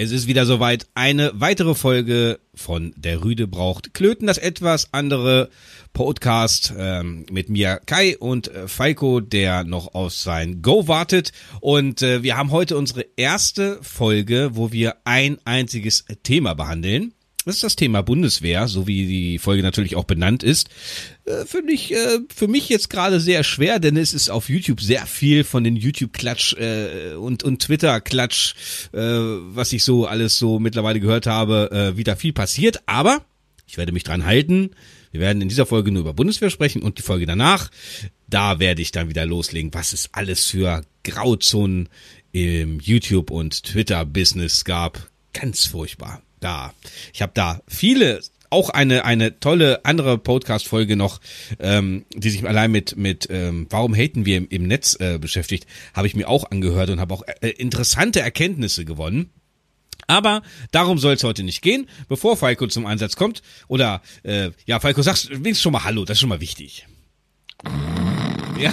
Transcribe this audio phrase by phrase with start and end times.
[0.00, 0.86] Es ist wieder soweit.
[0.94, 5.50] Eine weitere Folge von Der Rüde braucht Klöten, das etwas andere
[5.92, 11.32] Podcast ähm, mit mir Kai und äh, Falco, der noch auf sein Go wartet.
[11.60, 17.12] Und äh, wir haben heute unsere erste Folge, wo wir ein einziges Thema behandeln.
[17.48, 20.68] Das ist das Thema Bundeswehr, so wie die Folge natürlich auch benannt ist.
[21.24, 24.82] Äh, Finde ich äh, für mich jetzt gerade sehr schwer, denn es ist auf YouTube
[24.82, 28.54] sehr viel von den YouTube-Klatsch äh, und, und Twitter-Klatsch,
[28.92, 32.82] äh, was ich so alles so mittlerweile gehört habe, äh, wieder viel passiert.
[32.84, 33.24] Aber
[33.66, 34.72] ich werde mich dran halten.
[35.10, 37.70] Wir werden in dieser Folge nur über Bundeswehr sprechen und die Folge danach,
[38.26, 41.88] da werde ich dann wieder loslegen, was es alles für Grauzonen
[42.30, 45.10] im YouTube- und Twitter-Business gab.
[45.32, 46.72] Ganz furchtbar da.
[47.12, 48.20] Ich habe da viele
[48.50, 51.20] auch eine eine tolle andere Podcast Folge noch,
[51.58, 55.66] ähm, die sich allein mit mit ähm, warum haten wir im, im Netz äh, beschäftigt,
[55.94, 59.30] habe ich mir auch angehört und habe auch äh, interessante Erkenntnisse gewonnen.
[60.06, 63.42] Aber darum soll es heute nicht gehen, bevor Falco zum Einsatz kommt.
[63.66, 66.86] Oder äh, ja, Falco, sagst wenigstens schon mal Hallo, das ist schon mal wichtig.
[68.58, 68.72] Ja.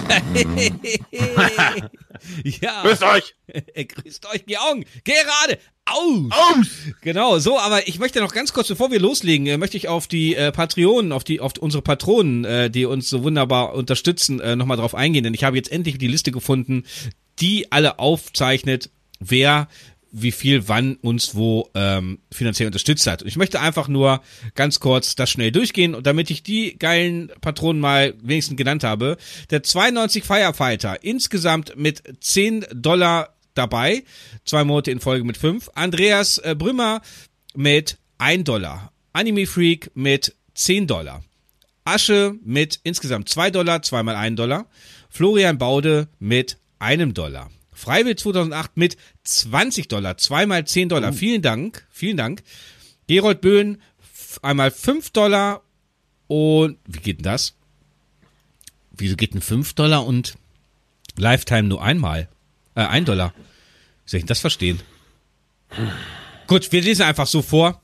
[2.42, 2.82] ja.
[2.82, 3.34] Grüßt euch!
[3.88, 4.84] Grüßt euch, die Augen.
[5.04, 5.58] Gerade.
[5.84, 6.30] Aus.
[6.30, 6.66] Aus.
[7.00, 10.08] Genau, so, aber ich möchte noch ganz kurz, bevor wir loslegen, äh, möchte ich auf
[10.08, 14.56] die äh, Patreonen, auf die, auf unsere Patronen, äh, die uns so wunderbar unterstützen, äh,
[14.56, 16.82] nochmal drauf eingehen, denn ich habe jetzt endlich die Liste gefunden,
[17.38, 19.68] die alle aufzeichnet, wer
[20.18, 23.22] wie viel wann uns wo ähm, finanziell unterstützt hat.
[23.22, 24.22] Und ich möchte einfach nur
[24.54, 29.18] ganz kurz das schnell durchgehen und damit ich die geilen Patronen mal wenigstens genannt habe.
[29.50, 34.04] Der 92 Firefighter insgesamt mit 10 Dollar dabei,
[34.44, 35.70] zwei Monate in Folge mit 5.
[35.74, 37.02] Andreas äh, Brümmer
[37.54, 38.92] mit 1 Dollar.
[39.12, 41.22] Anime Freak mit 10 Dollar.
[41.84, 44.66] Asche mit insgesamt 2 Dollar, zweimal 1 Dollar.
[45.10, 47.50] Florian Baude mit einem Dollar.
[47.76, 51.10] Freiwill 2008 mit 20 Dollar, zweimal 10 Dollar.
[51.10, 51.14] Uh.
[51.14, 52.42] Vielen Dank, vielen Dank.
[53.06, 53.80] Gerold Böhn
[54.42, 55.62] einmal 5 Dollar
[56.26, 57.54] und wie geht denn das?
[58.92, 60.36] Wieso geht denn 5 Dollar und
[61.16, 62.28] Lifetime nur einmal?
[62.74, 63.34] Äh, 1 Dollar.
[64.04, 64.80] Wie soll ich das verstehen?
[66.46, 67.82] Gut, wir lesen einfach so vor.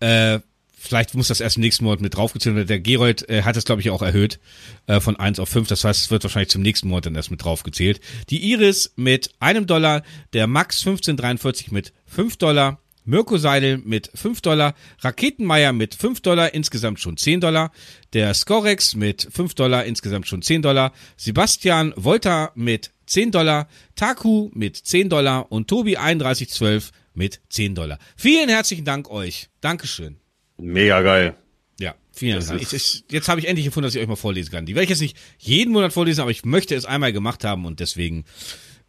[0.00, 0.40] Äh,
[0.78, 2.68] vielleicht muss das erst im nächsten Monat mit draufgezählt werden.
[2.68, 4.38] Der Gerold äh, hat es, glaube ich, auch erhöht
[4.86, 5.68] äh, von 1 auf 5.
[5.68, 8.00] Das heißt, es wird wahrscheinlich zum nächsten Monat dann erst mit draufgezählt.
[8.30, 10.02] Die Iris mit einem Dollar,
[10.32, 16.52] der Max 1543 mit 5 Dollar, Mirko Seidel mit 5 Dollar, Raketenmeier mit 5 Dollar,
[16.52, 17.72] insgesamt schon 10 Dollar,
[18.12, 24.50] der Scorex mit 5 Dollar, insgesamt schon 10 Dollar, Sebastian Volta mit 10 Dollar, Taku
[24.52, 27.98] mit 10 Dollar und Tobi 3112 mit 10 Dollar.
[28.14, 29.48] Vielen herzlichen Dank euch.
[29.62, 30.20] Dankeschön.
[30.58, 31.36] Mega geil.
[31.80, 32.60] Ja, vielen Dank.
[32.60, 34.66] Ich, ich, jetzt habe ich endlich gefunden, dass ich euch mal vorlesen kann.
[34.66, 37.64] Die werde ich jetzt nicht jeden Monat vorlesen, aber ich möchte es einmal gemacht haben
[37.64, 38.24] und deswegen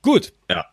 [0.02, 0.34] gut.
[0.50, 0.66] Ja,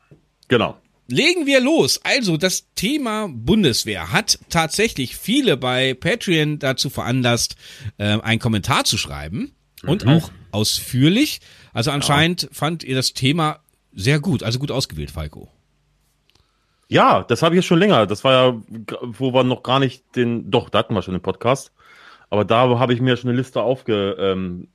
[0.48, 0.80] genau.
[1.08, 2.00] Legen wir los.
[2.02, 7.54] Also, das Thema Bundeswehr hat tatsächlich viele bei Patreon dazu veranlasst,
[7.98, 9.52] äh, einen Kommentar zu schreiben
[9.84, 10.10] und mhm.
[10.10, 11.40] auch ausführlich.
[11.72, 12.48] Also anscheinend ja.
[12.52, 13.60] fand ihr das Thema
[13.92, 15.50] sehr gut, also gut ausgewählt, Falco.
[16.88, 18.06] Ja, das habe ich jetzt schon länger.
[18.06, 18.62] Das war ja,
[19.02, 21.72] wo wir noch gar nicht den, doch, da hatten wir schon den Podcast.
[22.30, 24.68] Aber da habe ich mir schon eine Liste aufge, ähm,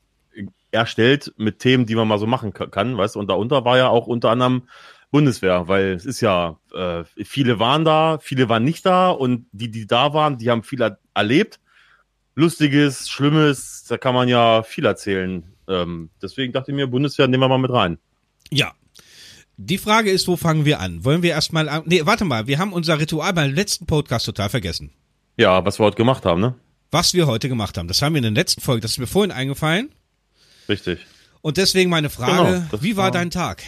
[0.72, 3.90] erstellt mit Themen, die man mal so machen kann, weißt du, und darunter war ja
[3.90, 4.64] auch unter anderem
[5.12, 9.70] Bundeswehr, weil es ist ja, äh, viele waren da, viele waren nicht da und die,
[9.70, 10.80] die da waren, die haben viel
[11.14, 11.60] erlebt.
[12.36, 15.44] Lustiges, Schlimmes, da kann man ja viel erzählen.
[15.68, 17.98] Ähm, deswegen dachte ich mir, Bundeswehr nehmen wir mal mit rein.
[18.50, 18.72] Ja,
[19.66, 21.06] die Frage ist, wo fangen wir an?
[21.06, 21.84] Wollen wir erstmal an?
[21.86, 24.92] Nee, warte mal, wir haben unser Ritual beim letzten Podcast total vergessen.
[25.38, 26.56] Ja, was wir heute gemacht haben, ne?
[26.90, 27.88] Was wir heute gemacht haben.
[27.88, 29.92] Das haben wir in der letzten Folge, das ist mir vorhin eingefallen.
[30.68, 31.06] Richtig.
[31.42, 33.64] Und deswegen meine Frage, genau, wie war, war, dein Tag?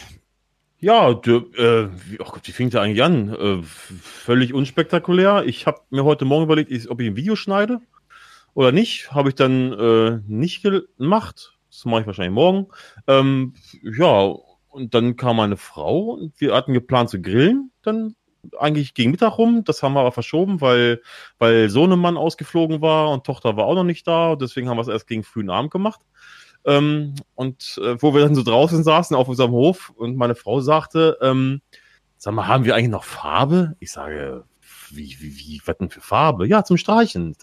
[0.79, 3.29] Ja, du, äh, wie, oh Gott, wie fing der eigentlich an?
[3.29, 5.43] Äh, völlig unspektakulär.
[5.45, 7.79] Ich habe mir heute Morgen überlegt, ob ich ein Video schneide
[8.53, 9.11] oder nicht.
[9.11, 11.53] Habe ich dann äh, nicht gemacht.
[11.69, 12.67] Das mache ich wahrscheinlich morgen.
[13.07, 14.35] Ähm, ja,
[14.73, 17.71] und dann kam meine Frau und wir hatten geplant zu grillen.
[17.83, 18.15] Dann
[18.57, 19.63] eigentlich gegen Mittag rum.
[19.63, 21.01] Das haben wir aber verschoben, weil,
[21.37, 24.31] weil Sohnemann ausgeflogen war und Tochter war auch noch nicht da.
[24.31, 26.01] Und deswegen haben wir es erst gegen frühen Abend gemacht.
[26.65, 30.59] Ähm, und äh, wo wir dann so draußen saßen auf unserem Hof und meine Frau
[30.59, 31.61] sagte, ähm,
[32.17, 33.75] sag mal, haben wir eigentlich noch Farbe?
[33.79, 34.45] Ich sage,
[34.89, 36.47] wie, wie, wie, was denn für Farbe?
[36.47, 37.35] Ja, zum Streichen.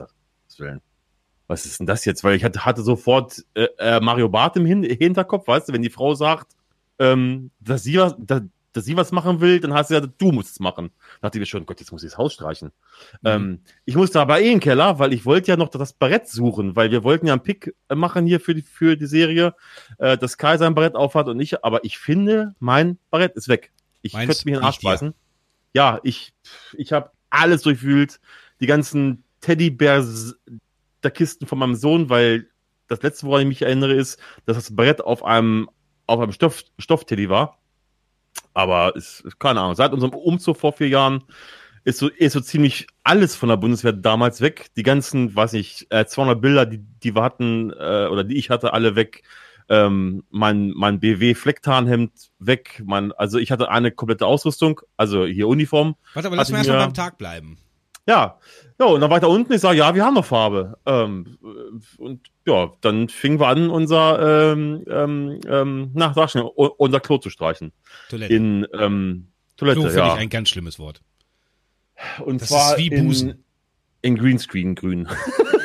[1.47, 2.25] Was ist denn das jetzt?
[2.25, 5.83] Weil ich hatte, hatte sofort äh, äh Mario Barth im Hin Hinterkopf, weißt du, wenn
[5.83, 6.57] die Frau sagt,
[7.01, 8.43] ähm, dass, sie was, dass,
[8.73, 10.91] dass sie was machen will, dann hast du ja, du musst es machen.
[11.21, 12.71] Da dachte ich mir schon, Gott, jetzt muss ich das Haus streichen.
[13.23, 13.29] Mhm.
[13.29, 16.29] Ähm, ich musste aber eh in den Keller, weil ich wollte ja noch das Barett
[16.29, 19.55] suchen, weil wir wollten ja einen Pick machen hier für die, für die Serie,
[19.99, 23.73] äh, dass Kai sein Barett aufhat und ich, aber ich finde, mein Barett ist weg.
[24.03, 25.15] Ich Meinst könnte mich in den Arsch beißen.
[25.75, 26.33] Ja, ich,
[26.77, 28.21] ich habe alles durchwühlt.
[28.61, 30.37] Die ganzen Teddybärs
[31.03, 32.47] der Kisten von meinem Sohn, weil
[32.89, 35.71] das letzte, woran ich mich erinnere, ist, dass das Brett auf einem,
[36.11, 37.59] auf einem Stoff, Stoffteddy war.
[38.55, 41.25] Aber ist, keine Ahnung, seit unserem Umzug vor vier Jahren
[41.85, 44.71] ist so, ist so ziemlich alles von der Bundeswehr damals weg.
[44.77, 48.51] Die ganzen, weiß ich, äh, 200 Bilder, die, die wir hatten, äh, oder die ich
[48.51, 49.23] hatte, alle weg.
[49.69, 52.83] Ähm, mein, mein BW Flecktarnhemd weg.
[52.85, 55.95] Mein, also ich hatte eine komplette Ausrüstung, also hier Uniform.
[56.13, 57.57] Warte, aber lass mal erstmal beim Tag bleiben.
[58.11, 58.41] Ja,
[58.81, 60.77] ja, und dann weiter unten, ich sage, ja, wir haben noch Farbe.
[60.85, 61.39] Ähm,
[61.97, 67.19] und ja, dann fingen wir an, unser, ähm, ähm, ähm na, sag schnell, unser Klo
[67.19, 67.71] zu streichen.
[68.09, 68.35] Toilette.
[68.35, 69.93] In ähm, Toilette, Klo ja.
[69.93, 71.03] finde ich ein ganz schlimmes Wort.
[72.25, 73.31] Und Das zwar ist wie Busen.
[73.31, 73.45] in,
[74.03, 75.07] in Greenscreen grün.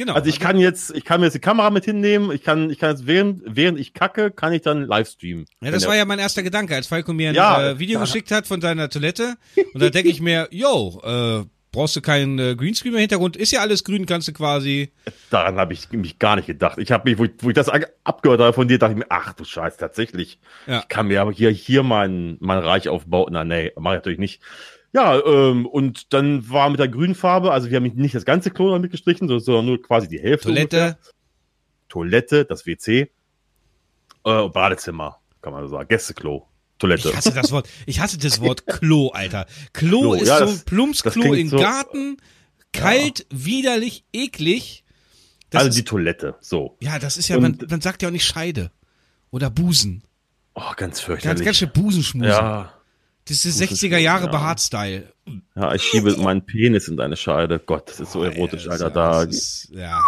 [0.00, 0.14] Genau.
[0.14, 2.78] Also ich kann jetzt, ich kann mir jetzt die Kamera mit hinnehmen, ich kann, ich
[2.78, 5.44] kann jetzt während, während ich kacke, kann ich dann Livestreamen.
[5.60, 8.30] Ja, das war ja mein erster Gedanke, als Falco mir ein Ja, äh, Video geschickt
[8.30, 9.34] hat von seiner Toilette.
[9.74, 13.50] Und da denke ich mir, yo, äh, brauchst du keinen äh, Greenscreen im Hintergrund, ist
[13.50, 14.90] ja alles grün, kannst du quasi.
[15.28, 16.78] Daran habe ich mich gar nicht gedacht.
[16.78, 19.06] Ich habe mich, wo ich, wo ich das abgehört habe von dir, dachte ich mir,
[19.10, 20.38] ach du Scheiß, tatsächlich.
[20.66, 20.78] Ja.
[20.78, 23.28] Ich kann mir aber hier, hier mein, mein Reich aufbauen.
[23.32, 24.40] Na, nee, mache ich natürlich nicht.
[24.92, 28.50] Ja, ähm, und dann war mit der grünen Farbe, also wir haben nicht das ganze
[28.50, 30.48] Klo damit gestrichen, so- sondern nur quasi die Hälfte.
[30.48, 30.98] Toilette, ungefähr.
[31.88, 33.10] Toilette, das WC,
[34.24, 35.88] äh, Badezimmer, kann man so sagen.
[35.88, 36.46] Gästeklo,
[36.78, 37.08] Toilette.
[37.10, 39.46] ich hasse das Wort, ich hasse das Wort Klo, Alter.
[39.72, 42.16] Klo, Klo, ist ja, so ein Plumpsklo im so- Garten,
[42.72, 44.84] kalt, widerlich, eklig.
[45.50, 46.76] Das also die Toilette, so.
[46.80, 48.70] ja, das ist ja, man, man sagt ja auch nicht Scheide.
[49.32, 50.02] Oder Busen.
[50.54, 51.44] Oh, ganz Ganz, fürchterlich.
[51.44, 52.28] ganz schön Busenschmusen.
[52.30, 52.72] ja,
[53.30, 54.30] Das ist Busenschmusen, 60er Jahre ja.
[54.30, 55.12] Behaart-Style.
[55.54, 57.58] ja, ich schiebe meinen Penis in deine Scheide.
[57.60, 58.90] Gott, das ist so erotisch, Ja, Alter.
[58.90, 60.00] Da, ist- Ja.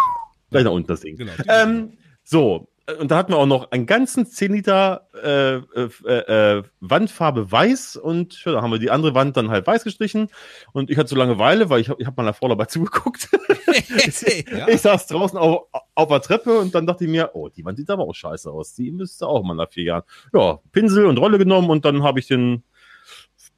[0.50, 1.16] gleich nach unten das Ding.
[1.16, 1.32] Genau.
[1.48, 1.92] Ähm,
[2.24, 6.62] so, äh, und da hatten wir auch noch einen ganzen 10 Liter äh, äh, äh,
[6.80, 10.28] Wandfarbe weiß und ja, da haben wir die andere Wand dann halt weiß gestrichen.
[10.72, 13.28] Und ich hatte so Langeweile, weil ich habe ich hab meiner Frau dabei zugeguckt.
[14.50, 14.68] ja.
[14.68, 17.78] Ich saß draußen auf, auf der Treppe und dann dachte ich mir, oh, die Wand
[17.78, 18.74] sieht aber auch scheiße aus.
[18.74, 20.02] Die müsste auch mal nach vier Jahren.
[20.34, 22.64] Ja, Pinsel und Rolle genommen und dann habe ich den,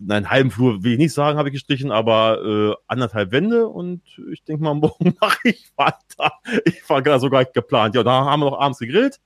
[0.06, 3.68] nein, einen halben Flur will ich nicht sagen, habe ich gestrichen, aber äh, anderthalb Wände
[3.68, 4.02] und
[4.32, 6.32] ich denke mal, morgen mache ich weiter.
[6.64, 7.94] Ich war gar so gar nicht geplant.
[7.94, 9.20] Ja, da haben wir noch abends gegrillt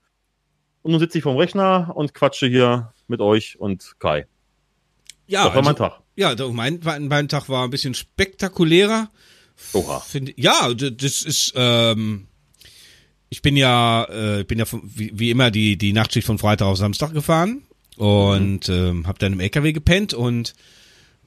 [0.82, 4.26] und nun sitze ich vorm Rechner und quatsche hier mit euch und Kai.
[5.26, 6.00] ja, das war mein also- Tag.
[6.16, 9.08] Ja, mein, mein Tag war ein bisschen spektakulärer.
[9.72, 10.00] Oha.
[10.00, 12.26] Finde, ja, das ist, ähm,
[13.28, 16.38] ich bin ja, äh, ich bin ja von, wie, wie immer die, die Nachtschicht von
[16.38, 17.62] Freitag auf Samstag gefahren
[17.98, 20.54] und ähm, habe dann im LKW gepennt und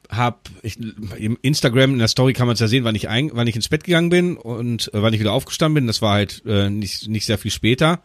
[0.09, 0.77] hab ich,
[1.17, 3.55] im Instagram in der Story kann man es ja sehen, wann ich ein, wann ich
[3.55, 5.87] ins Bett gegangen bin und äh, wann ich wieder aufgestanden bin.
[5.87, 8.01] Das war halt äh, nicht nicht sehr viel später.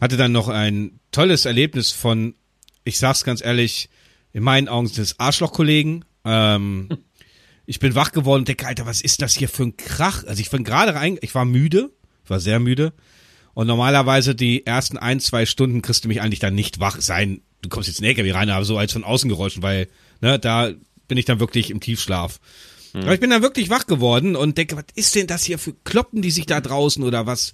[0.00, 2.34] Hatte dann noch ein tolles Erlebnis von,
[2.84, 3.88] ich sag's ganz ehrlich,
[4.32, 6.04] in meinen Augen des Arschlochkollegen.
[6.24, 6.88] Ähm,
[7.66, 10.24] ich bin wach geworden und denke, Alter, was ist das hier für ein Krach?
[10.24, 11.90] Also ich bin gerade rein, ich war müde,
[12.24, 12.92] ich war sehr müde.
[13.54, 17.40] Und normalerweise die ersten ein, zwei Stunden kriegst du mich eigentlich dann nicht wach sein.
[17.64, 19.88] Du kommst jetzt in den LKW rein, aber so als von außen geräuschen, weil,
[20.20, 20.70] ne, da
[21.08, 22.38] bin ich dann wirklich im Tiefschlaf.
[23.02, 25.72] Aber ich bin dann wirklich wach geworden und denke, was ist denn das hier für
[25.84, 27.52] Kloppen, die sich da draußen oder was?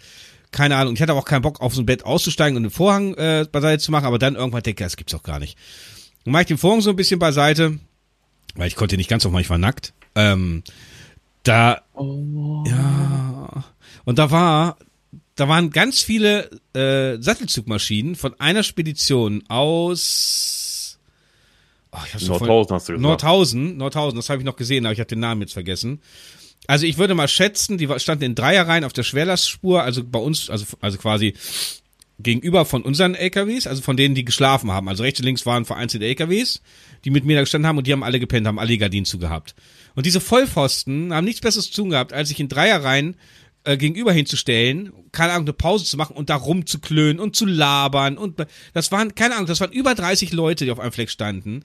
[0.51, 0.95] Keine Ahnung.
[0.95, 3.83] Ich hatte auch keinen Bock, auf so ein Bett auszusteigen und den Vorhang äh, beiseite
[3.83, 5.57] zu machen, aber dann irgendwann denke ich, das gibt's doch gar nicht.
[6.25, 7.79] Dann mache ich den Vorhang so ein bisschen beiseite,
[8.55, 9.95] weil ich konnte nicht ganz auf, ich war nackt.
[10.15, 10.63] Ähm,
[11.45, 11.81] da,
[12.67, 13.65] ja,
[14.05, 14.77] und da war,
[15.41, 20.99] da waren ganz viele äh, Sattelzugmaschinen von einer Spedition aus,
[21.93, 23.03] oh, schon voll- Nordhausen hast du gesagt.
[23.03, 26.03] Nordhausen, Nordhausen, das habe ich noch gesehen, aber ich habe den Namen jetzt vergessen.
[26.67, 30.51] Also ich würde mal schätzen, die standen in Dreierreihen auf der Schwerlastspur, also bei uns,
[30.51, 31.33] also, also quasi
[32.19, 34.91] gegenüber von unseren LKWs, also von denen, die geschlafen haben.
[34.91, 36.61] Also rechts und links waren vereinzelte LKWs,
[37.07, 39.07] die mit mir da gestanden haben und die haben alle gepennt, haben alle die Gardinen
[39.07, 39.55] zugehabt.
[39.95, 43.17] Und diese Vollpfosten haben nichts Besseres zu tun gehabt, als sich in Dreierreihen
[43.65, 48.17] äh, gegenüber hinzustellen, keine Ahnung, eine Pause zu machen und da rumzuklönen und zu labern
[48.19, 51.65] und das waren, keine Ahnung, das waren über 30 Leute, die auf einem Fleck standen.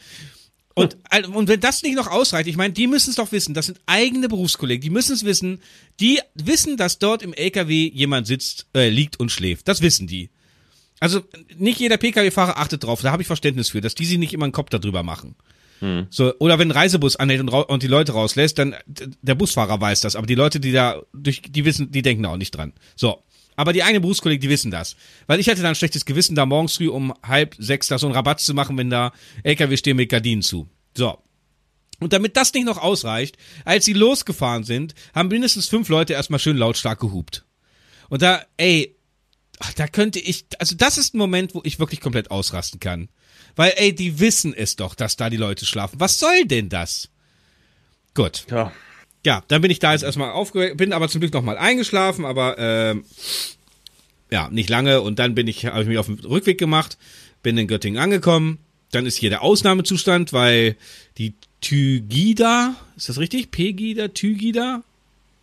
[0.73, 3.53] Und, al- und wenn das nicht noch ausreicht, ich meine, die müssen es doch wissen,
[3.53, 5.61] das sind eigene Berufskollegen, die müssen es wissen,
[6.01, 9.69] die wissen, dass dort im LKW jemand sitzt, äh, liegt und schläft.
[9.69, 10.29] Das wissen die.
[10.99, 11.21] Also
[11.57, 14.45] nicht jeder Pkw-Fahrer achtet drauf, da habe ich Verständnis für, dass die sich nicht immer
[14.45, 15.35] einen Kopf darüber machen.
[16.09, 20.01] So, oder wenn ein Reisebus anhält und, und die Leute rauslässt, dann der Busfahrer weiß
[20.01, 22.73] das, aber die Leute, die da durch, die wissen, die denken auch nicht dran.
[22.95, 23.23] So.
[23.57, 24.97] Aber die eigenen Berufskollegen, die wissen das.
[25.27, 28.07] Weil ich hätte dann ein schlechtes Gewissen, da morgens früh um halb sechs da so
[28.07, 29.13] einen Rabatt zu machen, wenn da
[29.43, 30.67] LKW stehen mit Gardinen zu.
[30.93, 31.17] So.
[31.99, 36.39] Und damit das nicht noch ausreicht, als sie losgefahren sind, haben mindestens fünf Leute erstmal
[36.39, 37.45] schön lautstark gehupt.
[38.09, 38.95] Und da, ey,
[39.75, 43.09] da könnte ich, also das ist ein Moment, wo ich wirklich komplett ausrasten kann.
[43.55, 45.99] Weil, ey, die wissen es doch, dass da die Leute schlafen.
[45.99, 47.09] Was soll denn das?
[48.13, 48.45] Gut.
[48.49, 48.71] Ja.
[49.25, 52.57] Ja, dann bin ich da jetzt erstmal aufgeweckt, bin aber zum Glück nochmal eingeschlafen, aber
[52.59, 53.05] ähm,
[54.29, 55.01] ja, nicht lange.
[55.01, 56.97] Und dann bin ich, habe ich mich auf den Rückweg gemacht,
[57.41, 58.59] bin in Göttingen angekommen.
[58.91, 60.75] Dann ist hier der Ausnahmezustand, weil
[61.17, 63.49] die Tygida, ist das richtig?
[63.49, 64.83] Pegida, Tygida?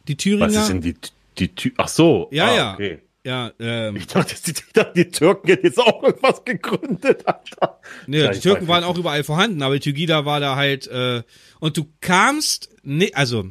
[0.07, 0.47] Die Thüringer?
[0.47, 0.95] Was ist denn die,
[1.39, 2.29] die, Tü Ach so.
[2.31, 2.75] Ja, ah, ja.
[2.75, 2.99] Okay.
[3.25, 7.27] Ja, ähm, Ich dachte, die, ich dachte, die Türken hätten jetzt auch irgendwas gegründet.
[7.27, 7.81] Alter.
[8.07, 11.23] nee, Ja, die Türken waren auch überall vorhanden, aber die war da halt, äh,
[11.61, 13.47] und du kamst, ne, also,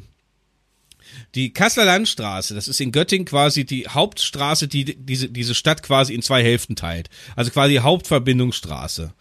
[1.35, 6.13] die Kasseler Landstraße, das ist in Göttingen quasi die Hauptstraße, die diese, diese Stadt quasi
[6.13, 7.09] in zwei Hälften teilt.
[7.35, 9.13] Also quasi die Hauptverbindungsstraße.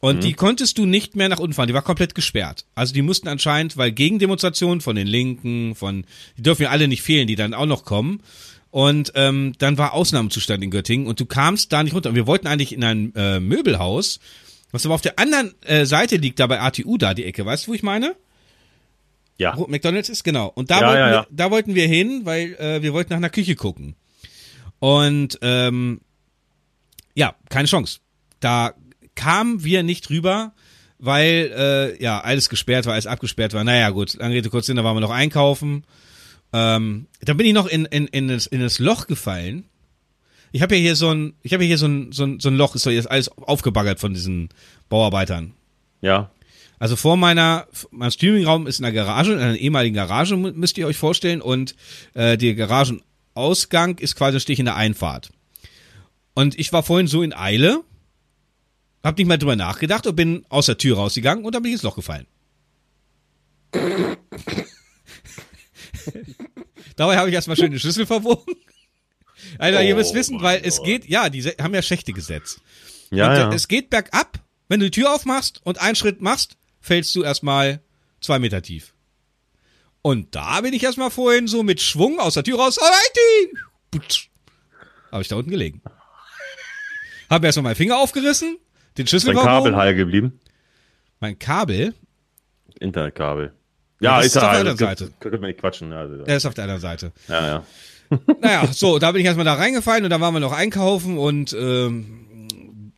[0.00, 2.66] Und die konntest du nicht mehr nach unten fahren, die war komplett gesperrt.
[2.74, 6.04] Also die mussten anscheinend, weil Gegendemonstrationen von den Linken, von,
[6.36, 8.20] die dürfen ja alle nicht fehlen, die dann auch noch kommen.
[8.74, 12.08] Und ähm, dann war Ausnahmezustand in Göttingen und du kamst da nicht runter.
[12.08, 14.18] Und wir wollten eigentlich in ein äh, Möbelhaus,
[14.72, 17.68] was aber auf der anderen äh, Seite liegt, da bei ATU da die Ecke, weißt
[17.68, 18.16] du, wo ich meine?
[19.38, 19.56] Ja.
[19.56, 20.48] Wo McDonalds ist, genau.
[20.52, 21.20] Und da, Ja, wollten, ja, ja.
[21.20, 23.94] Wir, da wollten wir hin, weil äh, wir wollten nach einer Küche gucken.
[24.80, 26.00] Und ähm,
[27.14, 28.00] ja, keine Chance.
[28.40, 28.74] Da
[29.14, 30.52] kamen wir nicht rüber,
[30.98, 33.62] weil äh, ja alles gesperrt war, alles abgesperrt war.
[33.62, 35.84] Naja, gut, lange Rede, kurz Sinn, da waren wir noch einkaufen.
[36.56, 39.64] Ähm, dann bin ich noch in, in, in, das, in das Loch gefallen.
[40.52, 42.54] Ich habe ja hier so ein, ich habe hier so ein, so ein, so ein
[42.56, 44.50] Loch, ist doch jetzt alles aufgebaggert von diesen
[44.88, 45.52] Bauarbeitern.
[46.00, 46.30] Ja.
[46.78, 50.78] Also vor meiner, mein Streamingraum ist in einer Garage, in einer ehemaligen Garage, mü- müsst
[50.78, 51.40] ihr euch vorstellen.
[51.40, 51.74] Und
[52.14, 55.30] äh, der Garagenausgang ist quasi ein Stich in der Einfahrt.
[56.34, 57.80] Und ich war vorhin so in Eile,
[59.02, 61.74] hab nicht mal drüber nachgedacht und bin aus der Tür rausgegangen und dann bin ich
[61.74, 62.26] ins Loch gefallen.
[66.96, 68.54] Dabei habe ich erstmal schön den Schlüssel verbogen.
[69.58, 70.86] Alter, ihr Oh müsst wissen, mein weil es Gott.
[70.86, 72.60] geht, ja, die haben ja Schächte gesetzt.
[73.10, 73.52] Ja, und ja.
[73.52, 74.38] es geht bergab.
[74.68, 77.80] Wenn du die Tür aufmachst und einen Schritt machst, fällst du erstmal
[78.20, 78.94] zwei Meter tief.
[80.02, 82.78] Und da bin ich erstmal vorhin so mit Schwung aus der Tür raus.
[85.10, 85.82] Habe ich da unten gelegen.
[87.30, 88.58] Habe erstmal meinen Finger aufgerissen,
[88.98, 90.40] den Schlüssel Dein Kabel heil geblieben.
[91.20, 91.94] mein Kabel,
[92.80, 93.54] Internetkabel.
[94.04, 95.12] Ja, ist ist auf der also, anderen Seite.
[95.20, 95.92] Könnte man nicht quatschen.
[95.92, 97.12] Also, der ist auf der anderen Seite.
[97.28, 97.64] ja, ja.
[98.40, 101.54] Naja, so, da bin ich erstmal da reingefallen und da waren wir noch einkaufen und
[101.58, 102.92] ähm,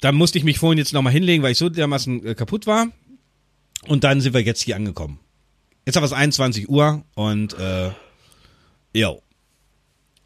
[0.00, 2.88] dann musste ich mich vorhin jetzt nochmal hinlegen, weil ich so dermaßen äh, kaputt war.
[3.86, 5.20] Und dann sind wir jetzt hier angekommen.
[5.86, 7.90] Jetzt haben wir es 21 Uhr und äh,
[8.92, 9.22] jo.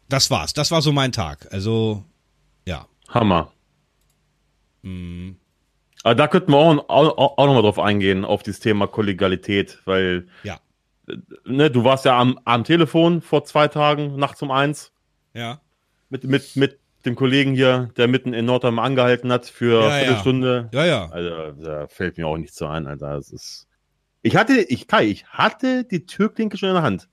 [0.09, 0.53] Das war's.
[0.53, 1.47] Das war so mein Tag.
[1.51, 2.03] Also,
[2.67, 2.87] ja.
[3.07, 3.51] Hammer.
[4.81, 5.37] Mhm.
[6.03, 10.27] Aber da könnten wir auch, auch, auch nochmal drauf eingehen, auf dieses Thema Kollegialität, weil
[10.43, 10.59] Ja.
[11.45, 14.91] ne, du warst ja am, am Telefon vor zwei Tagen, nachts um eins,
[15.33, 15.61] Ja.
[16.09, 19.97] mit, mit, mit dem Kollegen hier, der mitten in Nordheim angehalten hat für Ja, eine
[19.99, 20.69] Viertelstunde.
[20.73, 21.09] Ja, ja.
[21.09, 23.15] Also, da fällt mir auch nichts so ein, Alter.
[23.15, 23.67] Das ist.
[24.21, 27.09] Ich hatte, ich, Kai, ich hatte die Türklinke schon in der Hand.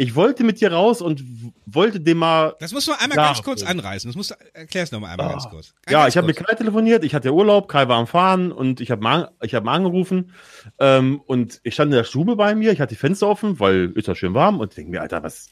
[0.00, 1.24] Ich wollte mit dir raus und
[1.66, 2.54] wollte dem mal.
[2.60, 4.08] Das muss man einmal ganz kurz anreißen.
[4.08, 5.30] Das musst du, erklär's nochmal einmal Ah.
[5.32, 5.74] ganz kurz.
[5.88, 6.36] Ja, Ganz ich habe mit.
[6.36, 9.64] Kai telefoniert, ich hatte Urlaub, Kai war am Fahren und ich habe mal, ich hab
[9.64, 10.32] mal angerufen
[10.78, 13.90] ähm, und ich stand in der Stube bei mir, ich hatte die Fenster offen, weil
[13.96, 15.48] ist ja schön warm und denke mir, Alter, was,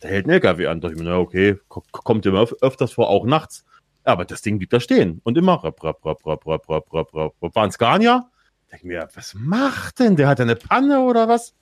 [0.00, 0.80] da hält ein LKW an.
[0.80, 3.64] Da dachte ich mir, na okay, ko- kommt immer öf öfters vor, auch nachts.
[4.04, 7.14] Aber das Ding blieb da stehen und immer rap, rap, rap, rap, rap, rap, rap,
[7.14, 7.54] rap.
[7.54, 8.30] War ein Scania.
[8.72, 10.14] Denke mir, was macht denn?
[10.16, 11.54] Der hat eine Panne oder was?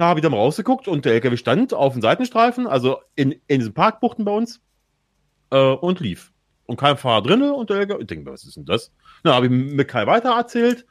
[0.00, 3.58] Da habe ich dann rausgeguckt und der LKW stand auf dem Seitenstreifen, also in, in
[3.58, 4.62] diesen Parkbuchten bei uns
[5.50, 6.32] äh, und lief.
[6.64, 8.92] Und kein Fahrer drinne und der LKW, ich denke mir, was ist denn das?
[9.24, 10.86] Na, habe ich mit Kai weiter erzählt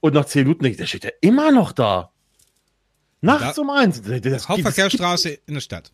[0.00, 2.10] und nach zehn Minuten denke ich, der steht ja immer noch da.
[3.22, 4.02] Nachts Da- um eins.
[4.02, 5.90] Das, das, Hauptverkehrsstraße in der Stadt.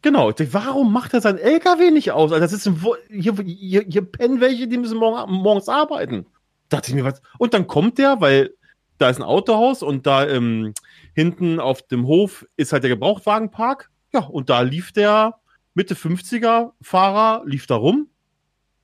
[0.00, 0.32] Genau.
[0.52, 2.30] Warum macht er sein LKW nicht aus?
[2.30, 6.26] Alter, das ist ein, hier, hier, hier pennen welche, die müssen morgen, morgens arbeiten.
[6.68, 7.20] Dachte ich mir, was?
[7.38, 8.54] Und dann kommt der, weil
[8.98, 10.74] da ist ein Autohaus und da ähm,
[11.18, 13.90] hinten auf dem Hof ist halt der Gebrauchtwagenpark.
[14.12, 15.34] Ja, und da lief der
[15.74, 18.08] Mitte 50er Fahrer, lief da rum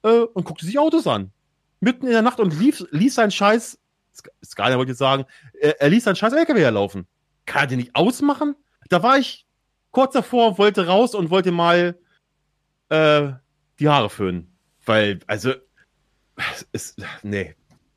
[0.03, 1.31] äh, und guckte sich Autos an.
[1.79, 3.79] Mitten in der Nacht und lief, ließ sein Scheiß,
[4.13, 5.27] Sk- Scania wollte ich sagen,
[5.61, 7.07] er, er ließ sein Scheiß LKW herlaufen.
[7.47, 8.57] Kann er den nicht ausmachen?
[8.89, 9.47] Da war ich
[9.93, 11.97] kurz davor, wollte raus und wollte mal
[12.89, 13.29] äh,
[13.79, 14.57] die Haare föhnen.
[14.85, 15.53] Weil, also,
[16.73, 17.55] es nee.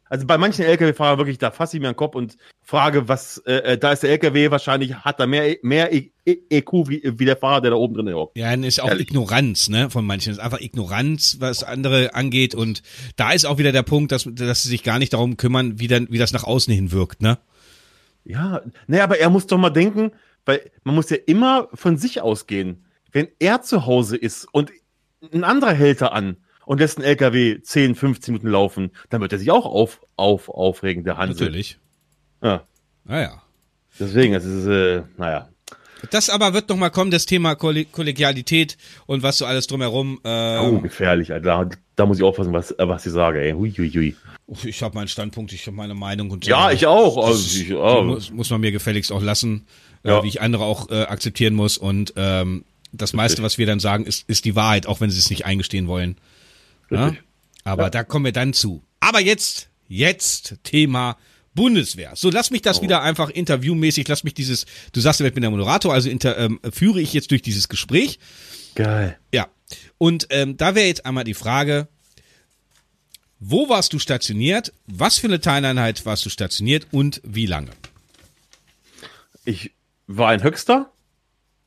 [0.10, 3.54] Also bei manchen LKW-Fahrern wirklich, da fasse ich mir den Kopf und frage, was, äh,
[3.74, 7.26] äh, da ist der LKW wahrscheinlich, hat da mehr, mehr E- E- EQ wie, wie
[7.26, 8.38] der Fahrer, der da oben drin hockt.
[8.38, 9.10] Ja, dann ist auch Ehrlich.
[9.10, 10.30] Ignoranz, ne, von manchen.
[10.32, 12.56] Das ist einfach Ignoranz, was andere angeht.
[12.56, 12.84] Und
[13.16, 15.88] da ist auch wieder der Punkt, dass, dass sie sich gar nicht darum kümmern, wie
[15.88, 17.38] dann, wie das nach außen hin wirkt, ne?
[18.24, 20.12] Ja, nee, aber er muss doch mal denken,
[20.46, 22.86] weil man muss ja immer von sich ausgehen.
[23.12, 24.72] Wenn er zu Hause ist und
[25.34, 29.32] ein anderer hält da an und lässt einen LKW 10, 15 Minuten laufen, dann wird
[29.32, 31.48] er sich auch auf, auf, aufregen, der Hansel.
[31.48, 31.80] Natürlich.
[32.44, 32.64] Ja.
[33.06, 33.42] Naja.
[33.98, 35.48] Deswegen, es ist, äh, naja.
[36.12, 40.20] Das aber wird noch mal kommen, das Thema Kollegialität und was so alles drumherum.
[40.26, 41.70] Ähm, oh, gefährlich, Alter.
[41.96, 43.54] Da muss ich aufpassen, was, was ich sage, ey.
[43.54, 44.16] Hui, hui, hui.
[44.66, 46.30] Ich habe meinen Standpunkt, ich habe meine Meinung.
[46.32, 47.26] Und ja, ich auch.
[47.26, 48.04] Also, ich, oh.
[48.04, 49.66] muss, muss man mir gefälligst auch lassen,
[50.04, 50.20] äh, ja.
[50.20, 51.78] äh, wie ich andere auch äh, akzeptieren muss.
[51.78, 55.20] Und ähm, das meiste, was wir dann sagen, ist, ist die Wahrheit, auch wenn sie
[55.20, 56.18] es nicht eingestehen wollen.
[56.90, 57.14] Ja?
[57.64, 57.90] Aber ja.
[57.90, 58.84] da kommen wir dann zu.
[59.00, 61.18] Aber jetzt, jetzt Thema
[61.54, 62.12] Bundeswehr.
[62.16, 62.82] So, lass mich das oh.
[62.84, 66.60] wieder einfach interviewmäßig, lass mich dieses, du sagst, ich bin der Moderator, also inter, ähm,
[66.72, 68.20] führe ich jetzt durch dieses Gespräch.
[68.76, 69.18] Geil.
[69.34, 69.48] Ja.
[69.98, 71.88] Und ähm, da wäre jetzt einmal die Frage,
[73.40, 74.72] wo warst du stationiert?
[74.86, 77.72] Was für eine Teileinheit warst du stationiert und wie lange?
[79.46, 79.72] Ich
[80.08, 80.92] war in Höxter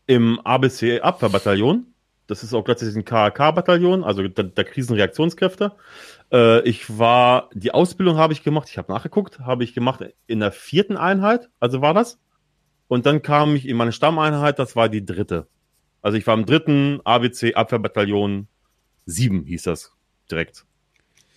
[0.07, 1.87] im ABC Abwehrbataillon.
[2.31, 5.73] Das ist auch gleichzeitig ein KAK-Bataillon, also der, der Krisenreaktionskräfte.
[6.33, 10.39] Äh, ich war, die Ausbildung habe ich gemacht, ich habe nachgeguckt, habe ich gemacht in
[10.39, 12.21] der vierten Einheit, also war das.
[12.87, 15.49] Und dann kam ich in meine Stammeinheit, das war die dritte.
[16.03, 18.47] Also ich war im dritten ABC Abwehrbataillon
[19.07, 19.93] 7 hieß das
[20.31, 20.65] direkt.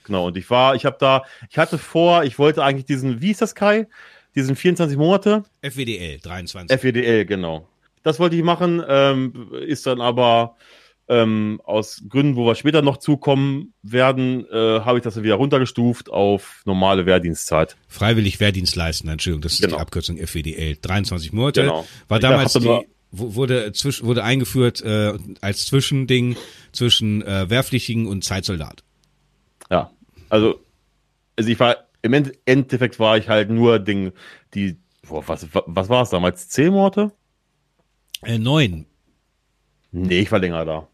[0.03, 3.27] Genau, und ich war, ich habe da, ich hatte vor, ich wollte eigentlich diesen, wie
[3.27, 3.87] hieß das Kai?
[4.35, 5.43] Diesen 24 Monate?
[5.61, 6.77] FWDL, 23.
[6.77, 7.67] FWDL, genau.
[8.03, 10.55] Das wollte ich machen, ähm, ist dann aber
[11.09, 15.35] ähm, aus Gründen, wo wir später noch zukommen werden, äh, habe ich das dann wieder
[15.35, 17.75] runtergestuft auf normale Wehrdienstzeit.
[17.87, 19.75] Freiwillig Wehrdienst leisten, Entschuldigung, das ist genau.
[19.75, 20.77] die Abkürzung FWDL.
[20.81, 21.61] 23 Monate.
[21.61, 21.85] Genau.
[22.07, 26.35] War damals die, wurde, zwisch, wurde eingeführt äh, als Zwischending
[26.71, 28.83] zwischen äh, Wehrpflichtigen und Zeitsoldat.
[29.69, 29.91] Ja,
[30.29, 30.59] also,
[31.35, 34.13] also ich war, im Endeffekt war ich halt nur Ding,
[34.53, 36.49] die, boah, was, was war es damals?
[36.49, 37.11] Zehn Monate?
[38.23, 38.85] Äh, neun.
[39.91, 40.87] Nee, ich war länger da.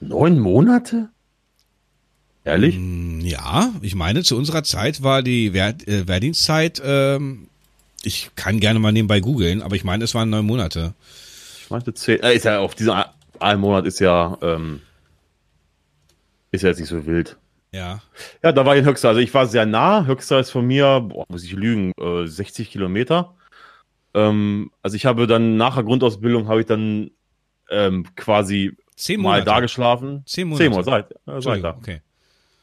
[0.00, 1.08] Neun Monate?
[2.44, 2.76] Ehrlich?
[2.78, 7.48] Mm, ja, ich meine, zu unserer Zeit war die Wehr, äh, Wehrdienstzeit, ähm,
[8.02, 10.94] ich kann gerne mal nebenbei googeln, aber ich meine, es waren neun Monate.
[11.60, 12.94] Ich meinte zehn, äh, ist ja auf diesen
[13.40, 14.80] einen Monat ist ja, ähm,
[16.52, 17.36] ist ja jetzt nicht so wild.
[17.72, 18.00] Ja.
[18.42, 19.08] Ja, da war ich in Höxter.
[19.08, 20.06] Also ich war sehr nah.
[20.06, 23.34] Höxter ist von mir, boah, muss ich lügen, äh, 60 Kilometer.
[24.14, 27.10] Ähm, also ich habe dann nach der Grundausbildung habe ich dann
[27.70, 30.22] ähm, quasi Zehn mal da geschlafen.
[30.26, 30.64] Zehn Monate.
[30.64, 31.76] Zehn Monate, seit, seit da.
[31.76, 32.00] Okay.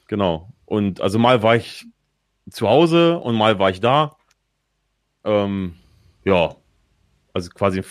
[0.07, 0.49] Genau.
[0.65, 1.85] Und also mal war ich
[2.49, 4.15] zu Hause und mal war ich da.
[5.23, 5.75] Ähm,
[6.25, 6.55] ja.
[7.33, 7.83] Also quasi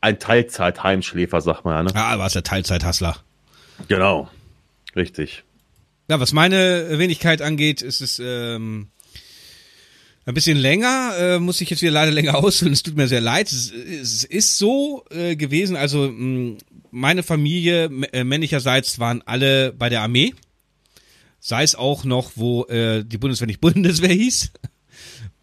[0.00, 1.90] ein Teilzeit-Heimschläfer, sagt man ja, ne?
[1.94, 3.16] Ja, warst der Teilzeit-Hassler.
[3.88, 4.30] Genau.
[4.96, 5.44] Richtig.
[6.08, 8.88] Ja, was meine Wenigkeit angeht, ist es ähm,
[10.26, 12.72] ein bisschen länger, äh, muss ich jetzt wieder leider länger ausholen.
[12.72, 13.52] Es tut mir sehr leid.
[13.52, 16.58] Es, es ist so äh, gewesen, also mh,
[16.90, 20.34] meine Familie äh, männlicherseits waren alle bei der Armee.
[21.38, 24.52] Sei es auch noch, wo äh, die Bundeswehr nicht Bundeswehr hieß.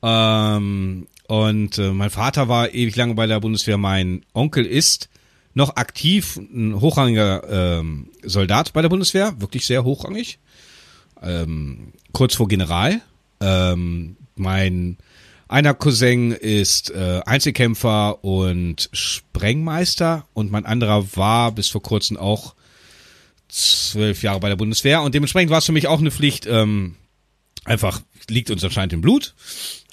[0.03, 3.77] ähm, und äh, mein Vater war ewig lange bei der Bundeswehr.
[3.77, 5.09] Mein Onkel ist
[5.53, 10.39] noch aktiv, ein hochrangiger ähm, Soldat bei der Bundeswehr, wirklich sehr hochrangig.
[11.21, 13.01] Ähm, kurz vor General.
[13.41, 14.97] Ähm, mein
[15.47, 22.55] einer Cousin ist äh, Einzelkämpfer und Sprengmeister und mein anderer war bis vor kurzem auch
[23.47, 26.95] zwölf Jahre bei der Bundeswehr und dementsprechend war es für mich auch eine Pflicht, ähm,
[27.63, 29.35] einfach liegt uns anscheinend im Blut.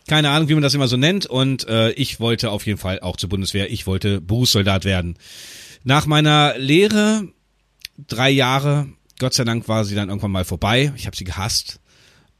[0.06, 3.00] Keine Ahnung, wie man das immer so nennt und äh, ich wollte auf jeden Fall
[3.00, 3.70] auch zur Bundeswehr.
[3.70, 5.16] Ich wollte Berufssoldat werden.
[5.82, 7.28] Nach meiner Lehre,
[7.96, 8.88] drei Jahre,
[9.18, 10.92] Gott sei Dank war sie dann irgendwann mal vorbei.
[10.96, 11.80] Ich habe sie gehasst.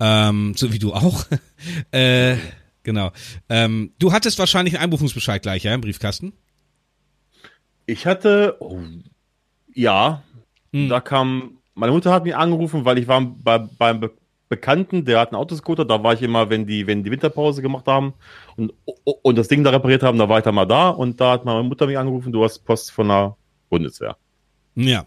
[0.00, 1.26] Ähm, so wie du auch.
[1.92, 2.36] äh,
[2.84, 3.10] genau.
[3.48, 6.32] Ähm, du hattest wahrscheinlich einen Einberufungsbescheid gleich, ja, im Briefkasten?
[7.86, 8.78] Ich hatte, oh,
[9.74, 10.22] ja,
[10.72, 10.88] hm.
[10.88, 14.10] da kam, meine Mutter hat mich angerufen, weil ich war bei, beim Be
[14.50, 17.86] Bekannten, der hat einen Autoscooter, da war ich immer, wenn die, wenn die Winterpause gemacht
[17.86, 18.12] haben
[18.56, 21.32] und, und das Ding da repariert haben, da war ich dann mal da und da
[21.32, 23.36] hat meine Mutter mich angerufen, du hast Post von der
[23.70, 24.16] Bundeswehr.
[24.76, 25.06] Ja.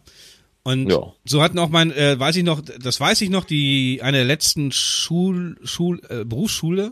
[0.63, 1.13] Und ja.
[1.23, 4.25] so hatten auch mein, äh, weiß ich noch, das weiß ich noch, die eine der
[4.25, 6.91] letzten Schul, Schul, äh, Berufsschule,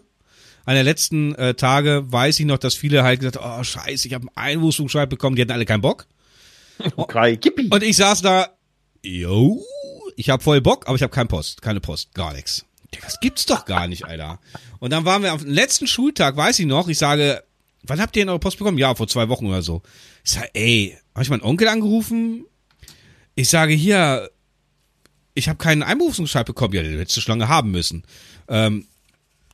[0.66, 4.14] eine der letzten äh, Tage weiß ich noch, dass viele halt gesagt, oh scheiße, ich
[4.14, 6.08] habe einen Einwurfsbescheid bekommen, die hatten alle keinen Bock.
[6.98, 8.50] Okay, und ich saß da,
[9.02, 9.64] yo,
[10.18, 12.66] ich habe voll Bock, aber ich habe keinen Post, keine Post, gar nichts.
[13.02, 14.40] Das gibt's doch gar nicht, Alter.
[14.80, 17.44] Und dann waren wir auf dem letzten Schultag, weiß ich noch, ich sage,
[17.84, 18.78] wann habt ihr denn eure Post bekommen?
[18.78, 19.84] Ja, vor zwei Wochen oder so.
[20.24, 22.46] Ich sage, ey, habe ich meinen Onkel angerufen?
[23.36, 24.30] Ich sage hier,
[25.34, 26.74] ich habe keinen Einberufungsbescheid bekommen.
[26.74, 28.04] Ja, den hättest du schon lange haben müssen.
[28.48, 28.88] Ähm,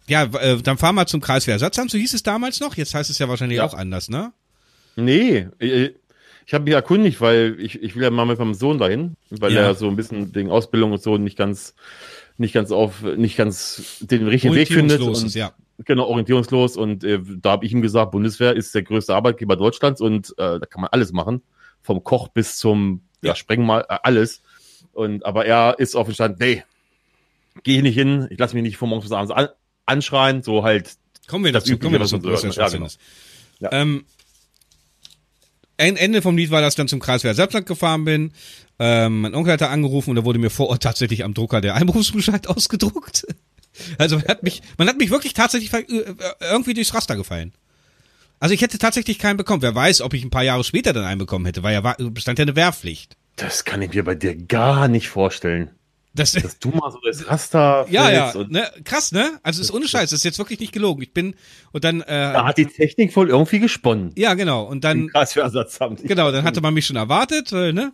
[0.07, 2.75] ja, äh, dann fahr mal zum Kreiswehrersatzamt, so hieß es damals noch.
[2.75, 3.65] Jetzt heißt es ja wahrscheinlich ja.
[3.65, 4.33] auch anders, ne?
[4.95, 5.93] Nee, ich,
[6.45, 9.53] ich habe mich erkundigt, weil ich, ich will ja mal mit meinem Sohn dahin, weil
[9.53, 9.61] ja.
[9.61, 11.75] er so ein bisschen wegen Ausbildung und so nicht ganz,
[12.37, 15.01] nicht ganz auf, nicht ganz den richtigen Weg findet.
[15.01, 15.53] Und, ist, ja.
[15.85, 16.77] Genau, orientierungslos.
[16.77, 20.59] Und äh, da habe ich ihm gesagt, Bundeswehr ist der größte Arbeitgeber Deutschlands und äh,
[20.59, 21.41] da kann man alles machen.
[21.81, 23.35] Vom Koch bis zum ja, Ja.
[23.35, 24.41] Sprengmal, äh, alles.
[24.93, 26.63] Und aber er ist auf dem Stand, nee,
[27.63, 29.47] gehe ich nicht hin, ich lasse mich nicht von morgens bis abends an,
[29.85, 30.95] anschreien, so halt.
[31.27, 32.99] Kommen wir Das dazu, kommen wir dazu, so Ja, ist.
[33.59, 33.69] Ja.
[33.71, 34.05] Ähm,
[35.77, 38.33] ein Ende vom Lied war, dass ich dann zum Kreiswehr Selbstland gefahren bin.
[38.79, 41.61] Ähm, mein Onkel hat da angerufen und da wurde mir vor Ort tatsächlich am Drucker
[41.61, 43.25] der Einberufsbescheid ausgedruckt.
[43.97, 47.53] Also man hat mich, man hat mich wirklich tatsächlich ver- äh, irgendwie durchs Raster gefallen.
[48.39, 49.61] Also ich hätte tatsächlich keinen bekommen.
[49.61, 52.39] Wer weiß, ob ich ein paar Jahre später dann einen bekommen hätte, weil ja bestand
[52.39, 53.15] ja eine Wehrpflicht.
[53.35, 55.71] Das kann ich mir bei dir gar nicht vorstellen.
[56.13, 59.39] Das, Dass du mal so das Raster ja, ja, ne, krass, ne?
[59.43, 61.01] Also ist ohne Scheiß, das ist jetzt wirklich nicht gelogen.
[61.01, 61.35] Ich bin
[61.71, 64.11] und dann, da äh, hat die Technik wohl irgendwie gesponnen.
[64.17, 66.03] ja genau und dann Krass für Ersatzamt.
[66.03, 67.93] Genau, dann hatte man mich schon erwartet, äh, ne?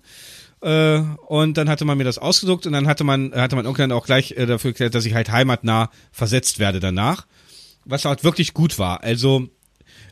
[0.62, 3.84] Äh, und dann hatte man mir das ausgedruckt und dann hatte man, hatte mein Onkel
[3.84, 7.28] dann auch gleich äh, dafür erklärt, dass ich halt heimatnah versetzt werde danach.
[7.86, 9.04] Was halt wirklich gut war.
[9.04, 9.48] Also,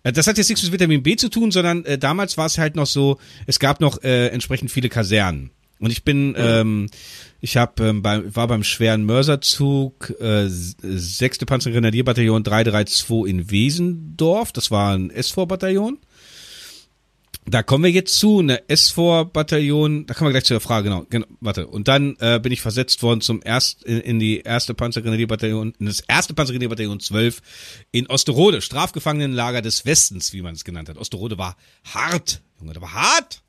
[0.03, 2.59] äh, das hat jetzt nichts mit Vitamin B zu tun, sondern äh, damals war es
[2.59, 5.49] halt noch so, es gab noch äh, entsprechend viele Kasernen.
[5.79, 6.87] Und ich bin, ähm,
[7.41, 11.39] ich hab, ähm, bei, war beim schweren Mörserzug äh, 6.
[11.39, 14.51] Panzergrenadierbataillon 332 in Wesendorf.
[14.51, 15.99] Das war ein S-4-Bataillon.
[17.47, 21.05] Da kommen wir jetzt zu, eine S4-Bataillon, da kommen wir gleich zu der Frage, genau,
[21.07, 21.67] genau warte.
[21.67, 25.85] Und dann äh, bin ich versetzt worden zum erst in, in die erste Panzergrenadierbataillon, in
[25.85, 27.41] das erste Panzergrenadierbataillon 12
[27.91, 30.97] in Osterode, Strafgefangenenlager des Westens, wie man es genannt hat.
[30.97, 33.43] Osterode war hart, Junge, da war hart.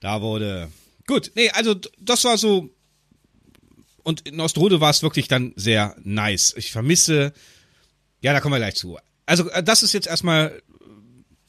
[0.00, 0.68] Da wurde,
[1.12, 2.70] gut, nee, also das war so,
[4.02, 6.54] und in Osterode war es wirklich dann sehr nice.
[6.56, 7.32] Ich vermisse,
[8.20, 8.98] ja, da kommen wir gleich zu.
[9.26, 10.60] Also äh, das ist jetzt erstmal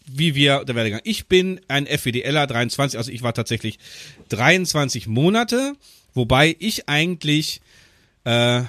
[0.05, 1.01] wie wir der Werdegang.
[1.03, 3.79] Ich bin ein FWDLer 23, also ich war tatsächlich
[4.29, 5.73] 23 Monate,
[6.13, 7.61] wobei ich eigentlich
[8.25, 8.63] äh,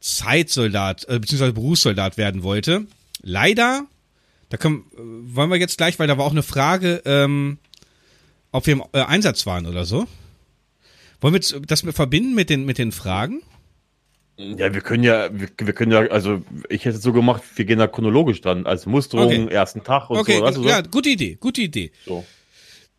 [0.00, 2.86] Zeitsoldat äh, beziehungsweise Berufssoldat werden wollte.
[3.22, 3.86] Leider,
[4.48, 7.58] da können, äh, wollen wir jetzt gleich, weil da war auch eine Frage, ähm,
[8.52, 10.06] ob wir im äh, Einsatz waren oder so.
[11.20, 13.42] Wollen wir das verbinden mit den mit den Fragen?
[14.36, 17.66] Ja, wir können ja, wir, wir können ja, also ich hätte es so gemacht, wir
[17.66, 19.52] gehen da chronologisch dran, als Musterung, Okay.
[19.54, 20.42] ersten Tag und Okay, so.
[20.42, 21.92] Weißt du, ja, gute Idee, gute Idee.
[22.06, 22.24] so.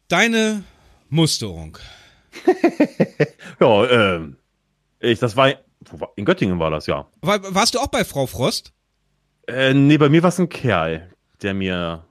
[0.07, 0.63] Deine
[1.09, 1.77] Musterung.
[3.59, 4.37] Ja, ähm,
[4.99, 5.53] ich, das war,
[5.91, 7.07] war, in Göttingen war das, ja.
[7.21, 8.73] War, warst du auch bei Frau Frost?
[9.47, 12.05] Äh, nee, bei mir war es ein Kerl, der mir,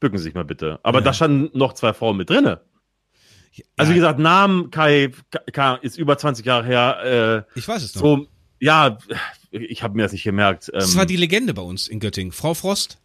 [0.00, 0.80] bücken Sie sich mal bitte.
[0.82, 1.04] Aber Ja.
[1.04, 2.60] da standen noch zwei Frauen mit drinne.
[3.76, 5.10] Also wie gesagt, Namen Kai,
[5.52, 7.44] Kai ist über 20 Jahre her.
[7.54, 8.02] Äh, Ich weiß es noch.
[8.02, 8.26] so,
[8.60, 8.98] ja,
[9.50, 10.68] ich habe mir das nicht gemerkt.
[10.72, 12.32] Ähm, Das war die Legende bei uns in Göttingen.
[12.32, 12.98] Frau Frost,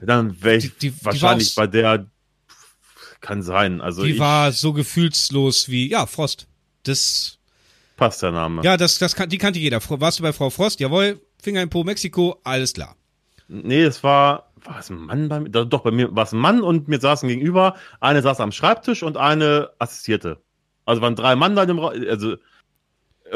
[0.00, 2.06] dann wäre ich die- die- die wahrscheinlich war bei der.
[3.20, 3.80] Kann sein.
[3.82, 6.46] Also die ich, war so gefühlslos wie, ja, Frost.
[6.84, 7.38] Das,
[7.96, 8.62] passt der Name.
[8.62, 9.80] ja, das, das kan die kannte jeder.
[10.00, 10.80] Warst du bei Frau Frost?
[10.80, 11.20] Jawohl.
[11.42, 12.96] Finger in Po, Mexiko, alles klar.
[13.48, 15.50] Nee, es war, war es ein Mann bei mir?
[15.50, 17.76] Doch, bei mir war es ein Mann und mir saßen gegenüber.
[18.00, 20.38] Eine saß am Schreibtisch und eine assistierte.
[20.84, 21.92] Also waren drei Mann da in dem Raum.
[22.08, 22.36] Also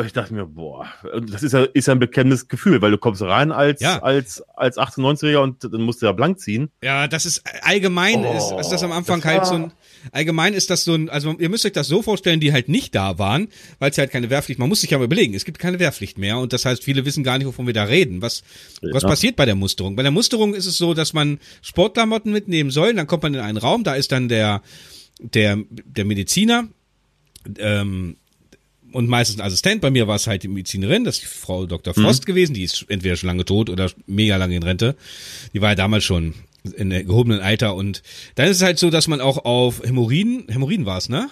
[0.05, 0.87] ich dachte mir, boah,
[1.31, 4.03] das ist ja, ist ja ein bekennendes Gefühl, weil du kommst rein als, Ja.
[4.03, 6.71] als, als 18-, 19-Jähriger und dann musst du ja blank ziehen.
[6.83, 9.73] Ja, das ist allgemein Oh, ist, ist das am Anfang das halt so ein
[10.13, 12.95] allgemein ist das so ein also ihr müsst euch das so vorstellen, die halt nicht
[12.95, 15.79] da waren, weil es halt keine Wehrpflicht, man muss sich aber überlegen, es gibt keine
[15.79, 18.21] Wehrpflicht mehr und das heißt, viele wissen gar nicht, wovon wir da reden.
[18.23, 18.43] Was
[18.83, 19.09] was Ja.
[19.09, 19.97] passiert bei der Musterung?
[19.97, 23.41] Bei der Musterung ist es so, dass man Sportklamotten mitnehmen soll, dann kommt man in
[23.41, 24.63] einen Raum, da ist dann der
[25.21, 26.69] der der Mediziner
[27.59, 28.17] ähm,
[28.95, 29.81] und meistens ein Assistent.
[29.81, 31.93] Bei mir war es halt die Medizinerin, das ist die Frau Dr.
[31.95, 34.97] Frost gewesen, die ist entweder schon lange tot oder mega lange in Rente.
[35.53, 36.35] Die war ja damals schon
[36.77, 38.03] in gehobenen Alter und
[38.37, 41.29] dann ist es halt so, dass man auch auf Hämorrhoiden, Hämorrhoiden war es, ne?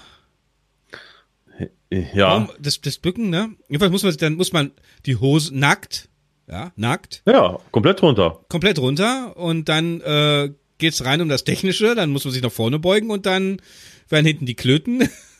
[2.15, 2.49] Ja.
[2.59, 3.51] Das, das Bücken, ne?
[3.69, 4.71] Jedenfalls muss man, dann muss man
[5.07, 6.09] die Hose nackt,
[6.49, 8.41] ja, nackt, Ja, komplett runter.
[8.49, 12.51] komplett runter und dann äh, geht's rein um das Technische, dann muss man sich nach
[12.53, 13.61] vorne beugen und dann
[14.09, 15.09] werden hinten die Klöten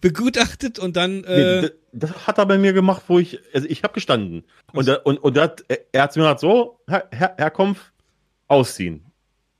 [0.00, 3.66] begutachtet und dann Nee, äh, d- das hat er bei mir gemacht, wo ich, also
[3.68, 4.44] ich habe gestanden.
[4.72, 7.92] Und, der, und, und der, hat- er hat mir gesagt, so, Herr, Herr, Herkunft,
[8.48, 9.04] ausziehen.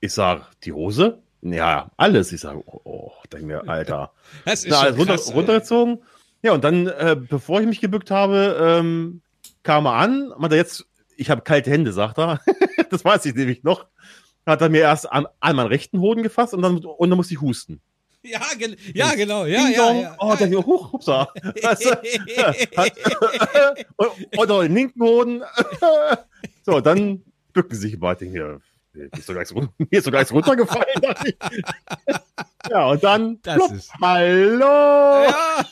[0.01, 1.19] Ich sag, die Hose?
[1.43, 2.33] Ja, alles.
[2.33, 4.13] Ich sage, oh, oh denk mir, Alter.
[4.45, 5.35] das ist Na, schon alles runter, krass, ey.
[5.35, 5.99] runtergezogen.
[6.43, 9.23] Ja, und dann, äh, bevor ich mich gebückt habe, ähm,
[9.63, 12.41] kam er an, meinte jetzt, ich habe kalte Hände, sagt er.
[12.91, 13.87] das weiß ich nämlich noch.
[14.45, 17.35] Hat er mir erst an, an meinen rechten Hoden gefasst und dann, und dann musste
[17.35, 17.81] ich husten.
[18.25, 20.17] Ja, gen ja, genau, ja, Ding ja, ja.
[20.21, 21.29] Oh, dann, huch, hupsa.
[21.63, 21.91] Weißt du?
[24.39, 25.43] auch den linken Hoden.
[26.65, 27.95] so, dann bücken sie sich.
[27.95, 28.61] Ich denke
[28.95, 29.11] mir,
[29.43, 30.87] ist run- mir ist sogar eins runtergefallen.
[32.71, 35.25] ja, und dann, Das plupp, ist- hallo.
[35.25, 35.67] Ja,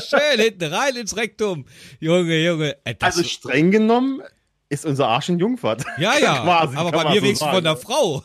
[0.00, 1.66] schön hinten rein ins Rektum.
[1.98, 2.76] Junge, Junge.
[2.84, 4.22] Das Also streng genommen
[4.68, 5.84] ist unser Arsch in Jungfahrt.
[5.98, 6.42] Ja, ja.
[6.44, 8.22] Quasi, aber bei mir so wenigstens von der Frau.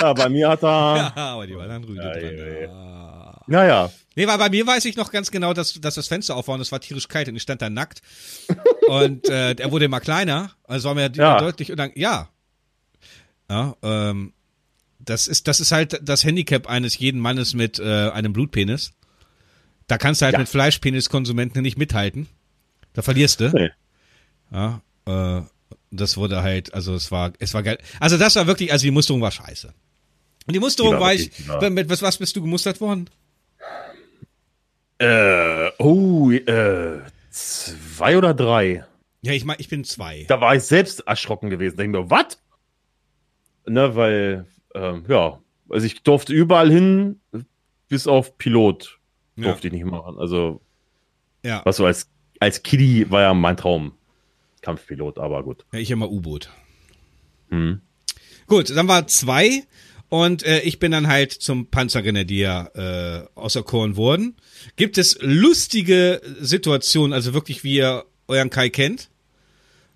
[0.00, 1.12] Ja, bei mir hat er.
[1.16, 2.36] Ja, aber die war dann Rüde ja, dran.
[2.36, 3.42] Ja, ja.
[3.46, 3.92] Naja.
[4.16, 6.54] Nee, weil bei mir weiß ich noch ganz genau, dass, dass das Fenster auf war
[6.54, 8.02] und es war tierisch kalt und ich stand da nackt.
[8.88, 10.50] und äh, er wurde immer kleiner.
[10.64, 11.38] Also war mir ja.
[11.38, 12.28] deutlich und dann, ja.
[13.48, 14.32] Ja, ähm,
[14.98, 18.92] das ist, das ist halt das Handicap eines jeden Mannes mit äh, einem Blutpenis.
[19.86, 20.40] Da kannst du halt ja.
[20.40, 22.26] mit Fleischpeniskonsumenten nicht mithalten.
[22.92, 23.50] Da verlierst du.
[23.50, 23.70] Nee.
[24.50, 25.42] Ja, äh,
[25.90, 27.78] das wurde halt, also es war, es war geil.
[28.00, 29.72] Also das war wirklich, also die Musterung war scheiße.
[30.46, 31.70] Und die Musterung die war, war ich, ja.
[31.70, 33.10] mit was, was bist du gemustert worden?
[34.98, 38.84] Äh, oh, äh, zwei oder drei.
[39.22, 40.24] Ja, ich meine, ich bin zwei.
[40.28, 41.76] Da war ich selbst erschrocken gewesen.
[41.76, 42.38] Da denke ich mir, was?
[43.66, 47.20] Ne, weil, ähm, ja, also ich durfte überall hin,
[47.88, 49.00] bis auf Pilot
[49.36, 49.74] durfte ja.
[49.74, 50.18] ich nicht machen.
[50.18, 50.60] Also,
[51.42, 51.62] ja.
[51.64, 53.92] was so als, als Kiddie war ja mein Traum.
[54.62, 55.64] Kampfpilot, aber gut.
[55.72, 56.50] Ja, ich immer U-Boot.
[57.50, 57.80] Hm.
[58.46, 59.64] Gut, dann war zwei
[60.08, 64.36] und äh, ich bin dann halt zum Panzergrenadier äh, auserkoren worden.
[64.76, 69.08] Gibt es lustige Situationen, also wirklich wie ihr euren Kai kennt?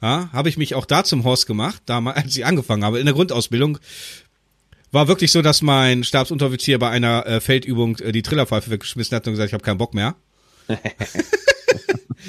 [0.03, 3.07] Ja, habe ich mich auch da zum Horst gemacht, damals, als ich angefangen habe, in
[3.07, 3.79] der Grundausbildung.
[4.93, 9.27] War wirklich so, dass mein Stabsunteroffizier bei einer äh, Feldübung äh, die Trillerpfeife weggeschmissen hat
[9.27, 10.17] und gesagt, ich habe keinen Bock mehr.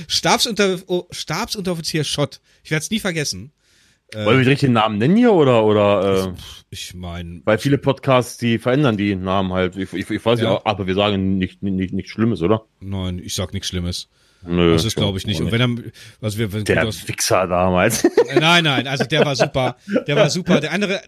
[0.08, 2.39] Stabsunter, oh, Stabsunteroffizier Schott.
[2.63, 3.52] Ich werde es nie vergessen.
[4.13, 6.28] Wollen wir den richtigen Namen nennen hier oder oder?
[6.28, 6.34] Äh,
[6.69, 9.78] ich meine, weil viele Podcasts die verändern die Namen halt.
[9.78, 10.54] Ich, ich, ich weiß ja.
[10.54, 12.65] nicht, aber wir sagen nicht nicht nichts Schlimmes, oder?
[12.82, 14.10] Nein, ich sag nichts Schlimmes.
[14.43, 15.39] Nö, das ist glaube ich nicht.
[15.39, 18.04] Und wenn er, was wir, wenn der Wichser damals.
[18.36, 19.78] Nein, nein, also der war super.
[20.08, 20.60] Der war super.
[20.60, 21.02] Der andere,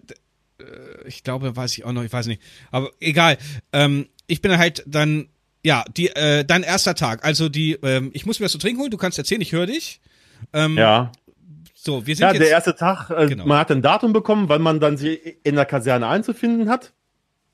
[0.59, 2.41] äh, ich glaube, weiß ich auch noch, ich weiß nicht.
[2.71, 3.37] Aber egal.
[3.71, 5.29] Ähm, ich bin halt dann,
[5.63, 7.25] ja, die, äh, dein erster Tag.
[7.25, 8.91] Also die, ähm, ich muss mir was zu trinken holen.
[8.91, 9.99] Du kannst erzählen, ich höre dich.
[10.53, 11.11] Ähm, ja.
[11.85, 13.45] So, wir sind ja, jetzt, der erste Tag, äh, genau.
[13.45, 16.93] man hat ein Datum bekommen, wann man dann sich in der Kaserne einzufinden hat.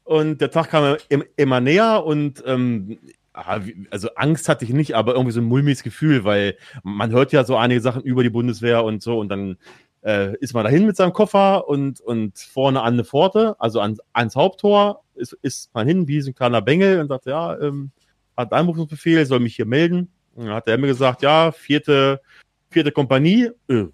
[0.04, 0.98] Und der Tag kam
[1.36, 3.00] immer näher und ähm,
[3.34, 7.44] also Angst hatte ich nicht, aber irgendwie so ein mulmiges Gefühl, weil man hört ja
[7.44, 9.58] so einige Sachen über die Bundeswehr und so und dann
[10.04, 13.98] äh, ist man dahin mit seinem Koffer und, und vorne an eine Pforte, also an,
[14.13, 17.89] ans Haupttor, ist, ist man hin wie so ein kleiner Bengel und sagt, ja, ähm,
[18.38, 20.12] hat Einberufungsbefehl, soll mich hier melden.
[20.36, 22.22] Und dann hat er mir gesagt, ja, vierte,
[22.70, 23.50] vierte Kompanie.
[23.68, 23.88] Äh,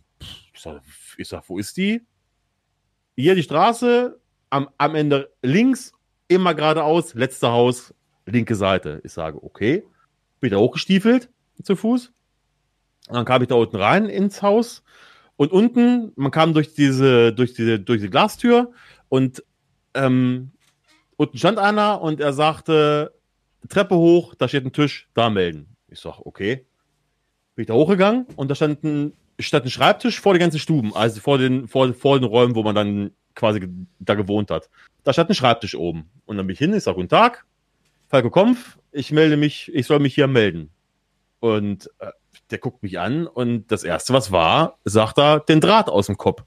[1.17, 2.01] ich sag, wo ist die?
[3.15, 5.93] Hier die Straße, am, am Ende links,
[6.27, 7.93] immer geradeaus, letzte Haus,
[8.25, 9.01] linke Seite.
[9.03, 9.83] Ich sage, okay.
[10.39, 11.29] Bin da hochgestiefelt
[11.63, 12.11] zu Fuß.
[13.07, 14.83] Und dann kam ich da unten rein ins Haus.
[15.37, 18.71] Und unten, man kam durch diese, durch diese, durch die Glastür
[19.09, 19.43] und
[19.93, 20.51] ähm,
[21.17, 23.13] unten stand einer und er sagte,
[23.67, 25.75] Treppe hoch, da steht ein Tisch, da melden.
[25.87, 26.65] Ich sag, okay.
[27.55, 30.95] Bin ich da hochgegangen und da stand ein, stand ein Schreibtisch vor den ganzen Stuben,
[30.95, 33.67] also vor den, vor, vor den Räumen, wo man dann quasi
[33.99, 34.69] da gewohnt hat.
[35.03, 36.09] Da stand ein Schreibtisch oben.
[36.25, 37.45] Und dann bin ich hin, ich sag, guten Tag,
[38.07, 40.69] Falco Kompf, ich melde mich, ich soll mich hier melden.
[41.39, 42.11] Und äh,
[42.49, 46.17] der guckt mich an und das erste, was war, sagt er, den Draht aus dem
[46.17, 46.43] Kopf.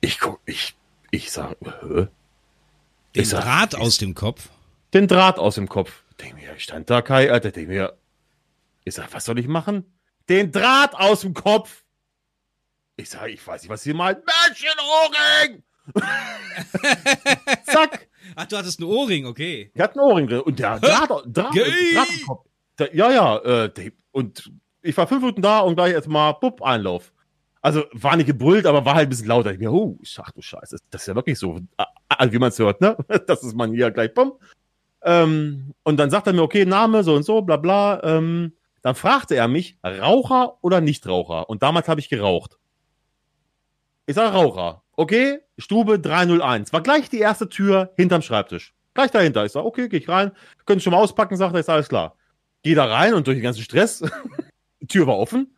[0.00, 0.76] Ich guck, ich,
[1.10, 2.06] ich sag, hä?
[3.14, 4.48] Den sag, Draht ich, aus dem Kopf?
[4.94, 6.02] Den Draht aus dem Kopf.
[6.10, 7.94] Ich denke mir, ich stand da, Kai, Alter, denk mir,
[8.84, 9.84] ich sag, was soll ich machen?
[10.28, 11.84] Den Draht aus dem Kopf.
[12.96, 14.18] Ich sag, ich weiß nicht, was sie meint.
[14.26, 15.62] Mädchenohrring!
[17.64, 18.08] Zack.
[18.36, 19.70] Ach, du hattest einen Ohrring, okay.
[19.74, 20.40] Ich hatte einen Ohrring drin.
[20.40, 22.46] Und der Draht, Draht, Draht im Kopf.
[22.78, 23.38] Der, ja, ja.
[23.38, 24.50] Äh, der, und
[24.82, 27.12] ich war fünf Minuten da und gleich erstmal, bupp, Einlauf.
[27.60, 29.52] Also war nicht gebrüllt, aber war halt ein bisschen lauter.
[29.52, 32.80] Ich mir, oh, ach du Scheiße, das ist ja wirklich so, wie man es hört,
[32.80, 32.96] ne?
[33.26, 34.34] Das ist man hier gleich, bumm.
[35.02, 38.02] Ähm, und dann sagt er mir, okay, Name, so und so, bla bla.
[38.02, 41.48] Ähm, dann fragte er mich, Raucher oder Nichtraucher?
[41.48, 42.58] Und damals habe ich geraucht.
[44.06, 44.82] Ich sage Raucher.
[44.92, 46.72] Okay, Stube 301.
[46.72, 48.74] War gleich die erste Tür hinterm Schreibtisch.
[48.94, 49.44] Gleich dahinter.
[49.44, 50.32] Ich sage, okay, gehe ich rein.
[50.66, 52.16] Können schon mal auspacken, sagt er, ist alles klar.
[52.62, 54.02] Geh da rein und durch den ganzen Stress,
[54.88, 55.54] Tür war offen.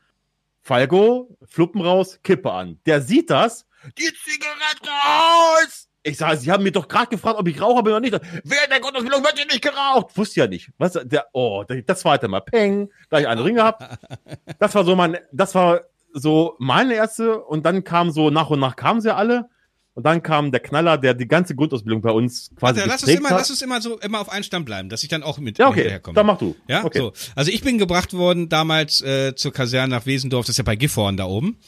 [0.61, 2.81] Falco, Fluppen raus, Kippe an.
[2.87, 3.67] Der sieht das.
[3.99, 5.90] Die Zigarette aus!
[6.03, 8.19] Ich sage, Sie haben mir doch gerade gefragt, ob ich Raucher bin oder nicht.
[8.45, 10.17] Wer in der Gottesbildung wird hier nicht geraucht?
[10.17, 10.71] Wusste ja nicht.
[10.79, 13.83] Was, der, oh, das zweite Mal, peng, gleich einen Ring gehabt.
[14.59, 15.83] Das war so mein, das war
[16.13, 19.49] so meine erste und dann kam so nach und nach kamen sie alle.
[19.95, 23.31] Und dann kam der Knaller, der die ganze Grundausbildung bei uns quasi lass uns immer,
[23.31, 23.39] hat.
[23.39, 25.67] Lass uns immer so immer auf einen Stand bleiben, dass ich dann auch mit ja,
[25.67, 25.81] okay.
[25.81, 26.15] hinterherkomme.
[26.15, 26.57] Dann mach du.
[26.69, 26.99] Ja, okay.
[26.99, 27.13] so.
[27.35, 30.77] Also ich bin gebracht worden damals äh, zur Kaserne nach Wesendorf, das ist ja bei
[30.77, 31.59] Gifhorn da oben,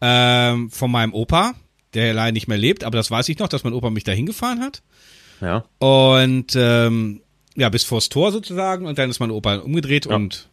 [0.00, 1.54] ähm, von meinem Opa,
[1.94, 4.12] der leider nicht mehr lebt, aber das weiß ich noch, dass mein Opa mich da
[4.12, 4.82] hingefahren hat.
[5.40, 5.64] Ja.
[5.78, 7.22] Und ähm,
[7.56, 10.16] ja, bis vors Tor sozusagen und dann ist mein Opa umgedreht ja.
[10.16, 10.48] und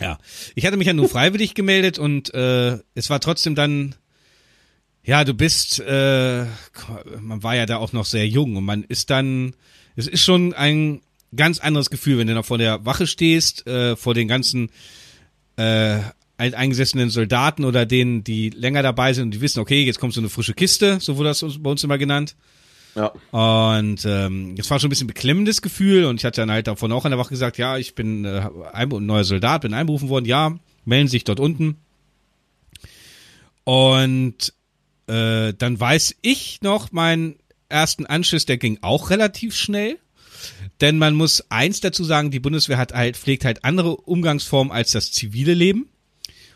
[0.00, 0.18] Ja,
[0.54, 3.94] ich hatte mich ja nur freiwillig gemeldet und äh, es war trotzdem dann,
[5.02, 6.44] ja, du bist, äh,
[7.20, 9.54] man war ja da auch noch sehr jung und man ist dann,
[9.96, 11.00] es ist schon ein
[11.36, 14.70] ganz anderes Gefühl, wenn du noch vor der Wache stehst, äh, vor den ganzen
[15.56, 15.98] äh,
[16.36, 20.20] eingesessenen Soldaten oder denen, die länger dabei sind und die wissen, okay, jetzt kommt so
[20.20, 22.34] eine frische Kiste, so wurde das bei uns immer genannt.
[22.94, 23.12] Ja.
[23.30, 26.92] Und ähm, das war schon ein bisschen beklemmendes Gefühl und ich hatte dann halt davon
[26.92, 30.26] auch an der Wache gesagt, ja, ich bin äh, ein neuer Soldat, bin einberufen worden,
[30.26, 31.76] ja, melden sich dort unten.
[33.64, 34.52] Und
[35.06, 37.36] äh, dann weiß ich noch, meinen
[37.68, 39.98] ersten Anschiss, der ging auch relativ schnell.
[40.80, 44.90] Denn man muss eins dazu sagen, die Bundeswehr hat halt, pflegt halt andere Umgangsformen als
[44.90, 45.88] das zivile Leben.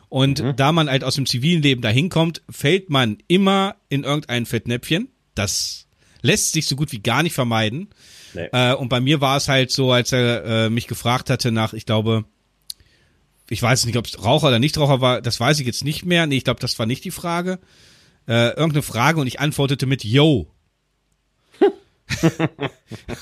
[0.08, 0.56] Und mhm.
[0.56, 5.08] da man halt aus dem zivilen Leben dahin kommt, fällt man immer in irgendein Fettnäpfchen.
[5.34, 5.86] Das
[6.22, 7.88] lässt sich so gut wie gar nicht vermeiden.
[8.34, 8.48] Nee.
[8.52, 11.72] Äh, und bei mir war es halt so, als er äh, mich gefragt hatte nach,
[11.72, 12.24] ich glaube,
[13.50, 16.26] ich weiß nicht, ob es Raucher oder Nichtraucher war, das weiß ich jetzt nicht mehr.
[16.26, 17.58] Nee, ich glaube, das war nicht die Frage.
[18.26, 20.50] Äh, irgendeine Frage und ich antwortete mit Yo.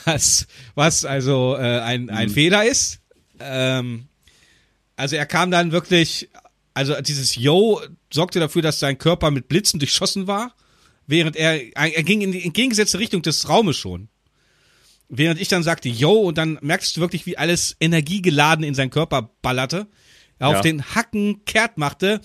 [0.04, 2.32] was, was also äh, ein, ein mhm.
[2.32, 3.00] Fehler ist.
[3.40, 4.08] Ähm,
[4.96, 6.28] also er kam dann wirklich,
[6.76, 7.80] also dieses Yo
[8.12, 10.54] sorgte dafür, dass sein Körper mit Blitzen durchschossen war,
[11.06, 14.08] während er, er ging in die entgegengesetzte Richtung des Raumes schon.
[15.08, 18.90] Während ich dann sagte Yo und dann merkst du wirklich, wie alles energiegeladen in seinen
[18.90, 19.86] Körper ballerte.
[20.38, 20.56] Er ja.
[20.56, 22.20] auf den Hacken kehrt machte.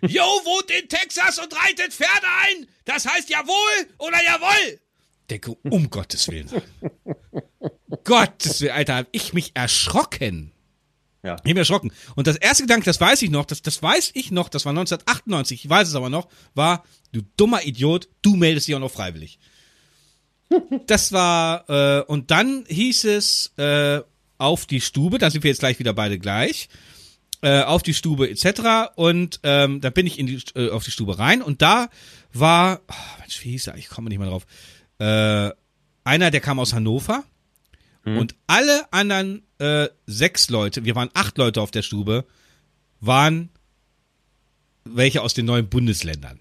[0.00, 2.66] Yo wohnt in Texas und reitet Pferde ein.
[2.84, 4.80] Das heißt jawohl oder jawoll
[5.30, 6.50] denke, um Gottes Willen.
[8.04, 10.52] Gottes Willen, Alter, hab ich mich erschrocken.
[11.26, 11.36] Ja.
[11.36, 11.92] Ich bin erschrocken.
[12.14, 14.70] Und das erste Gedanke, das weiß ich noch, das, das weiß ich noch, das war
[14.70, 18.90] 1998, ich weiß es aber noch, war, du dummer Idiot, du meldest dich auch noch
[18.90, 19.38] freiwillig.
[20.86, 24.00] das war, äh, und dann hieß es, äh,
[24.38, 26.68] auf die Stube, da sind wir jetzt gleich wieder beide gleich,
[27.42, 28.92] äh, auf die Stube etc.
[28.94, 31.88] Und ähm, da bin ich in die, äh, auf die Stube rein und da
[32.32, 33.76] war, oh, Mensch, wie hieß er?
[33.76, 34.46] Ich komme nicht mal drauf
[34.98, 35.50] äh,
[36.04, 37.24] einer, der kam aus Hannover
[38.06, 38.16] hm.
[38.18, 42.24] und alle anderen äh, sechs Leute, wir waren acht Leute auf der Stube,
[43.00, 43.50] waren
[44.84, 46.40] welche aus den neuen Bundesländern.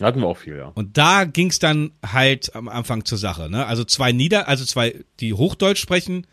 [0.00, 0.68] Hatten wir auch viel, ja.
[0.68, 3.66] Und da ging es dann halt am Anfang zur Sache, ne?
[3.66, 6.26] Also zwei Nieder, also zwei, die Hochdeutsch sprechen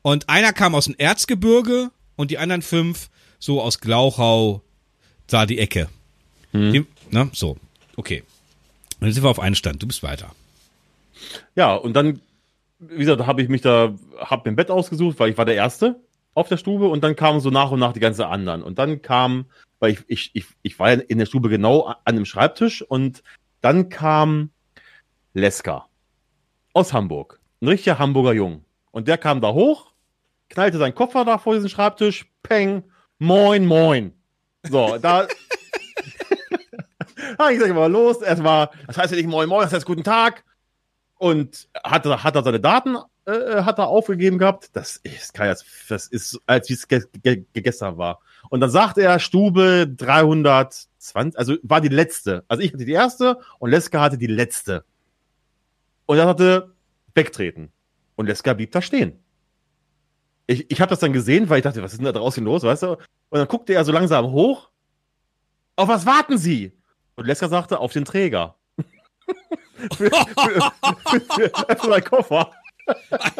[0.00, 4.62] und einer kam aus dem Erzgebirge und die anderen fünf so aus Glauchau,
[5.26, 5.88] da die Ecke.
[6.52, 6.72] Hm.
[6.72, 7.28] Die, ne?
[7.32, 7.58] So,
[7.96, 8.22] okay.
[9.00, 9.82] Dann sind wir auf einen Stand.
[9.82, 10.34] Du bist weiter.
[11.54, 12.20] Ja, und dann,
[12.88, 15.54] wie gesagt, habe ich mich da, habe mir ein Bett ausgesucht, weil ich war der
[15.54, 16.00] Erste
[16.34, 18.62] auf der Stube und dann kamen so nach und nach die ganzen anderen.
[18.62, 19.46] Und dann kam,
[19.80, 23.22] weil ich, ich, ich, ich war ja in der Stube genau an dem Schreibtisch und
[23.60, 24.50] dann kam
[25.34, 25.86] Leska
[26.72, 27.40] aus Hamburg.
[27.60, 28.64] Ein richtiger Hamburger Jung.
[28.90, 29.92] Und der kam da hoch,
[30.48, 32.84] knallte seinen Koffer da vor diesen Schreibtisch, peng,
[33.18, 34.12] moin, moin.
[34.64, 35.28] So, da,
[37.38, 38.22] Ah, ich sage mal los.
[38.22, 40.44] Erstmal, das heißt ja nicht Moin Moin, das heißt Guten Tag.
[41.22, 44.70] Und hat, hat er seine Daten äh, hat er aufgegeben gehabt.
[44.72, 45.38] Das ist,
[45.88, 48.18] das ist, als wie es ge ge gestern war.
[48.48, 52.44] Und dann sagt er Stube 320, also war die letzte.
[52.48, 54.84] Also ich hatte die erste und Leska hatte die letzte.
[56.06, 56.74] Und er hatte
[57.14, 57.70] wegtreten.
[58.16, 59.20] Und Leska blieb da stehen.
[60.48, 62.64] Ich, ich habe das dann gesehen, weil ich dachte, was ist denn da draußen los,
[62.64, 62.92] weißt du?
[62.94, 64.70] Und dann guckte er so langsam hoch.
[65.76, 66.76] Auf was warten Sie?
[67.14, 68.56] Und Leska sagte, auf den Träger.
[69.96, 72.52] Für, für, für, meinen Koffer.
[73.10, 73.38] Alter!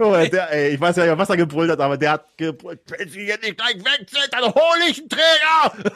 [0.00, 3.08] Oh, der, ey, ich weiß ja, was er gebrüllt hat, aber der hat gebrüllt, wenn
[3.08, 5.92] sie jetzt nicht gleich weg sind, dann hole ich einen Träger!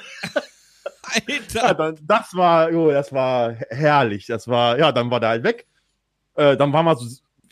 [1.03, 1.67] Alter!
[1.67, 4.27] Ja, dann, das war, oh, das war herrlich.
[4.27, 5.67] Das war, ja, dann war der halt weg.
[6.35, 7.07] Äh, dann waren wir so,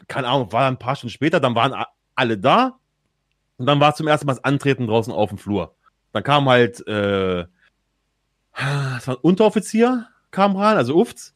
[0.09, 1.75] keine Ahnung, war ein paar Stunden später, dann waren
[2.15, 2.79] alle da.
[3.57, 5.75] Und dann war zum ersten Mal das Antreten draußen auf dem Flur.
[6.13, 7.47] Dann kam halt äh,
[8.57, 11.35] das war ein Unteroffizier, kam rein, also Ufts.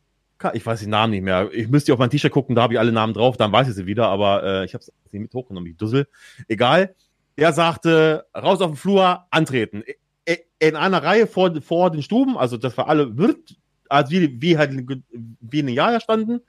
[0.54, 1.50] Ich weiß den Namen nicht mehr.
[1.52, 3.74] Ich müsste auf mein T-Shirt gucken, da habe ich alle Namen drauf, dann weiß ich
[3.74, 6.08] sie wieder, aber äh, ich habe es nicht mit hochgenommen, ich Dussel.
[6.48, 6.94] Egal.
[7.36, 9.82] Er sagte, raus auf den Flur, antreten.
[10.58, 13.12] In einer Reihe vor, vor den Stuben, also das war alle,
[13.88, 16.40] also wie, wie halt wie in den Jahr standen.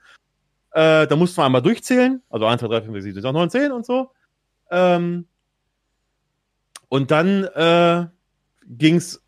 [0.72, 3.50] Äh, da mussten wir einmal durchzählen, also 1, 2, 3, 5, 6, 7, 8, 9,
[3.50, 4.10] 10 und so.
[4.70, 5.26] Ähm,
[6.88, 8.06] und dann äh,
[8.66, 9.22] ging es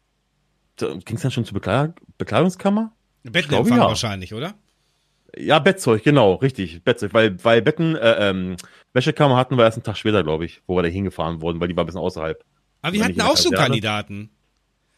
[0.76, 2.92] ging es dann schon zur Bekleid Bekleidungskammer?
[3.24, 3.86] Bettempfang ja.
[3.86, 4.54] wahrscheinlich, oder?
[5.36, 8.56] Ja, Bettzeug, genau, richtig, Bettzeug, weil, weil Betten, äh, ähm,
[8.92, 11.68] Wäschekammer hatten wir erst einen Tag später, glaube ich, wo wir da hingefahren wurden, weil
[11.68, 12.44] die war ein bisschen außerhalb.
[12.82, 14.30] Aber wir hatten auch so Kandidaten.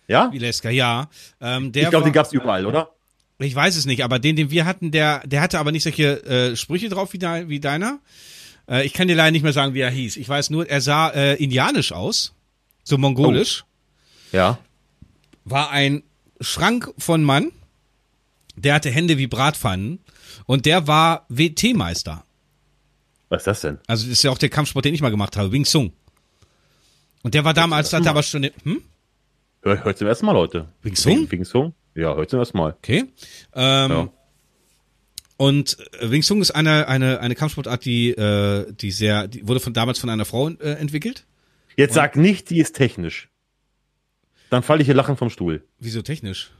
[0.08, 0.30] Ja?
[0.32, 1.08] Wie Leska, ja.
[1.40, 2.90] Ähm, ich glaube, den gab es überall, oder?
[3.38, 6.24] Ich weiß es nicht, aber den, den wir hatten, der, der hatte aber nicht solche
[6.24, 8.00] äh, Sprüche drauf wie, de, wie deiner.
[8.68, 10.16] Äh, ich kann dir leider nicht mehr sagen, wie er hieß.
[10.16, 12.34] Ich weiß nur, er sah äh, indianisch aus,
[12.82, 13.64] so mongolisch.
[14.32, 14.36] Oh.
[14.36, 14.58] Ja.
[15.44, 16.02] War ein
[16.40, 17.52] Schrank von Mann,
[18.57, 20.00] der hatte Hände wie Bratpfannen
[20.46, 22.24] und der war WT-Meister.
[23.28, 23.78] Was ist das denn?
[23.86, 25.92] Also das ist ja auch der Kampfsport, den ich mal gemacht habe, Wing Sung.
[27.22, 28.82] Und der war damals, hat aber schon, hm?
[29.62, 30.68] Hör, hört zum ersten Mal, Leute.
[30.82, 31.30] Wing Sung?
[31.30, 31.74] Wing Sung?
[31.94, 32.76] Ja, hört zum ersten Mal.
[32.78, 33.07] Okay.
[33.52, 34.09] Ähm, ja.
[35.36, 39.61] Und äh, Wing Sung ist eine, eine, eine Kampfsportart, die, äh, die sehr, die wurde
[39.61, 41.26] von damals von einer Frau äh, entwickelt.
[41.76, 43.28] Jetzt und sag nicht, die ist technisch.
[44.50, 45.64] Dann falle ich hier lachen vom Stuhl.
[45.78, 46.52] Wieso technisch?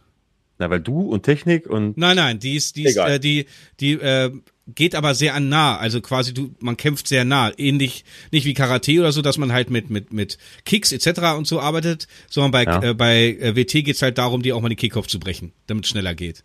[0.59, 1.97] Na, weil du und Technik und.
[1.99, 3.47] Nein, nein, die ist, die ist, äh, die,
[3.79, 4.31] die äh,
[4.75, 5.77] geht aber sehr an nah.
[5.77, 7.53] Also quasi du, man kämpft sehr nah.
[7.57, 11.37] Ähnlich, nicht wie Karate oder so, dass man halt mit, mit, mit Kicks etc.
[11.37, 12.83] und so arbeitet, sondern bei, ja.
[12.83, 15.85] äh, bei äh, WT geht's halt darum, die auch mal den Kickoff zu brechen, damit
[15.85, 16.43] es schneller geht.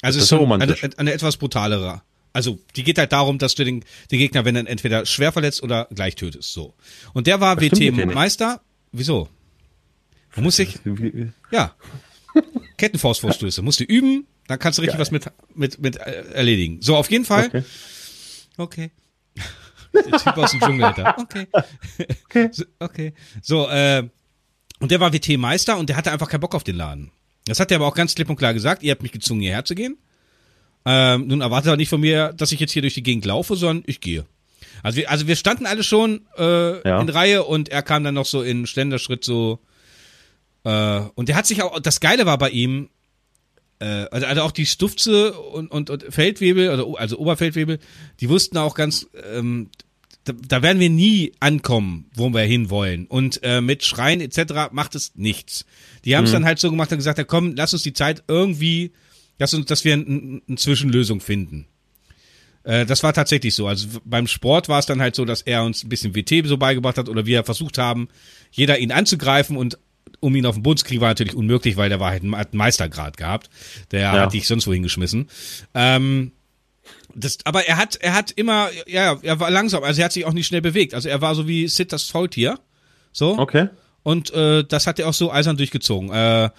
[0.00, 2.02] Also es ist so eine, eine etwas brutalere.
[2.32, 5.62] Also die geht halt darum, dass du den, den Gegner, wenn er entweder schwer verletzt
[5.62, 6.52] oder gleich tötest.
[6.52, 6.74] So.
[7.12, 8.60] Und der war WT-Meister.
[8.92, 9.28] Wieso?
[10.36, 10.78] Muss ich?
[11.52, 11.74] Ja.
[12.76, 13.62] Kettenfaustvorstöße.
[13.62, 15.00] Musst du üben, dann kannst du richtig Geil.
[15.00, 16.78] was mit, mit, mit äh, erledigen.
[16.80, 17.46] So, auf jeden Fall.
[17.46, 17.62] Okay.
[18.56, 18.90] okay.
[19.94, 21.16] Der Typ aus dem Dschungel da.
[21.18, 21.46] Okay.
[22.24, 22.48] Okay.
[22.52, 23.14] So, okay.
[23.42, 24.08] So, äh,
[24.80, 27.10] und der war WT-Meister und der hatte einfach keinen Bock auf den Laden.
[27.46, 28.82] Das hat er aber auch ganz klipp und klar gesagt.
[28.82, 29.96] Ihr habt mich gezwungen, hierher zu gehen.
[30.84, 33.56] Ähm, nun erwartet er nicht von mir, dass ich jetzt hier durch die Gegend laufe,
[33.56, 34.26] sondern ich gehe.
[34.82, 37.00] Also wir, also wir standen alle schon äh, ja.
[37.00, 39.60] in Reihe und er kam dann noch so in Ständerschritt so.
[40.64, 42.88] Äh, und der hat sich auch, das Geile war bei ihm,
[43.78, 47.78] äh, also, also auch die Stufze und, und, und Feldwebel, also, also Oberfeldwebel,
[48.20, 49.70] die wussten auch ganz, ähm,
[50.24, 53.06] da, da werden wir nie ankommen, wo wir hinwollen.
[53.06, 54.72] Und äh, mit Schreien etc.
[54.72, 55.66] macht es nichts.
[56.04, 56.34] Die haben es mhm.
[56.34, 58.92] dann halt so gemacht und gesagt, ja, komm, lass uns die Zeit irgendwie,
[59.38, 61.66] lass uns, dass wir eine ein Zwischenlösung finden.
[62.62, 63.66] Äh, das war tatsächlich so.
[63.68, 66.56] Also beim Sport war es dann halt so, dass er uns ein bisschen WT so
[66.56, 68.08] beigebracht hat oder wir versucht haben,
[68.50, 69.78] jeder ihn anzugreifen und
[70.20, 72.46] um ihn auf den Boden zu kriegen, war natürlich unmöglich, weil der war halt einen
[72.52, 73.50] Meistergrad gehabt.
[73.90, 74.12] Der ja.
[74.12, 75.28] hat dich sonst wo hingeschmissen.
[75.74, 76.32] Ähm,
[77.14, 80.24] das, aber er hat, er hat immer, ja, er war langsam, also er hat sich
[80.24, 80.94] auch nicht schnell bewegt.
[80.94, 82.58] Also er war so wie Sid das Faultier.
[83.12, 83.38] So.
[83.38, 83.68] Okay.
[84.02, 86.10] Und äh, das hat er auch so eisern durchgezogen.
[86.10, 86.50] Äh,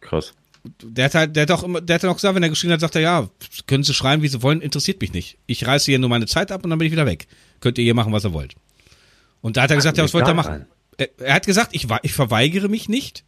[0.00, 0.32] Krass.
[0.82, 2.72] Der hat halt, der hat auch immer, der hat dann auch gesagt, wenn er geschrien
[2.72, 3.28] hat, sagt er, ja,
[3.66, 5.38] können Sie schreien, wie Sie wollen, interessiert mich nicht.
[5.46, 7.26] Ich reiße hier nur meine Zeit ab und dann bin ich wieder weg.
[7.60, 8.54] Könnt ihr hier machen, was ihr wollt.
[9.42, 10.66] Und da hat er gesagt, ja, was wollt ihr machen?
[10.96, 13.24] Er, hat gesagt, ich, ich verweigere mich nicht,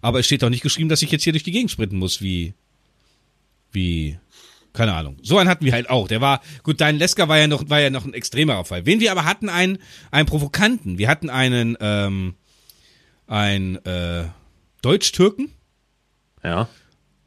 [0.00, 2.20] aber es steht auch nicht geschrieben, dass ich jetzt hier durch die Gegend sprinten muss,
[2.20, 2.54] wie,
[3.70, 4.18] wie,
[4.72, 5.18] keine Ahnung.
[5.22, 6.08] So einen hatten wir halt auch.
[6.08, 8.86] Der war, gut, dein Lesker war ja noch, war ja noch ein extremerer Fall.
[8.86, 9.78] Wen wir aber hatten, einen,
[10.10, 10.98] einen Provokanten.
[10.98, 12.34] Wir hatten einen, ähm,
[13.26, 14.24] ein, äh,
[14.82, 15.50] Deutsch-Türken.
[16.42, 16.68] Ja.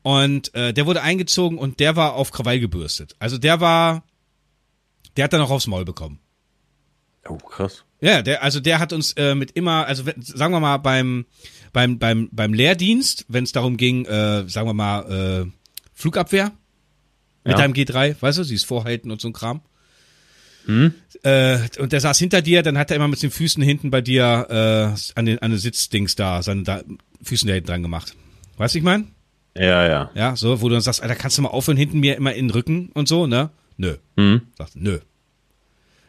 [0.03, 3.15] Und äh, der wurde eingezogen und der war auf Krawall gebürstet.
[3.17, 4.03] Also der war,
[5.17, 6.19] der hat dann auch aufs Maul bekommen.
[7.27, 7.83] Oh, krass.
[8.01, 11.25] Ja, der, also der hat uns äh, mit immer, also sagen wir mal beim
[11.73, 15.51] beim beim beim Lehrdienst, wenn es darum ging, äh, sagen wir mal äh,
[15.93, 16.51] Flugabwehr
[17.43, 17.57] mit ja.
[17.57, 19.61] deinem G3, weißt du, sie ist vorhalten und so ein Kram.
[20.65, 20.93] Hm?
[21.23, 24.01] Äh, und der saß hinter dir, dann hat er immer mit den Füßen hinten bei
[24.01, 26.81] dir äh, an den an den Sitzdings da, seine da,
[27.23, 28.15] Füßen da hinten dran gemacht.
[28.57, 29.11] Weißt du, ich mein?
[29.55, 30.11] Ja, ja.
[30.15, 32.47] Ja, so, wo du dann sagst, Alter, kannst du mal aufhören, hinten mir immer in
[32.47, 33.51] den Rücken und so, ne?
[33.77, 33.95] Nö.
[34.17, 34.41] Hm?
[34.57, 34.99] Sagst, nö.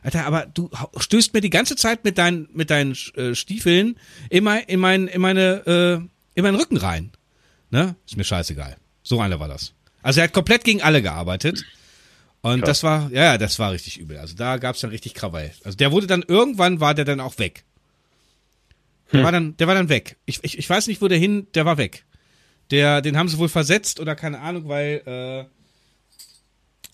[0.06, 3.98] Alter, aber du stößt mir die ganze Zeit mit deinen, mit deinen äh, Stiefeln
[4.30, 5.94] immer in, mein, in meine, äh,
[6.36, 7.10] in meinen Rücken rein.
[7.70, 7.96] Ne?
[8.06, 8.76] Ist mir scheißegal.
[9.02, 9.72] So einer war das.
[10.02, 11.64] Also er hat komplett gegen alle gearbeitet.
[12.40, 12.68] Und Krass.
[12.68, 14.18] das war, ja, das war richtig übel.
[14.18, 15.50] Also da gab's dann richtig Krawall.
[15.64, 17.64] Also der wurde dann, irgendwann war der dann auch weg.
[19.10, 19.24] Der hm.
[19.24, 20.18] war dann, der war dann weg.
[20.24, 22.04] Ich, ich, ich weiß nicht, wo der hin, der war weg.
[22.70, 25.55] Der, den haben sie wohl versetzt oder keine Ahnung, weil, äh,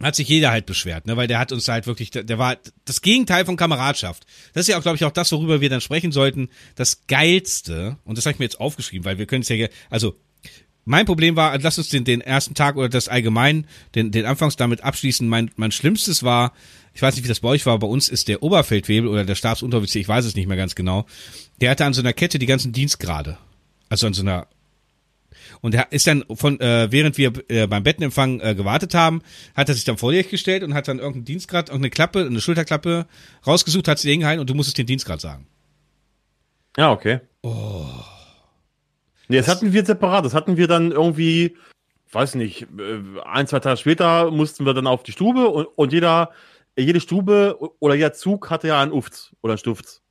[0.01, 3.03] hat sich jeder halt beschwert, ne, weil der hat uns halt wirklich, der war das
[3.03, 4.26] Gegenteil von Kameradschaft.
[4.53, 6.49] Das ist ja auch, glaube ich, auch das, worüber wir dann sprechen sollten.
[6.74, 10.16] Das geilste, und das habe ich mir jetzt aufgeschrieben, weil wir können es ja, also
[10.84, 14.57] mein Problem war, lass uns den, den ersten Tag oder das allgemein, den, den Anfangs
[14.57, 15.28] damit abschließen.
[15.28, 16.53] Mein, mein Schlimmstes war,
[16.93, 19.36] ich weiß nicht, wie das bei euch war, bei uns ist der Oberfeldwebel oder der
[19.36, 21.07] Stabsunteroffizier, ich weiß es nicht mehr ganz genau,
[21.61, 23.38] der hatte an so einer Kette die ganzen Dienstgrade.
[23.88, 24.49] Also an so einer
[25.63, 29.23] und er ist dann von, äh, während wir äh, beim Bettenempfang äh, gewartet haben,
[29.55, 32.41] hat er sich dann vor dir gestellt und hat dann irgendeinen Dienstgrad, irgendeine Klappe, eine
[32.41, 33.07] Schulterklappe
[33.47, 35.47] rausgesucht, hat sie hingehalten und du musstest den Dienstgrad sagen.
[36.77, 37.21] Ja, okay.
[37.43, 37.87] Oh.
[39.29, 40.25] Nee, das, das hatten wir separat.
[40.25, 41.57] Das hatten wir dann irgendwie,
[42.11, 45.93] weiß nicht, äh, ein, zwei Tage später mussten wir dann auf die Stube und, und
[45.93, 46.33] jeder,
[46.77, 50.03] jede Stube oder jeder Zug hatte ja einen Ufts oder einen Stufts.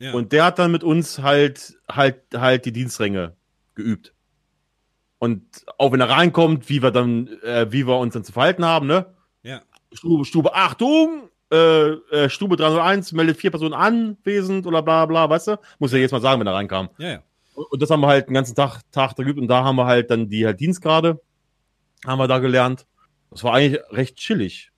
[0.00, 0.12] Ja.
[0.12, 3.36] Und der hat dann mit uns halt, halt, halt die Dienstränge
[3.76, 4.12] geübt.
[5.18, 5.42] Und
[5.78, 8.86] auch wenn er reinkommt, wie wir dann, äh, wie wir uns dann zu verhalten haben,
[8.86, 9.06] ne?
[9.42, 9.62] Ja.
[9.92, 11.28] Stube, Stube, Achtung!
[11.50, 15.60] äh, äh, Stube 301 meldet vier Personen anwesend oder bla bla, weißt du?
[15.78, 16.90] Muss ja jetzt mal sagen, wenn er reinkam.
[16.98, 17.22] Ja, ja.
[17.54, 19.86] Und das haben wir halt den ganzen Tag, Tag da geübt und da haben wir
[19.86, 21.20] halt dann die halt Dienstgrade,
[22.06, 22.86] haben wir da gelernt.
[23.30, 24.70] Das war eigentlich recht chillig.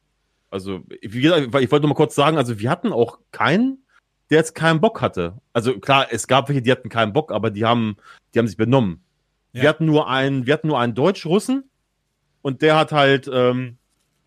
[0.50, 3.84] Also, wie gesagt, ich wollte nur mal kurz sagen, also wir hatten auch keinen,
[4.30, 5.34] der jetzt keinen Bock hatte.
[5.52, 7.96] Also klar, es gab welche, die hatten keinen Bock, aber die haben,
[8.32, 9.04] die haben sich benommen.
[9.52, 9.62] Ja.
[9.62, 11.70] Wir hatten nur einen, wir hatten nur einen Deutsch-Russen
[12.42, 13.78] und der hat halt, ähm,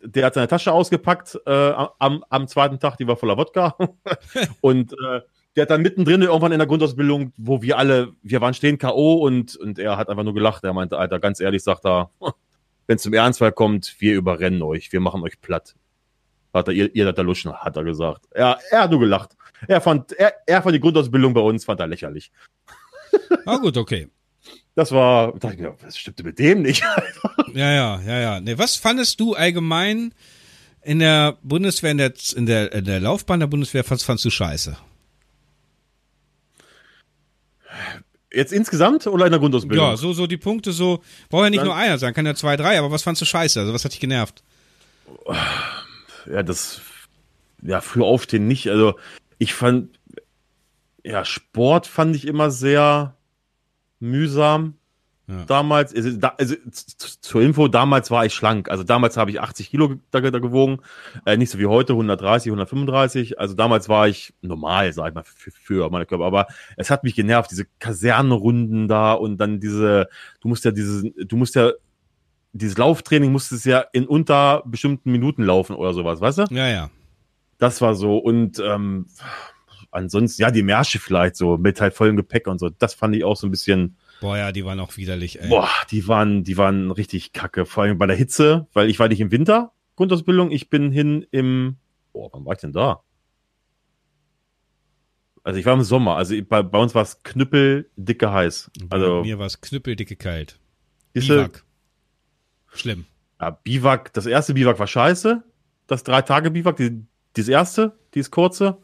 [0.01, 3.75] der hat seine Tasche ausgepackt äh, am, am zweiten Tag, die war voller Wodka.
[4.61, 5.21] und äh,
[5.55, 9.25] der hat dann mittendrin irgendwann in der Grundausbildung, wo wir alle, wir waren stehen K.O.
[9.25, 10.63] und, und er hat einfach nur gelacht.
[10.63, 12.09] Er meinte, Alter, ganz ehrlich, sagt er,
[12.87, 15.75] wenn es zum Ernstfall kommt, wir überrennen euch, wir machen euch platt.
[16.53, 18.25] Hat er, ihr, ihr seid der Luschen, hat er gesagt.
[18.31, 19.35] Er, er hat nur gelacht.
[19.67, 22.31] Er fand, er, er fand die Grundausbildung bei uns, fand er lächerlich.
[23.45, 24.09] Ah, gut, okay.
[24.75, 26.83] Das war, da dachte ich mir, was stimmte mit dem nicht?
[27.53, 28.39] Ja, ja, ja, ja.
[28.41, 30.13] Nee, was fandest du allgemein
[30.81, 34.31] in der Bundeswehr, in der, in der, in der Laufbahn der Bundeswehr, was fandst du
[34.31, 34.75] scheiße?
[38.31, 39.85] Jetzt insgesamt oder in der Grundausbildung?
[39.91, 42.33] Ja, so, so die Punkte, so, braucht ja nicht Dann- nur einer sein, kann ja
[42.33, 43.59] zwei, drei, aber was fandst du scheiße?
[43.59, 44.41] Also, was hat dich genervt?
[46.25, 46.81] ja, das,
[47.61, 48.67] ja, früh aufstehen nicht.
[48.69, 48.97] Also,
[49.37, 49.99] ich fand,
[51.03, 53.15] ja, Sport fand ich immer sehr
[54.03, 54.75] mühsam.
[55.27, 55.45] Ja.
[55.45, 58.69] Damals, also, da, also zur Info, damals war ich schlank.
[58.69, 60.79] Also damals habe ich 80 Kilo da, da gewogen.
[61.25, 63.39] Äh, nicht so wie heute, 130, 135.
[63.39, 66.25] Also damals war ich normal, sag ich mal, für, für meine Körper.
[66.25, 70.09] Aber es hat mich genervt, diese Kasernenrunden da und dann diese,
[70.41, 71.71] du musst ja diese, du musst ja,
[72.51, 76.45] dieses Lauftraining musstest ja in unter bestimmten Minuten laufen oder sowas, weißt du?
[76.51, 76.89] Ja, ja.
[77.57, 78.17] Das war so.
[78.17, 79.07] Und ähm,
[79.93, 82.69] ansonsten, ja, die Märsche vielleicht so mit halt vollem Gepäck und so.
[82.69, 83.97] Das fand ich auch so ein bisschen.
[84.21, 85.49] Boah, ja, die waren auch widerlich, ey.
[85.49, 87.65] Boah, die waren, die waren richtig kacke.
[87.65, 91.25] Vor allem bei der Hitze, weil ich war nicht im Winter, Grundausbildung, ich bin hin
[91.31, 91.77] im,
[92.13, 93.01] boah, wann war ich denn da?
[95.43, 98.71] Also ich war im Sommer, also bei, bei uns war es knüppeldicke heiß.
[98.85, 100.57] Bei Also, mir war es knüppeldicke kalt.
[101.13, 101.65] Biwak.
[102.73, 103.05] Schlimm.
[103.41, 105.43] ja, Biwak, das erste Biwak war scheiße.
[105.85, 108.77] Das drei Tage Biwak, die, das erste, die ist kurze.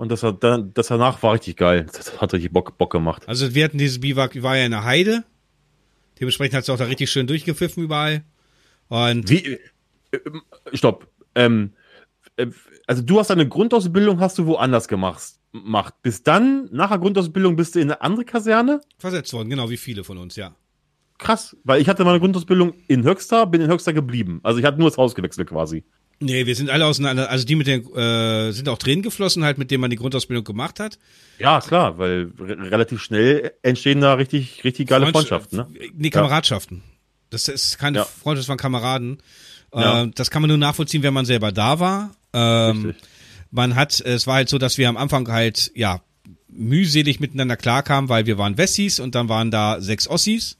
[0.00, 1.84] Und das, hat das danach war richtig geil.
[1.92, 3.28] Das hat richtig Bock, Bock gemacht.
[3.28, 5.24] Also wir hatten dieses Biwak, war ja in der Heide.
[6.18, 8.24] Dementsprechend hat es auch da richtig schön durchgepfiffen überall.
[8.88, 9.58] Und Wie,
[10.10, 10.18] äh,
[10.72, 11.06] stopp.
[11.34, 11.74] Ähm,
[12.36, 12.46] äh,
[12.86, 15.34] also du hast deine Grundausbildung, hast du woanders gemacht.
[15.52, 16.00] Macht.
[16.00, 18.80] Bis dann, nach der Grundausbildung, bist du in eine andere Kaserne?
[18.96, 20.56] versetzt worden, genau wie viele von uns, ja.
[21.18, 24.40] Krass, weil ich hatte meine Grundausbildung in Höxter, bin in Höxter geblieben.
[24.44, 25.84] Also ich hatte nur das Haus gewechselt quasi.
[26.22, 29.56] Nee, wir sind alle auseinander, also die mit den, äh, sind auch Tränen geflossen halt,
[29.56, 30.98] mit denen man die Grundausbildung gemacht hat.
[31.38, 35.56] Ja, klar, weil re relativ schnell entstehen da richtig, richtig geile Freundsch- Freundschaften.
[35.58, 35.66] Ne?
[35.94, 36.82] Nee, Kameradschaften.
[37.30, 38.04] Das ist keine Ja.
[38.04, 39.18] Freundschaft, das waren Kameraden.
[39.74, 40.02] Ja.
[40.02, 42.14] Äh, das kann man nur nachvollziehen, wenn man selber da war.
[42.34, 43.02] Ähm, Richtig.
[43.50, 46.02] man hat, es war halt so, dass wir am Anfang halt, ja,
[46.48, 50.58] mühselig miteinander klarkamen, weil wir waren Wessis und dann waren da sechs Ossis.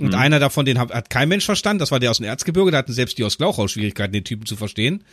[0.00, 0.06] Mhm.
[0.06, 2.70] Und einer davon, den hat, hat kein Mensch verstanden, das war der aus dem Erzgebirge,
[2.70, 5.04] da hatten selbst die aus Glauchau Schwierigkeiten, den Typen zu verstehen.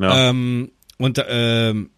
[0.00, 0.30] Ja.
[0.30, 1.90] Ähm, und ähm,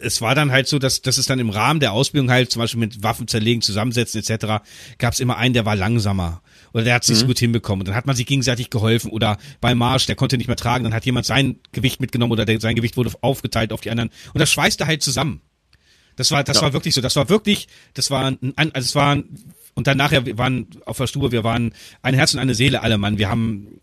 [0.00, 2.60] es war dann halt so, dass, dass es dann im Rahmen der Ausbildung halt zum
[2.60, 4.62] Beispiel mit Waffen zerlegen, zusammensetzen etc.
[4.98, 7.80] gab es immer einen, der war langsamer oder der hat es nicht so gut hinbekommen.
[7.80, 10.84] Und dann hat man sich gegenseitig geholfen oder beim Marsch, der konnte nicht mehr tragen,
[10.84, 14.10] dann hat jemand sein Gewicht mitgenommen oder der, sein Gewicht wurde aufgeteilt auf die anderen
[14.32, 15.40] und das schweißte halt zusammen.
[16.16, 16.62] Das war, das Ja.
[16.62, 17.00] war wirklich so.
[17.00, 19.16] Das war wirklich, das war ein, ein- also es war
[19.78, 21.72] und dann nachher, wir waren auf der Stube, wir waren
[22.02, 23.16] ein Herz und eine Seele, alle Mann.
[23.16, 23.80] Wir haben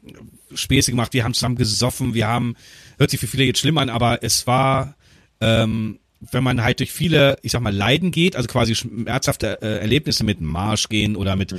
[0.53, 2.55] Späße gemacht, wir haben zusammen gesoffen, wir haben,
[2.97, 4.95] hört sich für viele jetzt schlimm an, aber es war,
[5.39, 5.99] ähm,
[6.31, 10.23] wenn man halt durch viele, ich sag mal, Leiden geht, also quasi schmerzhafte äh, Erlebnisse
[10.25, 11.51] mit Marsch gehen oder mit,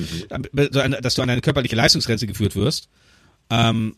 [0.73, 2.89] so eine- dass du an eine körperliche Leistungsgrenze geführt wirst,
[3.51, 3.97] ähm,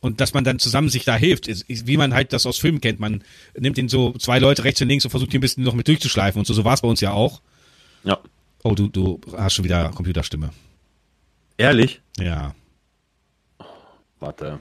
[0.00, 2.98] und dass man dann zusammen sich da hilft, wie man halt das aus Filmen kennt.
[3.00, 3.22] Man
[3.56, 5.86] nimmt den so zwei Leute rechts und links und versucht die ein bisschen noch mit
[5.88, 6.52] durchzuschleifen und so.
[6.54, 7.40] So war es bei uns ja auch.
[8.04, 8.18] ja.
[8.64, 10.50] Oh, du, du hast schon wieder Computerstimme.
[11.56, 12.00] Ehrlich?
[12.18, 12.54] Ja.
[14.20, 14.60] Warte.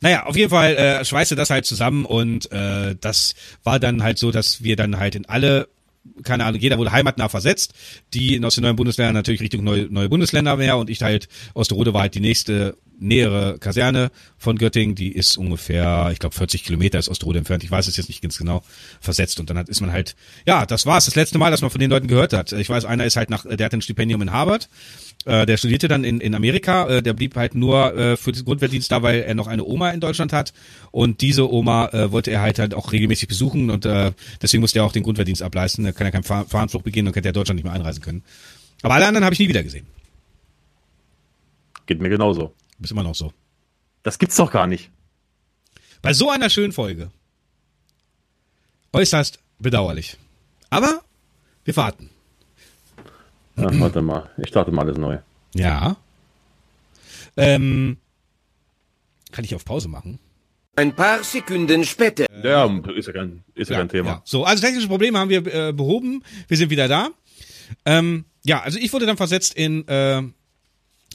[0.00, 4.18] Naja, auf jeden Fall äh, schweißte das halt zusammen und äh, das war dann halt
[4.18, 5.68] so, dass wir dann halt in alle,
[6.24, 7.74] keine Ahnung, jeder wurde heimatnah versetzt,
[8.12, 11.94] die aus den neuen Bundesländern natürlich Richtung neue, neue Bundesländer wäre und ich halt, Osterode
[11.94, 16.98] war halt die nächste nähere Kaserne von Göttingen, die ist ungefähr, ich glaube 40 Kilometer
[16.98, 18.62] ist Osterode entfernt, ich weiß es jetzt nicht ganz genau,
[19.00, 19.40] versetzt.
[19.40, 20.14] Und dann hat, ist man halt,
[20.46, 22.52] ja, das war's, das letzte Mal, dass man von den Leuten gehört hat.
[22.52, 24.68] Ich weiß, einer ist halt nach, der hat ein Stipendium in Harvard,
[25.24, 28.44] äh, der studierte dann in, in Amerika, äh, der blieb halt nur äh, für den
[28.44, 30.52] Grundwehrdienst da, weil er noch eine Oma in Deutschland hat
[30.90, 34.80] und diese Oma äh, wollte er halt halt auch regelmäßig besuchen und äh, deswegen musste
[34.80, 37.32] er auch den Grundwehrdienst ableisten, er kann ja keinen Fahr Fahrenflucht begehen und hätte er
[37.32, 38.22] Deutschland nicht mehr einreisen können.
[38.82, 39.86] Aber alle anderen habe ich nie wieder gesehen.
[41.86, 42.54] Geht mir genauso.
[42.80, 43.32] Ist immer noch so.
[44.02, 44.90] Das gibt's doch gar nicht.
[46.00, 47.10] Bei so einer schönen Folge.
[48.92, 50.16] Äußerst bedauerlich.
[50.70, 51.02] Aber
[51.64, 52.10] wir warten.
[53.56, 54.30] Ja, warte mal.
[54.38, 55.18] Ich starte mal alles neu.
[55.54, 55.96] Ja.
[57.36, 57.96] Ähm,
[59.30, 60.18] kann ich auf Pause machen?
[60.76, 62.26] Ein paar Sekunden später.
[62.42, 64.08] Ja, ist ja kein, ist ja, kein Thema.
[64.08, 64.22] Ja.
[64.24, 66.22] So, also technische Probleme haben wir äh, behoben.
[66.48, 67.10] Wir sind wieder da.
[67.84, 70.22] Ähm, ja, also ich wurde dann versetzt in äh,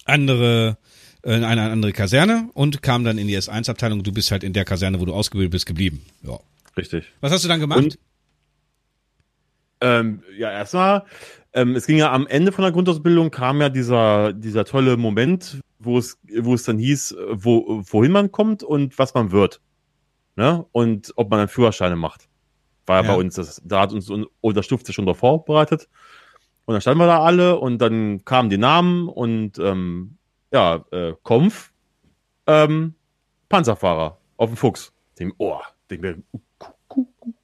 [0.06, 0.78] andere
[1.24, 4.04] in eine andere Kaserne und kam dann in die S1-Abteilung.
[4.04, 6.06] Du bist halt in der Kaserne, wo du ausgebildet bist, geblieben.
[6.24, 6.40] Ja.
[6.78, 7.06] Richtig.
[7.20, 7.80] Was hast du dann gemacht?
[7.80, 8.00] Und,
[9.82, 11.04] ähm, ja, erstmal,
[11.58, 15.60] ähm, es ging ja am Ende von der Grundausbildung, kam ja dieser, dieser tolle Moment,
[15.80, 19.60] wo es, wo es dann hieß, wo, wohin man kommt und was man wird.
[20.36, 20.66] Ne?
[20.72, 22.30] Und ob man dann Führerscheine macht.
[22.86, 25.90] War ja, bei uns, das, da hat uns unser Stufe schon darauf vorbereitet.
[26.66, 30.18] Und dann standen wir da alle und dann kamen die Namen und ähm,
[30.52, 31.74] ja, äh, Konf,
[32.46, 32.94] ähm,
[33.50, 34.94] Panzerfahrer auf dem Fuchs.
[35.18, 36.22] Dem, oh, denk mir,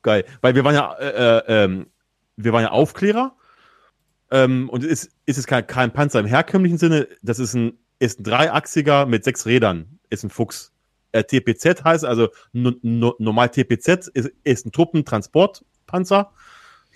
[0.04, 0.26] geil.
[0.42, 1.88] Weil wir waren ja, äh, äh, ähm,
[2.36, 3.36] wir waren ja Aufklärer.
[4.34, 8.20] Ähm, und ist, ist es kein, kein Panzer im herkömmlichen Sinne, das ist ein, ist
[8.20, 10.74] ein dreiachsiger mit sechs Rädern, ist ein Fuchs.
[11.12, 16.32] Äh, TPZ heißt also normal TPZ ist, ist ein Truppentransportpanzer.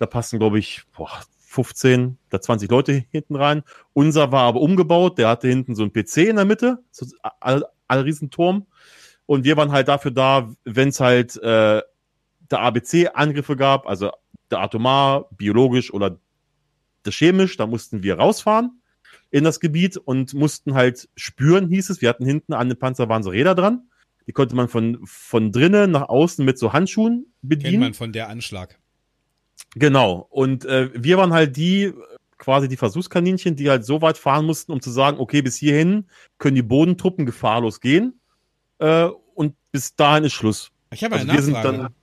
[0.00, 3.62] Da passen, glaube ich, boah, 15 da 20 Leute hinten rein.
[3.92, 7.06] Unser war aber umgebaut, der hatte hinten so ein PC in der Mitte, so
[7.40, 8.66] ein, ein Riesenturm.
[9.26, 11.82] Und wir waren halt dafür da, wenn es halt äh,
[12.50, 14.10] der ABC-Angriffe gab, also
[14.50, 16.18] der Atomar, biologisch oder
[17.08, 18.80] der chemisch, da mussten wir rausfahren
[19.30, 22.00] in das Gebiet und mussten halt spüren, hieß es.
[22.00, 23.88] Wir hatten hinten an dem Panzer waren so Räder dran.
[24.26, 27.72] Die konnte man von, von drinnen nach außen mit so Handschuhen bedienen.
[27.72, 28.78] Kennt man von der Anschlag.
[29.74, 30.26] Genau.
[30.30, 31.92] Und äh, wir waren halt die,
[32.36, 36.06] quasi die Versuchskaninchen, die halt so weit fahren mussten, um zu sagen, okay, bis hierhin
[36.38, 38.20] können die Bodentruppen gefahrlos gehen.
[38.78, 40.70] Äh, und bis dahin ist Schluss.
[40.92, 41.78] Ich habe eine also Nachfrage.
[41.78, 41.94] Dann,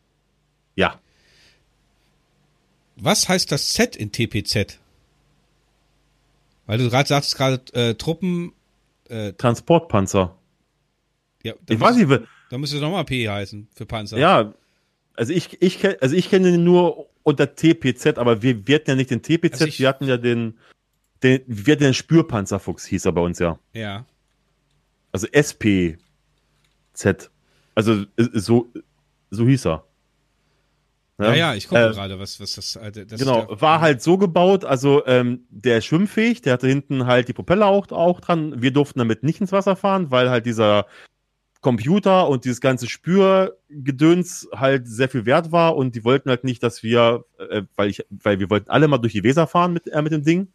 [0.75, 0.99] ja.
[2.97, 4.79] Was heißt das Z in TPZ?
[6.65, 8.53] Weil du gerade sagst, gerade äh, Truppen.
[9.07, 10.35] Äh, Transportpanzer.
[11.43, 12.21] Ja, ich weiß nicht.
[12.49, 14.17] Da müsste nochmal P heißen für Panzer.
[14.17, 14.53] Ja,
[15.15, 18.95] also ich, ich, also ich kenne den nur unter TPZ, aber wir, wir hatten ja
[18.95, 20.57] nicht den TPZ, also wir hatten ja den,
[21.23, 23.59] den, wir hatten den Spürpanzerfuchs, hieß er bei uns ja.
[23.73, 24.05] Ja.
[25.11, 25.97] Also SPZ.
[27.73, 28.71] Also so,
[29.31, 29.85] so hieß er.
[31.17, 34.01] Ja, ja, ja ich gucke äh, gerade, was, was das, äh, das Genau, war halt
[34.01, 38.19] so gebaut, also ähm, der ist schwimmfähig, der hatte hinten halt die Propeller auch, auch
[38.19, 38.61] dran.
[38.61, 40.87] Wir durften damit nicht ins Wasser fahren, weil halt dieser
[41.61, 46.61] Computer und dieses ganze Spürgedöns halt sehr viel wert war und die wollten halt nicht,
[46.61, 49.87] dass wir, äh, weil ich, weil wir wollten alle mal durch die Weser fahren mit,
[49.87, 50.49] äh, mit dem Ding.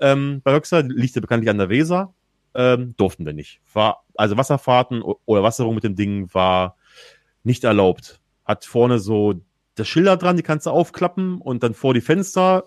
[0.00, 2.12] Ähm, bei Höxter liegt ja bekanntlich an der Weser.
[2.54, 3.60] Ähm, durften wir nicht.
[3.72, 6.76] War, also Wasserfahrten oder Wasserung mit dem Ding war
[7.42, 8.20] nicht erlaubt.
[8.44, 9.40] Hat vorne so
[9.74, 12.64] das Schilder dran, die kannst du aufklappen und dann vor die Fenster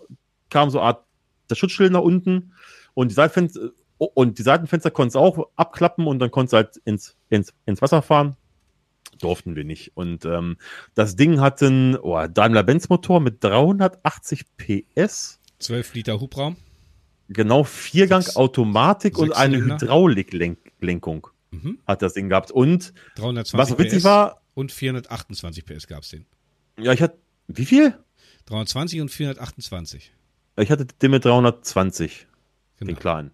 [0.50, 1.06] kam so eine Art
[1.50, 2.54] der Schutzschild nach unten
[2.94, 6.78] und die Seitfenster und die Seitenfenster konntest du auch abklappen und dann konntest du halt
[6.86, 8.36] ins, ins, ins Wasser fahren.
[9.20, 9.98] Durften wir nicht.
[9.98, 10.58] Und ähm,
[10.94, 15.40] das Ding hat einen oh, Daimler-Benz-Motor mit 380 PS.
[15.60, 16.58] 12 Liter Hubraum.
[17.30, 21.80] Genau, Viergang Sechs, Automatik und eine Hydrauliklenkung mhm.
[21.88, 22.52] hat das Ding gehabt.
[22.52, 24.42] Und 320 was witzig PS war.
[24.54, 26.26] Und 428 PS gab es den.
[26.80, 27.18] Ja, ich hatte.
[27.48, 27.98] Wie viel?
[28.46, 30.14] 320 und 428.
[30.58, 32.28] Ich hatte den mit 320.
[32.80, 32.90] Genau.
[32.90, 33.32] Den kleinen.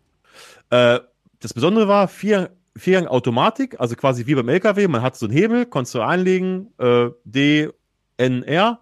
[0.69, 0.99] Äh,
[1.39, 4.87] das Besondere war, vier, Viergang Automatik, also quasi wie beim LKW.
[4.87, 7.69] Man hat so einen Hebel, konntest du einlegen, äh, D,
[8.17, 8.79] N, R.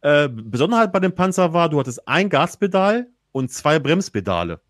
[0.00, 4.60] Äh, Besonderheit bei dem Panzer war, du hattest ein Gaspedal und zwei Bremspedale.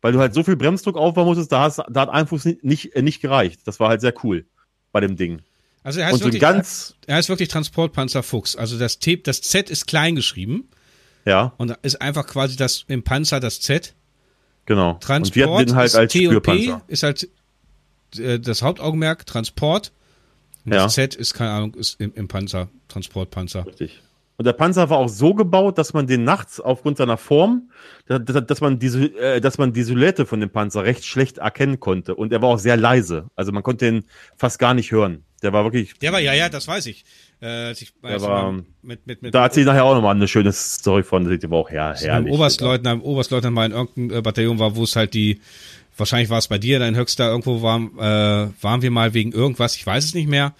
[0.00, 2.64] Weil du halt so viel Bremsdruck aufbauen musstest, da, hast, da hat ein Fuß nicht,
[2.64, 3.66] nicht, äh, nicht gereicht.
[3.66, 4.46] Das war halt sehr cool
[4.92, 5.42] bei dem Ding.
[5.82, 8.56] Also er heißt, wirklich, ganz, er heißt wirklich Transportpanzer Fuchs.
[8.56, 10.68] Also das, T, das Z ist klein geschrieben.
[11.24, 11.52] Ja.
[11.56, 13.94] Und ist einfach quasi das im Panzer das Z.
[14.66, 14.94] Genau.
[14.94, 16.82] Transport und wir den halt als Spürpanzer.
[16.86, 17.28] ist halt
[18.18, 19.92] äh, das Hauptaugenmerk, Transport.
[20.64, 20.84] Und ja.
[20.84, 23.66] das Z ist, keine Ahnung, ist im, im Panzer, Transportpanzer.
[23.66, 24.02] Richtig.
[24.40, 27.68] Und der Panzer war auch so gebaut, dass man den nachts aufgrund seiner Form,
[28.06, 31.78] dass, dass, man diese, äh, dass man die Silhouette von dem Panzer recht schlecht erkennen
[31.78, 32.14] konnte.
[32.14, 33.26] Und er war auch sehr leise.
[33.36, 34.04] Also man konnte ihn
[34.38, 35.24] fast gar nicht hören.
[35.42, 35.92] Der war wirklich.
[35.98, 37.04] Der war, ja, ja, das weiß ich.
[37.42, 40.52] Äh, ich weiß, war, mit, mit, mit, da hat sie nachher auch nochmal eine schöne
[40.54, 42.32] Story von, die war auch her, herrlich.
[42.32, 45.42] Oberstleutnant, Oberstleutnant mal in irgendeinem äh, Bataillon war, wo es halt die,
[45.98, 49.76] wahrscheinlich war es bei dir, dein Höchster, irgendwo waren, äh, waren wir mal wegen irgendwas,
[49.76, 50.54] ich weiß es nicht mehr.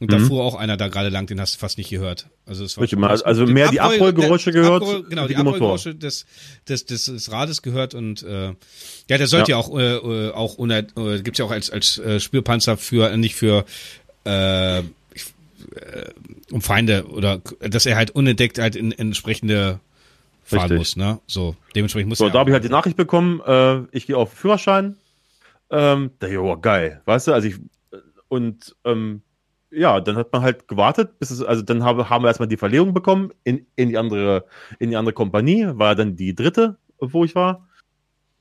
[0.00, 0.12] Und mhm.
[0.12, 2.26] da fuhr auch einer da gerade lang, den hast du fast nicht gehört.
[2.46, 4.82] Also es war Richtig, mal, also mehr die Abrollgeräusche gehört.
[4.82, 6.24] Abroll, genau, die Abrollgeräusche des,
[6.66, 8.54] des, des, des Rades gehört und äh,
[9.08, 11.70] ja, der sollte ja, ja auch äh, äh auch unter, äh, gibt's ja auch als
[11.70, 13.66] als äh, Spürpanzer für nicht für
[14.24, 14.82] äh, äh,
[16.50, 19.80] um Feinde oder dass er halt unentdeckt halt in, in entsprechende
[20.42, 20.78] fahren Richtig.
[20.78, 21.20] muss, ne?
[21.26, 24.32] So, dementsprechend muss So, da habe ich halt die Nachricht bekommen, äh, ich gehe auf
[24.32, 24.96] Führerschein.
[25.70, 27.56] Ähm, da, jo, geil, weißt du, also ich,
[28.28, 29.22] und ähm,
[29.70, 32.56] ja, dann hat man halt gewartet, bis es, also dann habe, haben wir erstmal die
[32.56, 34.44] Verlegung bekommen in, in die andere,
[34.78, 37.68] in die andere Kompanie, war dann die dritte, wo ich war.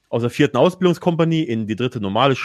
[0.09, 2.35] Aus der vierten Ausbildungskompanie in die dritte normale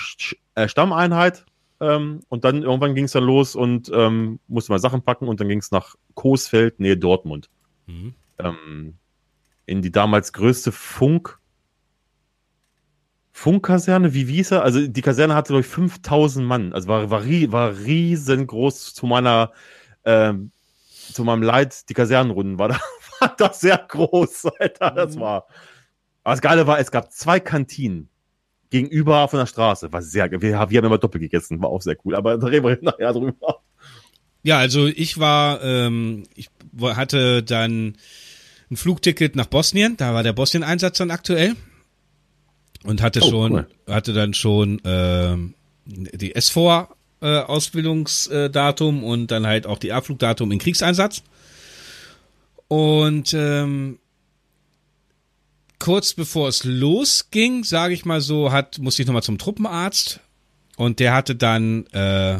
[0.55, 1.47] äh, Stammeinheit.
[1.81, 5.41] Ähm, und dann irgendwann ging es dann los und ähm, musste mal Sachen packen und
[5.41, 7.49] dann ging es nach Coesfeld, Nähe Dortmund
[7.87, 8.15] Mhm.
[8.39, 8.95] ähm,
[9.67, 11.39] in die damals größte Funk
[13.37, 14.63] Funkkaserne, wie hieß er?
[14.63, 19.51] Also die Kaserne hatte durch 5000 Mann, also war war, war riesengroß zu meiner
[20.05, 20.53] ähm,
[21.13, 22.79] zu meinem Leid, die Kasernenrunden war da
[23.21, 25.21] war das sehr groß, Alter, das Mhm.
[25.21, 25.47] war.
[26.23, 28.09] Aber das Geile war, es gab zwei Kantinen
[28.71, 30.41] gegenüber von der Straße, war sehr geil.
[30.41, 32.79] Wir, haben- wir haben immer doppelt gegessen, war auch sehr cool, aber da reden wir
[32.83, 33.63] nachher drüber.
[34.45, 37.97] Ja, also ich war, ähm, ich hatte dann
[38.71, 41.57] ein Flugticket nach Bosnien, da war der Bosnien-Einsatz dann aktuell
[42.85, 43.67] und hatte Oh, schon, cool.
[43.89, 45.55] hatte dann schon ähm,
[45.87, 46.89] die S4
[47.21, 51.23] äh, Ausbildungsdatum und dann halt auch die Abflugdatum in Kriegseinsatz.
[52.69, 53.99] Und ähm,
[55.79, 60.21] kurz bevor es losging, sage ich mal so, hat musste ich nochmal zum Truppenarzt
[60.77, 62.39] und der hatte dann äh,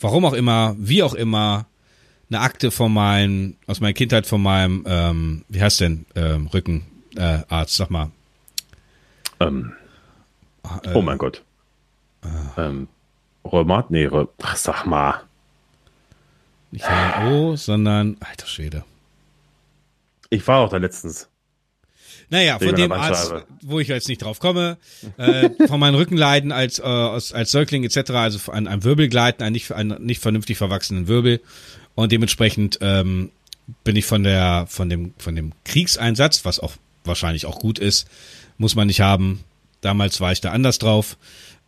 [0.00, 1.66] warum auch immer, wie auch immer,
[2.30, 7.16] eine Akte von meinem, aus meiner Kindheit von meinem, ähm, wie heißt denn, ähm, Rückenarzt,
[7.16, 8.10] äh, sag mal.
[9.40, 9.72] Ähm,
[10.84, 11.42] Äh, oh mein Gott.
[12.56, 12.88] Ähm,
[13.44, 13.90] Rheumat?
[13.90, 15.22] Nee, Rheum Ach, sag mal.
[16.70, 18.84] Nicht HNO, sondern, alter Schwede.
[20.28, 21.28] Ich war auch da letztens.
[22.28, 24.76] Naja, von dem Arzt, wo ich jetzt nicht drauf komme,
[25.16, 29.54] äh, von meinen Rückenleiden als, äh, als, als Säugling etc., also an einem Wirbelgleiten, einen
[29.54, 31.40] nicht, einen nicht vernünftig verwachsenen Wirbel.
[31.96, 33.32] Und dementsprechend ähm,
[33.82, 36.74] bin ich von der, von dem, von dem Kriegseinsatz, was auch
[37.04, 38.06] wahrscheinlich auch gut ist,
[38.60, 39.42] muss man nicht haben.
[39.80, 41.16] Damals war ich da anders drauf.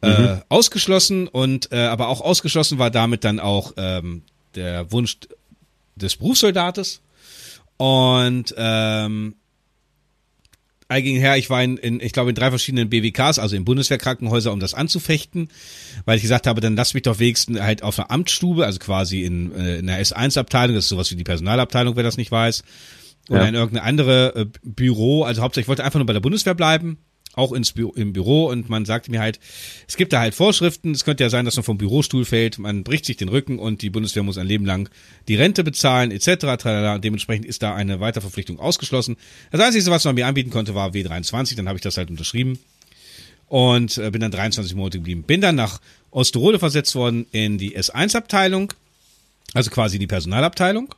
[0.03, 4.23] Äh, ausgeschlossen und äh, aber auch ausgeschlossen war damit dann auch ähm,
[4.57, 5.17] der Wunsch
[5.95, 7.01] des Berufssoldates.
[7.77, 9.37] Und ähm,
[10.89, 13.65] all ging her, ich war in, in, ich glaube, in drei verschiedenen BWKs, also in
[13.65, 15.49] Bundeswehrkrankenhäuser, um das anzufechten,
[16.05, 19.23] weil ich gesagt habe, dann lass mich doch wenigstens halt auf einer Amtsstube, also quasi
[19.23, 22.65] in, äh, in der S1-Abteilung, das ist sowas wie die Personalabteilung, wer das nicht weiß,
[23.29, 23.49] oder Ja.
[23.49, 26.99] in irgendeine andere äh, Büro, also hauptsächlich ich wollte einfach nur bei der Bundeswehr bleiben,
[27.35, 29.41] auch ins Bü im Büro und man sagte mir halt,
[29.89, 32.85] es gibt da halt Vorschriften, es könnte ja sein, dass man vom Bürostuhl fällt, man
[32.85, 34.91] bricht sich den Rücken und die Bundeswehr muss ein Leben lang
[35.29, 36.59] die Rente bezahlen etc.
[36.59, 36.97] Tralala.
[36.97, 39.17] Und dementsprechend ist da eine Weiterverpflichtung ausgeschlossen.
[39.51, 42.59] Das Einzige, was man mir anbieten konnte, war W23, dann habe ich das halt unterschrieben
[43.49, 45.23] und äh, bin dann 23 Monate geblieben.
[45.23, 48.73] Bin dann nach Osterode versetzt worden in die S1-Abteilung,
[49.55, 50.95] also quasi die Personalabteilung.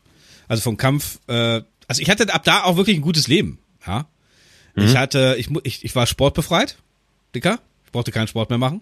[0.47, 4.07] Also vom Kampf, äh, also ich hatte ab da auch wirklich ein gutes Leben, ja.
[4.77, 6.79] Ich hatte, ich, ich, ich war sportbefreit,
[7.35, 7.61] Dicker.
[7.85, 8.81] Ich brauchte keinen Sport mehr machen.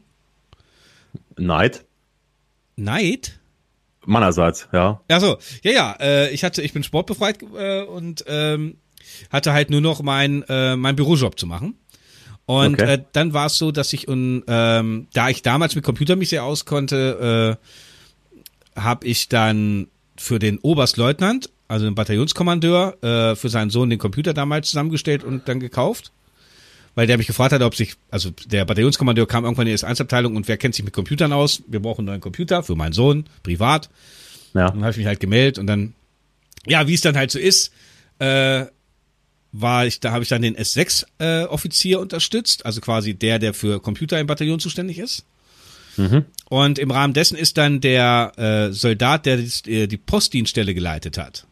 [1.36, 1.84] Neid.
[2.76, 3.38] Neid?
[4.06, 5.00] Meinerseits, ja.
[5.10, 8.78] Ja so, ja, ja, äh, ich hatte, ich bin sportbefreit äh, und ähm,
[9.30, 11.74] hatte halt nur noch mein, äh, mein Bürojob zu machen.
[12.46, 12.94] Und Okay.
[12.94, 16.30] äh, dann war es so, dass ich, und, ähm, da ich damals mit Computer mich
[16.30, 17.58] sehr auskonnte,
[18.74, 23.98] äh, habe ich dann für den Oberstleutnant, also den Bataillonskommandeur, äh, für seinen Sohn den
[23.98, 26.12] Computer damals zusammengestellt und dann gekauft.
[26.94, 30.36] Weil der mich gefragt hat, ob sich, also der Bataillonskommandeur kam irgendwann in die S1-Abteilung
[30.36, 31.62] und wer kennt sich mit Computern aus?
[31.66, 33.88] Wir brauchen einen neuen Computer für meinen Sohn, privat.
[34.52, 34.68] Ja.
[34.68, 35.94] Dann habe ich mich halt gemeldet und dann,
[36.66, 37.72] ja, wie es dann halt so ist,
[38.18, 38.66] äh,
[39.52, 43.54] war ich, da habe ich dann den S6 äh, Offizier unterstützt, also quasi der, der
[43.54, 45.24] für Computer im Bataillon zuständig ist.
[46.50, 51.46] Und im Rahmen dessen ist dann der äh, Soldat, der die, die Postdienststelle geleitet hat,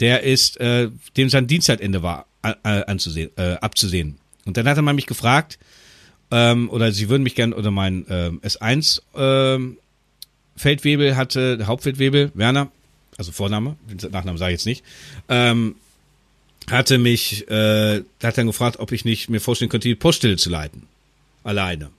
[0.00, 4.18] der ist, äh, dem sein Dienstzeitende war, äh, anzusehen, äh, abzusehen.
[4.44, 5.58] Und dann hat er mal mich gefragt,
[6.30, 9.78] ähm, oder sie würden mich gern, oder mein ähm, S1 ähm,
[10.56, 12.70] Feldwebel hatte, der Hauptfeldwebel, Werner,
[13.16, 14.84] also Vorname, den Nachnamen sage ich jetzt nicht,
[15.28, 15.76] ähm,
[16.70, 20.50] hatte mich, äh, hat dann gefragt, ob ich nicht mir vorstellen könnte, die Poststelle zu
[20.50, 20.82] leiten.
[21.44, 21.90] Alleine.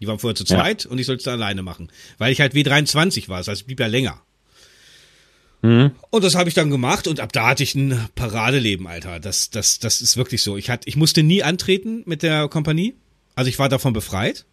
[0.00, 0.58] Die waren vorher zu Ja.
[0.58, 1.90] zweit und ich sollte es dann alleine machen.
[2.18, 4.20] Weil ich halt W23 war, das heißt, ich blieb ja länger.
[5.66, 5.90] Mhm.
[6.10, 9.18] Und das habe ich dann gemacht und ab da hatte ich ein Paradeleben, Alter.
[9.20, 10.56] Das, das, das ist wirklich so.
[10.56, 12.94] Ich, hatte, ich musste nie antreten mit der Kompanie.
[13.34, 14.44] Also ich war davon befreit.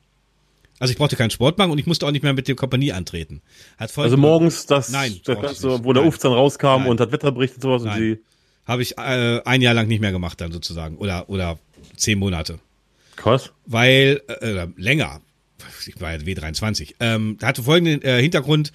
[0.80, 2.92] Also ich brauchte keinen Sport machen und ich musste auch nicht mehr mit der Kompanie
[2.92, 3.42] antreten.
[3.78, 6.10] Hat voll Also morgens das, Nein, das Ganze, wo der Nein.
[6.10, 6.88] Uf dann rauskam Nein.
[6.88, 8.00] und hat Wetterbericht und sowas und Nein.
[8.00, 8.20] sie.
[8.66, 11.60] habe ich äh, ein Jahr lang nicht mehr gemacht dann sozusagen oder oder
[11.96, 12.60] zehn Monate,
[13.16, 13.52] Krass.
[13.66, 15.22] weil äh, äh, länger.
[15.88, 16.96] Ich war ja W23.
[17.00, 18.74] Ähm, da hatte folgenden äh, Hintergrund.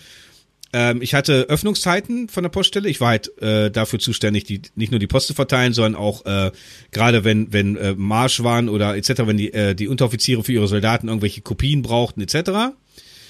[0.73, 2.89] Ähm, ich hatte Öffnungszeiten von der Poststelle.
[2.89, 6.27] Ich war halt äh, dafür zuständig, die nicht nur die Post zu verteilen, sondern auch
[6.27, 6.51] äh,
[6.91, 10.69] gerade wenn wenn äh, Marsch waren oder etc., wenn die äh, die Unteroffiziere für ihre
[10.69, 12.75] Soldaten irgendwelche Kopien brauchten etc.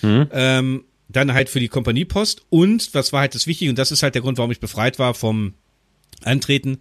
[0.03, 0.29] Mhm.
[0.33, 4.03] Ähm, dann halt für die Kompaniepost und was war halt das Wichtige und das ist
[4.03, 5.55] halt der Grund, warum ich befreit war vom
[6.25, 6.79] Antreten,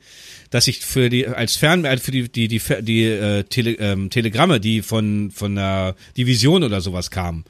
[0.50, 4.10] dass ich für die als Fern äh, für die die die die äh, Tele, ähm,
[4.10, 7.46] Telegramme, die von von der Division oder sowas kamen,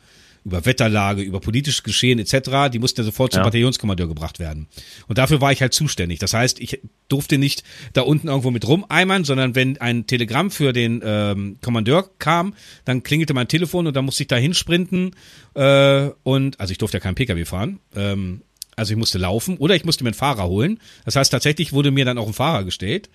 [0.48, 3.44] über Wetterlage, über politisches Geschehen etc., die mussten ja sofort zum ja.
[3.44, 4.68] Bataillonskommandeur gebracht werden.
[5.08, 6.20] Und dafür war ich halt zuständig.
[6.20, 6.80] Das heißt, ich
[7.10, 12.10] durfte nicht da unten irgendwo mit rumeimern, sondern wenn ein Telegramm für den ähm, Kommandeur
[12.18, 12.54] kam,
[12.86, 15.12] dann klingelte mein Telefon und dann musste ich da hinsprinten
[15.54, 18.42] äh, und, also ich durfte ja keinen Pkw fahren, ähm,
[18.78, 20.80] also ich musste laufen oder ich musste mir einen Fahrer holen.
[21.04, 23.10] Das heißt, tatsächlich wurde mir dann auch ein Fahrer gestellt.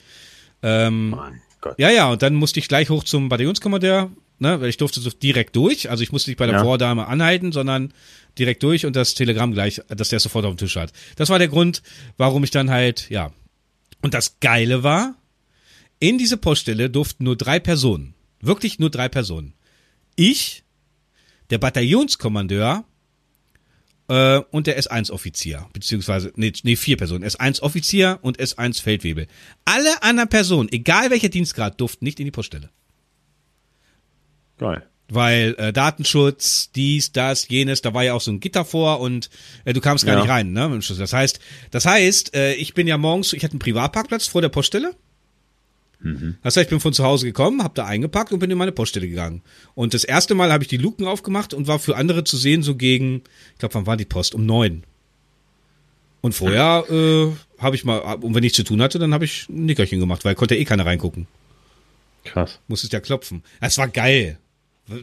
[0.62, 1.78] Ähm, mein Gott.
[1.78, 5.10] Ja, ja, und dann musste ich gleich hoch zum Bataillonskommandeur, ne, weil ich durfte so
[5.10, 5.90] direkt durch.
[5.90, 6.62] Also ich musste nicht bei der ja.
[6.62, 7.92] Vordame anhalten, sondern
[8.38, 10.92] direkt durch und das Telegramm gleich, dass der sofort auf dem Tisch hat.
[11.16, 11.82] Das war der Grund,
[12.16, 13.32] warum ich dann halt, ja.
[14.00, 15.14] Und das Geile war,
[16.00, 19.54] in diese Poststelle durften nur drei Personen, wirklich nur drei Personen.
[20.16, 20.64] Ich,
[21.50, 22.84] der Bataillonskommandeur
[24.08, 29.28] äh, und der S1-Offizier, beziehungsweise, nee, nee, vier Personen, S1-Offizier und S1-Feldwebel.
[29.64, 32.70] Alle anderen Personen, egal welcher Dienstgrad, durften nicht in die Poststelle.
[34.62, 34.82] Geil.
[35.08, 39.28] Weil äh, Datenschutz, dies, das, jenes, da war ja auch so ein Gitter vor und
[39.64, 40.20] äh, du kamst gar ja.
[40.20, 40.80] nicht rein, ne?
[40.80, 41.40] Das heißt,
[41.70, 44.94] das heißt, äh, ich bin ja morgens, ich hatte einen Privatparkplatz vor der Poststelle.
[46.00, 46.36] Mhm.
[46.42, 48.72] Das heißt, ich bin von zu Hause gekommen, habe da eingepackt und bin in meine
[48.72, 49.42] Poststelle gegangen.
[49.74, 52.62] Und das erste Mal habe ich die Luken aufgemacht und war für andere zu sehen,
[52.62, 54.34] so gegen, ich glaube, wann war die Post?
[54.34, 54.84] Um neun.
[56.22, 59.48] Und vorher äh, habe ich mal, und wenn ich zu tun hatte, dann habe ich
[59.48, 61.26] ein Nickerchen gemacht, weil konnte eh keiner reingucken.
[62.24, 62.60] Krass.
[62.68, 63.42] Musstest ja klopfen.
[63.60, 64.38] Das war geil.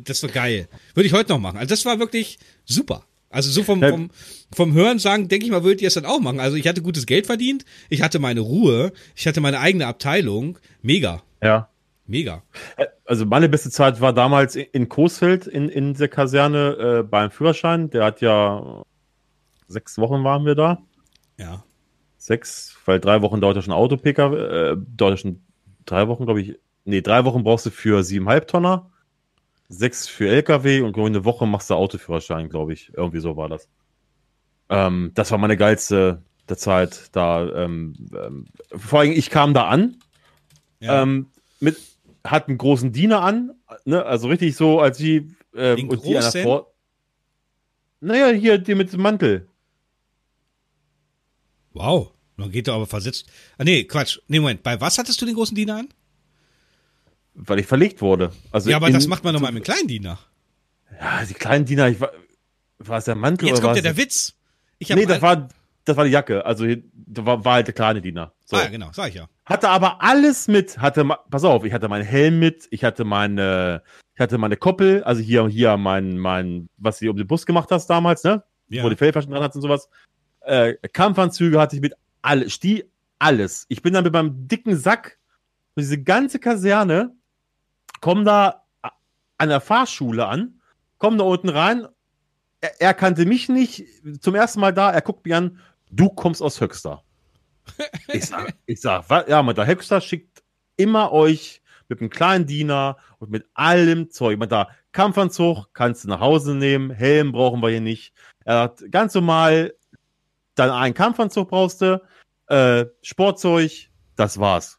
[0.03, 0.67] Das war geil.
[0.93, 1.57] Würde ich heute noch machen.
[1.57, 3.03] Also das war wirklich super.
[3.29, 4.09] Also so vom, vom,
[4.51, 6.39] vom Hören sagen, denke ich mal, würdet ihr es dann auch machen.
[6.39, 10.57] Also ich hatte gutes Geld verdient, ich hatte meine Ruhe, ich hatte meine eigene Abteilung.
[10.81, 11.21] Mega.
[11.41, 11.69] Ja.
[12.07, 12.41] Mega.
[12.75, 17.29] Äh, also meine beste Zeit war damals in Coesfeld in, in der Kaserne äh, beim
[17.29, 17.91] Führerschein.
[17.91, 18.83] Der hat ja
[19.67, 20.81] sechs Wochen waren wir da.
[21.37, 21.63] Ja.
[22.17, 25.41] Sechs, weil drei Wochen dauert ja schon Auto-PKW, äh, dauert ja schon
[25.85, 26.55] drei Wochen, glaube ich.
[26.83, 28.89] Nee, drei Wochen brauchst du für siebeneinhalb Tonner
[29.69, 32.91] sechs für LKW und eine Woche machst du Autoführerschein, glaube ich.
[32.93, 33.69] Irgendwie so war das.
[34.69, 37.47] Ähm, das war meine geilste der Zeit da.
[37.47, 38.45] Ähm, ähm,
[38.75, 39.97] vor allem, ich kam da an,
[40.79, 41.03] ja.
[41.03, 41.27] ähm,
[41.59, 41.77] mit,
[42.23, 43.51] hat einen großen Diener an,
[43.85, 44.03] ne?
[44.05, 46.73] also richtig so, als die, ähm, und die einer vor.
[48.01, 49.47] Naja, hier, die mit dem Mantel.
[51.73, 53.27] Wow, dann geht er aber versetzt.
[53.57, 54.19] Ah, nee, Quatsch.
[54.27, 55.89] Nee, Moment, bei was hattest du den großen Diener an?
[57.39, 58.31] Weil ich verlegt wurde.
[58.51, 60.19] Also ja, aber in, das macht man doch mal mit kleinen Diener.
[60.99, 62.11] Ja, die kleinen Diener, ich war,
[62.79, 64.35] war es der Mantel Jetzt kommt ja der Witz.
[64.77, 65.47] Ich nee, das war,
[65.85, 66.45] das war die Jacke.
[66.45, 68.33] Also, das war, war halt der kleine Diener.
[68.45, 68.57] So.
[68.57, 69.27] Ah, ja, genau, sag ich ja.
[69.45, 73.83] Hatte aber alles mit, hatte, pass auf, ich hatte meinen Helm mit, ich hatte meine,
[74.15, 77.69] ich hatte meine Koppel, also hier, hier mein, mein, was du um den Bus gemacht
[77.71, 78.43] hast damals, ne?
[78.67, 78.83] Ja.
[78.83, 79.89] Wo die Fellflaschen dran hat und sowas.
[80.41, 82.85] Äh, Kampfanzüge hatte ich mit alles, Stie,
[83.17, 83.65] alles.
[83.69, 85.17] Ich bin dann mit meinem dicken Sack
[85.75, 87.15] diese ganze Kaserne
[88.01, 88.63] komme da
[89.37, 90.61] an der Fahrschule an,
[90.97, 91.87] komme da unten rein.
[92.61, 93.85] Er, er, kannte mich nicht,
[94.19, 97.03] zum ersten Mal da, er guckt mich an, du kommst aus Höxter.
[98.11, 99.27] Ich sag, ich sag, was?
[99.27, 100.43] ja, man, der Höxter schickt
[100.75, 104.39] immer euch mit einem kleinen Diener und mit allem Zeug.
[104.39, 108.13] Man da Kampfanzug kannst du nach Hause nehmen, Helm brauchen wir hier nicht.
[108.43, 109.73] Er hat ganz normal
[110.55, 112.01] dann einen Kampfanzug brauchst du,
[112.47, 114.78] äh, Sportzeug, das war's.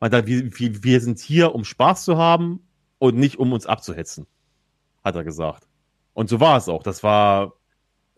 [0.00, 2.60] Man sagt, wir, wir, wir sind hier, um Spaß zu haben
[2.98, 4.26] und nicht um uns abzuhetzen,
[5.04, 5.68] hat er gesagt.
[6.14, 6.82] Und so war es auch.
[6.82, 7.54] Das war,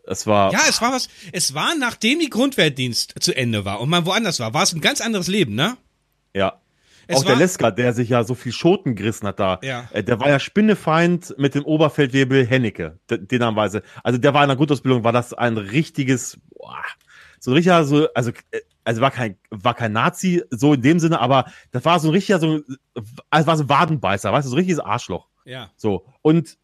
[0.05, 0.51] es war.
[0.51, 1.09] Ja, es war was.
[1.31, 4.81] Es war nachdem die Grundwehrdienst zu Ende war und man woanders war, war es ein
[4.81, 5.77] ganz anderes Leben, ne?
[6.33, 6.61] Ja.
[7.07, 9.89] Es auch der Leska, der sich ja so viel Schoten gerissen hat da, ja.
[9.91, 13.83] Äh, der war ja Spinnefeind mit dem Oberfeldwebel Hennecke, den haben Weise.
[14.03, 16.83] Also der war in der Grundausbildung, war das ein richtiges, boah,
[17.39, 21.19] so richtiger, so, also äh, also war kein, war kein Nazi, so in dem Sinne,
[21.19, 22.61] aber das war so ein richtiger, so,
[23.29, 25.27] also war so ein Wadenbeißer, weißt du, so ein richtiges Arschloch.
[25.45, 25.71] Ja.
[25.75, 26.05] So.
[26.21, 26.57] Und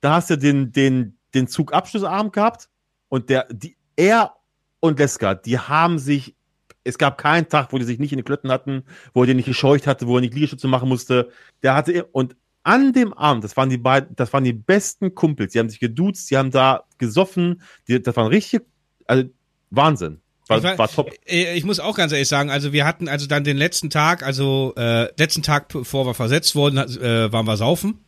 [0.00, 2.68] da hast du den, den, den Zugabschlussarm gehabt
[3.08, 4.34] und der, die, er
[4.80, 6.36] und Leska, die haben sich,
[6.84, 9.36] es gab keinen Tag, wo die sich nicht in den Klötten hatten, wo er den
[9.36, 11.30] nicht gescheucht hatte, wo er nicht Liegestütze machen musste.
[11.62, 15.52] Der hatte, und an dem Abend, das waren die beiden, das waren die besten Kumpels,
[15.52, 18.66] die haben sich geduzt, die haben da gesoffen, die, das waren richtig,
[19.06, 19.24] also
[19.70, 20.20] Wahnsinn.
[20.46, 21.10] War, war, war, top.
[21.26, 24.22] Äh, ich muss auch ganz ehrlich sagen, also wir hatten also dann den letzten Tag,
[24.22, 28.00] also äh, letzten Tag, bevor wir versetzt wurden, äh, waren wir saufen.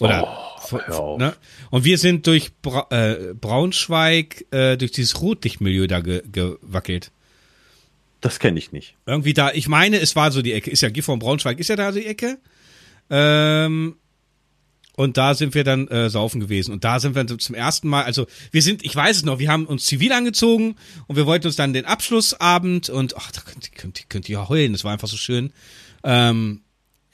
[0.00, 0.48] Oder
[0.90, 1.34] Oh, ne?
[1.70, 7.10] Und wir sind durch Bra äh, Braunschweig äh, durch dieses Rotlichtmilieu da ge gewackelt.
[8.20, 8.96] Das kenne ich nicht.
[9.06, 11.76] Irgendwie da, ich meine, es war so die Ecke, ist ja Gifhorn Braunschweig, ist ja
[11.76, 12.38] da die Ecke.
[13.10, 13.96] Ähm,
[14.98, 16.72] und da sind wir dann äh, saufen gewesen.
[16.72, 19.48] Und da sind wir zum ersten Mal, also wir sind, ich weiß es noch, wir
[19.48, 20.74] haben uns zivil angezogen
[21.06, 24.28] und wir wollten uns dann den Abschlussabend und ach, da könnt, ihr- könnt, ihr- könnt
[24.28, 25.52] ihr heulen, das war einfach so schön.
[26.02, 26.62] Ähm,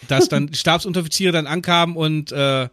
[0.09, 2.69] dass dann die Stabsunteroffiziere dann ankamen und äh,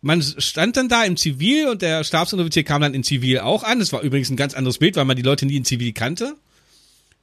[0.00, 3.78] man stand dann da im Zivil und der Stabsunteroffizier kam dann in Zivil auch an.
[3.78, 6.34] Das war übrigens ein ganz anderes Bild, weil man die Leute nie in Zivil kannte.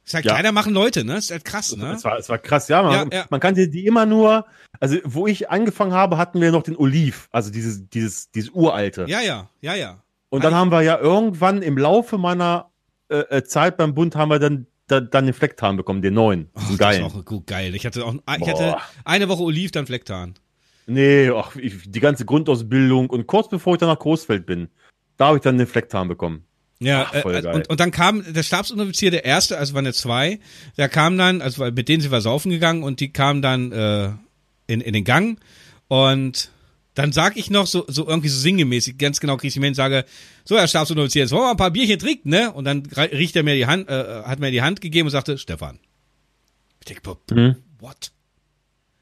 [0.06, 0.34] Ist halt Ja.
[0.34, 1.16] Kleider machen Leute, ne?
[1.16, 1.92] Ist halt krass, ne?
[1.94, 2.82] Es war, es war krass, ja.
[2.82, 3.26] Man, Ja, ja.
[3.28, 4.46] man kannte die immer nur,
[4.78, 9.06] also wo ich angefangen habe, hatten wir noch den Oliv, also dieses, dieses, dieses uralte.
[9.08, 10.02] Ja, ja, ja, ja.
[10.28, 12.70] Und dann haben wir ja irgendwann im Laufe meiner
[13.08, 16.50] äh, äh, Zeit beim Bund haben wir dann, da, dann den Flecktarn bekommen, den neuen.
[16.54, 17.02] Ach, den das geilen.
[17.02, 17.74] war auch gut geil.
[17.74, 18.48] Ich hatte auch, ich Boah.
[18.48, 20.34] hatte eine Woche Oliv, dann Flecktarn.
[20.86, 24.68] Nee, ach, ich, die ganze Grundausbildung und kurz bevor ich dann nach Großfeld bin,
[25.16, 26.44] da habe ich dann den Flecktarn bekommen.
[26.78, 27.54] Ja, Ach, äh, geil.
[27.54, 30.38] und, und dann kam der Stabsunteroffizier, der erste, also waren ja zwei,
[30.76, 34.10] der kam dann, also mit denen sind wir saufen gegangen und die kamen dann äh,
[34.66, 35.38] in, in den Gang
[35.88, 36.50] und
[36.94, 40.04] dann sag ich noch so, so irgendwie so singemäßig, ganz genau krieg ich und sage,
[40.44, 42.52] so Herr Stabsunteroffizier, jetzt wollen wir ein paar Bierchen trinken, ne?
[42.52, 45.36] Und dann riecht er mir die Hand, äh, hat mir die Hand gegeben und sagte,
[45.38, 45.78] Stefan.
[46.80, 47.56] Ich denk, bo- Mhm.
[47.80, 48.12] what?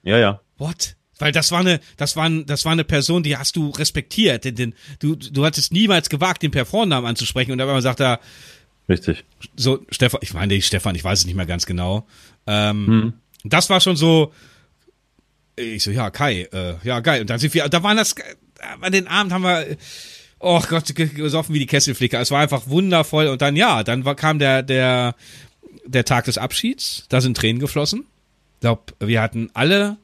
[0.02, 0.40] Ja, ja.
[0.58, 0.96] What?
[1.18, 4.44] Weil das war eine, das war, ein, das war eine Person, die hast du respektiert.
[4.44, 7.52] Den, den, du, du hattest niemals gewagt, den per Vornamen anzusprechen.
[7.52, 8.20] Und dann sagt er,
[8.88, 9.24] Richtig.
[9.56, 12.06] so, Stefan, ich meine, Stefan, ich weiß es nicht mehr ganz genau.
[12.46, 13.12] Ähm, Hm.
[13.44, 14.32] Das war schon so,
[15.56, 17.20] ich so, ja, Kai, äh, ja, geil.
[17.20, 18.14] Und dann sind wir, da waren das,
[18.80, 19.76] an den Abend haben wir, äh,
[20.40, 22.20] oh Gott, ge- gesoffen wie die Kesselflicker.
[22.20, 23.28] Es war einfach wundervoll.
[23.28, 25.14] Und dann, ja, dann war, kam der, der,
[25.86, 27.04] der Tag des Abschieds.
[27.08, 28.06] Da sind Tränen geflossen.
[28.56, 29.98] Ich glaube, wir hatten alle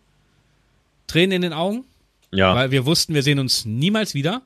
[1.11, 1.85] Tränen in den Augen,
[2.31, 2.55] Ja.
[2.55, 4.43] weil wir wussten, wir sehen uns niemals wieder.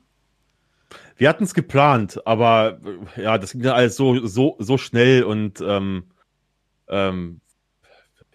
[1.17, 2.79] Wir hatten es geplant, aber
[3.15, 6.05] ja, das ging dann alles so, so, so schnell und ähm,
[6.87, 7.39] ähm,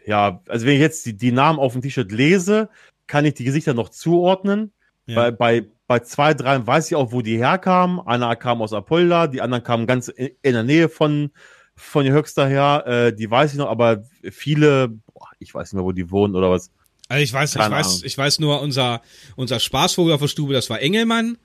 [0.06, 2.68] ja, also wenn ich jetzt die, die Namen auf dem T-Shirt lese,
[3.06, 4.72] kann ich die Gesichter noch zuordnen.
[5.06, 5.16] Ja.
[5.16, 8.00] Bei, bei, bei zwei, drei weiß ich auch, wo die herkamen.
[8.00, 11.30] Einer kam aus Apolda, die anderen kamen ganz in, in der Nähe von,
[11.74, 12.84] von Höchster her.
[12.86, 16.34] Äh, die weiß ich noch, aber viele, boah, ich weiß nicht mehr, wo die wohnen
[16.34, 16.70] oder was.
[17.10, 18.00] Also ich weiß, ich Keine weiß, Ahnung.
[18.04, 19.02] ich weiß nur, unser,
[19.34, 21.38] unser Spaßvogel auf der Stube, das war Engelmann.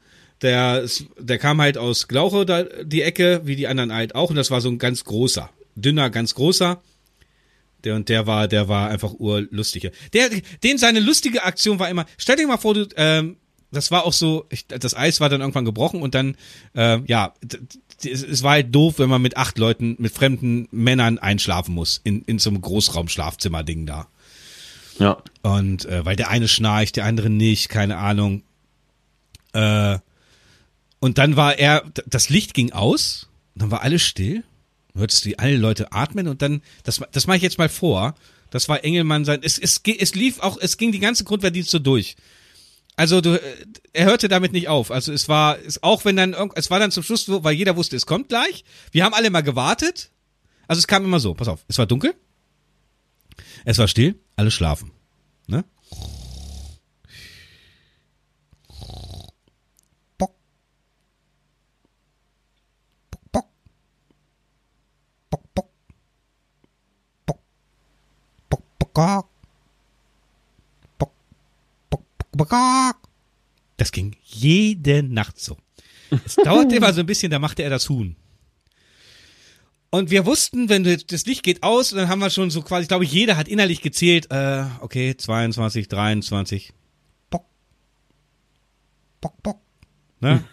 [0.43, 0.85] Der,
[1.17, 4.29] der kam halt aus Glauche, da, die Ecke, wie die anderen halt auch.
[4.29, 6.83] Und das war so ein ganz großer, dünner, ganz großer.
[7.83, 9.91] Der und der war, der war einfach urlustig.
[10.13, 10.29] Der,
[10.63, 13.37] den seine lustige Aktion war immer, stell dir mal vor, du, ähm,
[13.71, 16.37] das war auch so, ich, das Eis war dann irgendwann gebrochen und dann,
[16.75, 17.33] äh, ja,
[18.03, 22.21] es war halt doof, wenn man mit acht Leuten, mit fremden Männern einschlafen muss, in,
[22.23, 24.07] in so einem Großraumschlafzimmer-Ding da.
[24.99, 25.21] Ja.
[25.41, 28.43] Und äh, weil der eine schnarcht, der andere nicht, keine Ahnung.
[29.53, 29.99] Äh,
[30.99, 34.43] und dann war er, das Licht ging aus, dann war alles still.
[34.93, 38.15] Du hörtest die alle Leute atmen und dann, das, das mache ich jetzt mal vor.
[38.49, 39.41] Das war Engelmann sein.
[39.43, 42.15] Es, es, es lief auch, es ging die ganze Grundwehrdienst so durch.
[42.95, 44.91] Also du, äh, er hörte damit nicht auf.
[44.91, 47.95] Also es war, es, auch wenn dann, es war dann zum Schluss weil jeder wusste,
[47.95, 48.63] es kommt gleich.
[48.91, 50.11] Wir haben alle mal gewartet.
[50.67, 52.15] Also es kam immer so, pass auf, es war dunkel.
[53.65, 54.91] Es war still, alle schlafen.
[55.47, 55.63] Ne?
[60.17, 60.35] Bock.
[63.11, 63.47] Bock, bock.
[65.29, 65.69] Bock, bock.
[67.25, 67.41] Bock.
[68.49, 69.03] Bock, bock,
[71.89, 72.03] bock.
[72.31, 72.95] Bock, bock.
[73.77, 75.57] Das ging jede Nacht so.
[76.25, 78.15] Es dauerte immer so ein bisschen, da machte er das Huhn.
[79.95, 82.81] Und wir wussten, wenn du- das Licht geht aus, dann haben wir schon so quasi,
[82.83, 86.73] ich glaube, jeder hat innerlich gezählt, äh, okay, 22, 23,
[87.29, 87.45] Bock,
[89.21, 89.59] Bock, Bock.
[90.19, 90.43] Ne?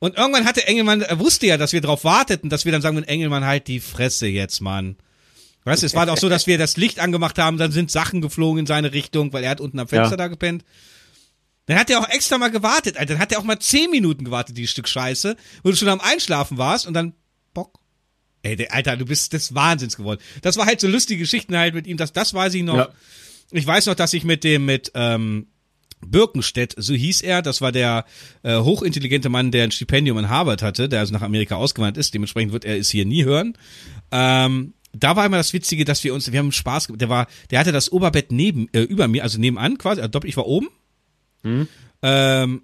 [0.00, 3.02] Und irgendwann hatte Engelmann, er wusste ja, dass wir darauf warteten, dass wir dann sagen,
[3.04, 4.96] Engelmann, halt die Fresse jetzt, Mann.
[5.64, 8.20] Weißt du, es war doch so, dass wir das Licht angemacht haben, dann sind Sachen
[8.20, 10.16] geflogen in seine Richtung, weil er hat unten am Fenster Ja.
[10.18, 10.62] da gepennt.
[11.66, 13.14] Dann hat er auch extra mal gewartet, Alter.
[13.14, 16.00] Dann hat er auch mal zehn Minuten gewartet, dieses Stück Scheiße, wo du schon am
[16.00, 17.14] Einschlafen warst und dann
[17.54, 17.78] Bock.
[18.42, 20.20] Ey, der, Alter, du bist des Wahnsinns geworden.
[20.42, 22.76] Das war halt so lustige Geschichten halt mit ihm, das, das weiß ich noch.
[22.76, 22.88] Ja.
[23.50, 25.46] Ich weiß noch, dass ich mit dem, mit, ähm,
[26.04, 28.04] Birkenstedt, so hieß er, das war der
[28.42, 32.12] äh, hochintelligente Mann, der ein Stipendium in Harvard hatte, der also nach Amerika ausgewandert ist,
[32.12, 33.56] dementsprechend wird er es hier nie hören.
[34.10, 37.28] Ähm, da war immer das Witzige, dass wir uns, wir haben Spaß, ge- der war,
[37.52, 40.46] der hatte das Oberbett neben, äh, über mir, also nebenan quasi, also doppelt, ich war
[40.46, 40.68] oben.
[42.02, 42.62] Ähm,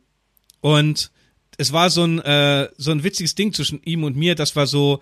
[0.61, 1.11] und
[1.59, 4.66] es war so ein, äh, so ein witziges Ding zwischen ihm und mir, das war
[4.66, 5.01] so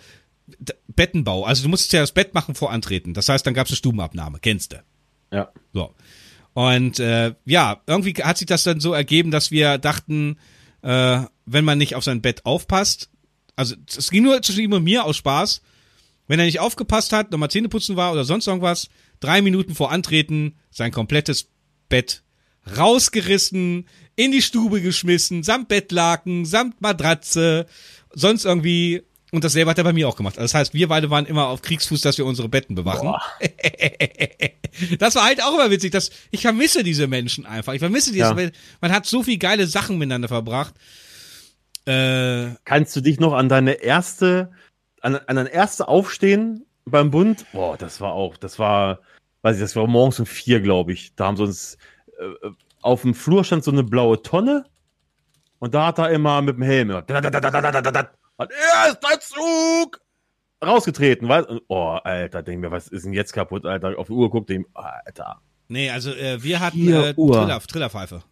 [0.88, 1.44] Bettenbau.
[1.44, 3.14] Also du musstest ja das Bett machen vor Antreten.
[3.14, 4.82] Das heißt, dann gab es eine Stubenabnahme, kennst du.
[5.32, 5.50] Ja.
[5.72, 5.94] So.
[6.54, 10.38] Und äh, ja, irgendwie hat sich das dann so ergeben, dass wir dachten,
[10.82, 13.10] äh, wenn man nicht auf sein Bett aufpasst,
[13.56, 15.62] also es ging nur zwischen ihm und mir aus Spaß,
[16.28, 18.88] wenn er nicht aufgepasst hat, nochmal Zähneputzen war oder sonst irgendwas,
[19.20, 21.48] drei Minuten vor Antreten sein komplettes
[21.88, 22.22] Bett
[22.76, 23.86] rausgerissen,
[24.16, 27.66] in die Stube geschmissen, samt Bettlaken, samt Matratze,
[28.12, 29.02] sonst irgendwie.
[29.32, 30.38] Und dasselbe hat er bei mir auch gemacht.
[30.38, 33.12] Also das heißt, wir beide waren immer auf Kriegsfuß, dass wir unsere Betten bewachen.
[34.98, 35.90] das war halt auch immer witzig.
[35.90, 37.72] Dass ich vermisse diese Menschen einfach.
[37.72, 38.24] Ich vermisse diese.
[38.24, 38.50] Ja.
[38.80, 40.74] Man hat so viel geile Sachen miteinander verbracht.
[41.86, 44.52] Äh, Kannst du dich noch an deine erste,
[45.00, 47.46] an, an dein erste Aufstehen beim Bund?
[47.52, 49.00] Boah, das war auch, das war,
[49.42, 51.14] weiß ich, das war morgens um vier, glaube ich.
[51.16, 51.78] Da haben sie uns
[52.18, 52.48] äh,
[52.80, 54.66] auf dem Flur stand so eine blaue Tonne
[55.58, 57.02] und da hat er immer mit dem Helm immer,
[58.36, 60.00] und er ist der Zug!
[60.64, 63.98] Rausgetreten, weißt Oh, Alter, denk mir, was ist denn jetzt kaputt, Alter?
[63.98, 65.42] Auf die Uhr guckt dem, Alter.
[65.68, 68.22] Nee, also äh, wir hatten äh, Triller, Trillerpfeife.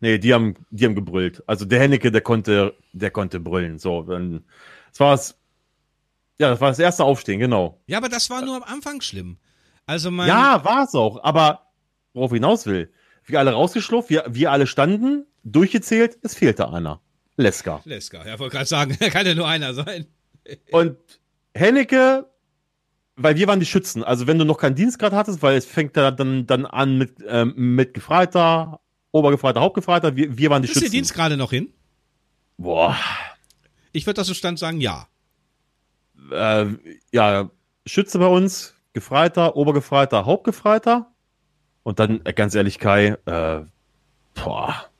[0.00, 1.42] Nee, die haben, die haben gebrüllt.
[1.46, 3.78] Also der Hennecke, der konnte, der konnte brüllen.
[3.78, 4.44] So, dann,
[4.90, 5.38] das war's.
[6.38, 7.80] Ja, das war das erste Aufstehen, genau.
[7.86, 9.38] Ja, aber das war nur am Anfang schlimm.
[9.86, 10.28] Also man.
[10.28, 11.22] Ja, war's auch.
[11.22, 11.66] Aber
[12.12, 12.92] worauf ich hinaus will,
[13.24, 17.00] wir alle rausgeschlupft, wir, wir alle standen, durchgezählt, es fehlte einer.
[17.36, 17.82] Leska.
[17.84, 20.06] Leska, ja, wollte gerade sagen, kann ja nur einer sein.
[20.70, 20.96] Und
[21.54, 22.26] Hennecke,
[23.16, 24.04] weil wir waren die Schützen.
[24.04, 27.16] Also wenn du noch keinen Dienstgrad hattest, weil es fängt da dann, dann an mit,
[27.26, 28.80] ähm, mit Gefreiter,
[29.12, 30.92] Obergefreiter, Hauptgefreiter, wir, wir waren die Ist der Schützen.
[30.92, 31.72] Dienst gerade noch hin?
[32.58, 32.96] Boah.
[33.92, 35.08] Ich würde das so stand sagen, ja.
[36.30, 36.66] äh,
[37.12, 37.50] ja,
[37.86, 41.10] Schütze bei uns, Gefreiter, Obergefreiter, Hauptgefreiter.
[41.82, 43.64] Und dann, äh, ganz ehrlich, Kai, äh,
[44.34, 44.90] boah,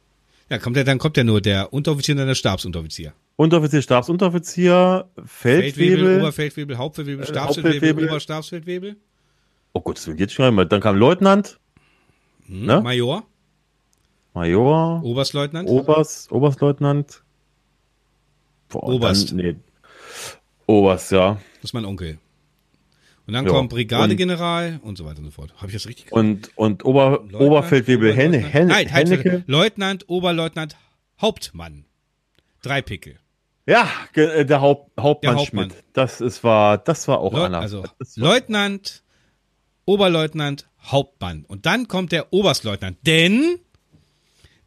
[0.48, 3.12] Ja, kommt der, dann kommt ja nur der Unteroffizier und dann der Stabsunteroffizier.
[3.36, 6.20] Unteroffizier, Stabsunteroffizier, Feldwebel.
[6.20, 8.08] Oberfeldwebel, Hauptfeldwebel, Äh, Stabsfeldwebel, Hauptfeldwebel.
[8.10, 8.96] Oberstabsfeldwebel,
[9.72, 10.68] oh Gott, das will jetzt schreiben.
[10.68, 11.58] Dann kam Leutnant,
[12.46, 12.80] hm, Ne?
[12.80, 13.24] Major,
[14.34, 15.68] Major, Oberstleutnant.
[15.68, 17.22] Oberst, Oberstleutnant.
[18.68, 19.30] Boah, Oberst.
[19.30, 19.56] Dann, nee.
[20.66, 21.34] Oberst, ja.
[21.56, 22.18] Das ist mein Onkel.
[23.26, 25.52] Und dann Ja, kommt Brigadegeneral und so weiter und so fort.
[25.56, 29.42] Habe ich das richtig Und, und Ober, Leutnant, Oberfeldwebel, Henne, Henne, Nein, Hennecke.
[29.46, 30.76] Leutnant, Oberleutnant,
[31.20, 31.84] Hauptmann.
[32.62, 33.18] Drei Pickel.
[33.66, 35.70] Ja, äh, der Haupt, Hauptmann, Der Hauptmann.
[35.70, 35.84] Schmidt.
[35.92, 37.58] Das ist, war, das war auch Leu einer.
[37.58, 39.02] also Leutnant,
[39.86, 41.44] Oberleutnant, Hauptmann.
[41.46, 42.98] Und dann kommt der Oberstleutnant.
[43.06, 43.56] Denn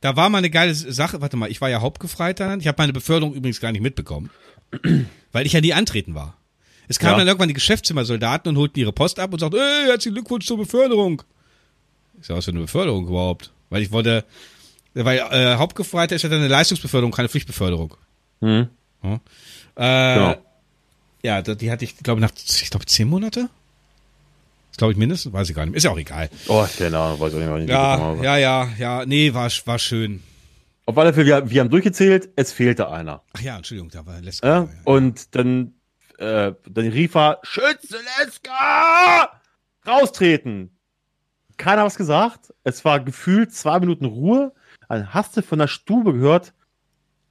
[0.02, 1.22] da war mal eine geile Sache.
[1.22, 2.58] Warte mal, ich war ja Hauptgefreiter.
[2.58, 4.30] Ich habe meine Beförderung übrigens gar nicht mitbekommen.
[5.32, 6.38] weil ich ja nie antreten war.
[6.90, 7.18] Es kamen Ja.
[7.20, 10.58] dann irgendwann die Geschäftszimmersoldaten und holten ihre Post ab und sagten, ey, herzlichen Glückwunsch zur
[10.58, 11.22] Beförderung.
[12.20, 13.52] Ich sag, was für eine Beförderung überhaupt?
[13.70, 14.26] Weil ich wollte,
[14.96, 17.96] weil äh, Hauptgefreiter ist ja dann eine Leistungsbeförderung, keine Pflichtbeförderung.
[18.42, 18.68] hm,
[19.04, 19.14] Ja.
[19.76, 20.36] Äh, genau.
[21.24, 23.50] ja, die hatte ich, glaube nach, ich glaube, zehn Monate?
[24.78, 25.76] Glaube ich mindestens, weiß ich gar nicht.
[25.76, 26.30] Ist ja auch egal.
[26.48, 28.24] Oh, keine Ahnung, weiß ich nicht, ich bekommen Ja, habe.
[28.24, 29.06] ja, ja, ja.
[29.06, 30.24] Nee, war, war schön.
[30.86, 33.22] Auf alle Fälle, wir, wir haben durchgezählt, es fehlte einer.
[33.34, 34.48] Ach ja, Entschuldigung, da war Leska.
[34.48, 34.64] Ja?
[34.64, 35.74] Ja, Und dann,
[36.20, 39.42] äh, dann rief er, Schütze Leska!
[39.88, 40.78] Raustreten!
[41.58, 42.54] Keiner was gesagt.
[42.64, 44.54] Es war gefühlt zwei Minuten Ruhe.
[44.88, 46.54] Dann hast du von der Stube gehört,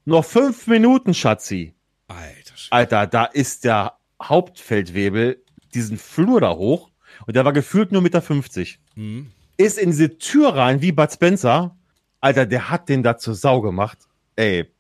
[0.05, 1.74] noch fünf Minuten, Schatzi.
[2.09, 2.72] Alter Schwede.
[2.72, 5.43] Alter, da ist der Hauptfeldwebel
[5.74, 6.91] diesen Flur da hoch
[7.26, 8.80] und der war gefühlt nur Meter 50.
[8.95, 9.30] Hm.
[9.57, 11.76] Ist in diese Tür rein, wie Bud Spencer.
[12.20, 13.99] Alter, der hat den da zur Sau gemacht.
[14.36, 14.72] Ey.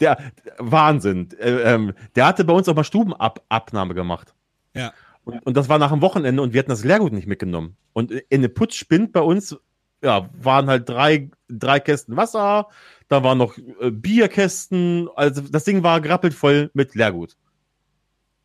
[0.00, 0.18] Der,
[0.58, 1.28] Wahnsinn.
[1.38, 4.34] Äh, ähm, der hatte bei uns auch mal Stubenabnahme gemacht.
[4.74, 4.92] Ja.
[5.24, 7.76] Und, und das war nach dem Wochenende und wir hatten das Leergut nicht mitgenommen.
[7.92, 9.56] Und in der Putzspind bei uns,
[10.02, 12.68] ja, waren halt drei, drei Kästen Wasser,
[13.08, 17.36] da waren noch äh, Bierkästen, also das Ding war gerappelt voll mit Leergut.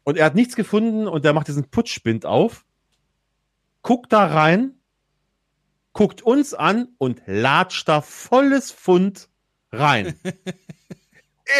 [0.03, 2.65] Und er hat nichts gefunden und der macht diesen Putzspind auf,
[3.81, 4.73] guckt da rein,
[5.93, 9.29] guckt uns an und latscht da volles Pfund
[9.71, 10.15] rein.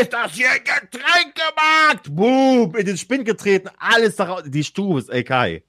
[0.01, 2.15] ist das hier ein Getränkemarkt?
[2.15, 4.43] Boom, in den Spind getreten, alles da raus.
[4.45, 5.63] Die Stube ist, ey Kai,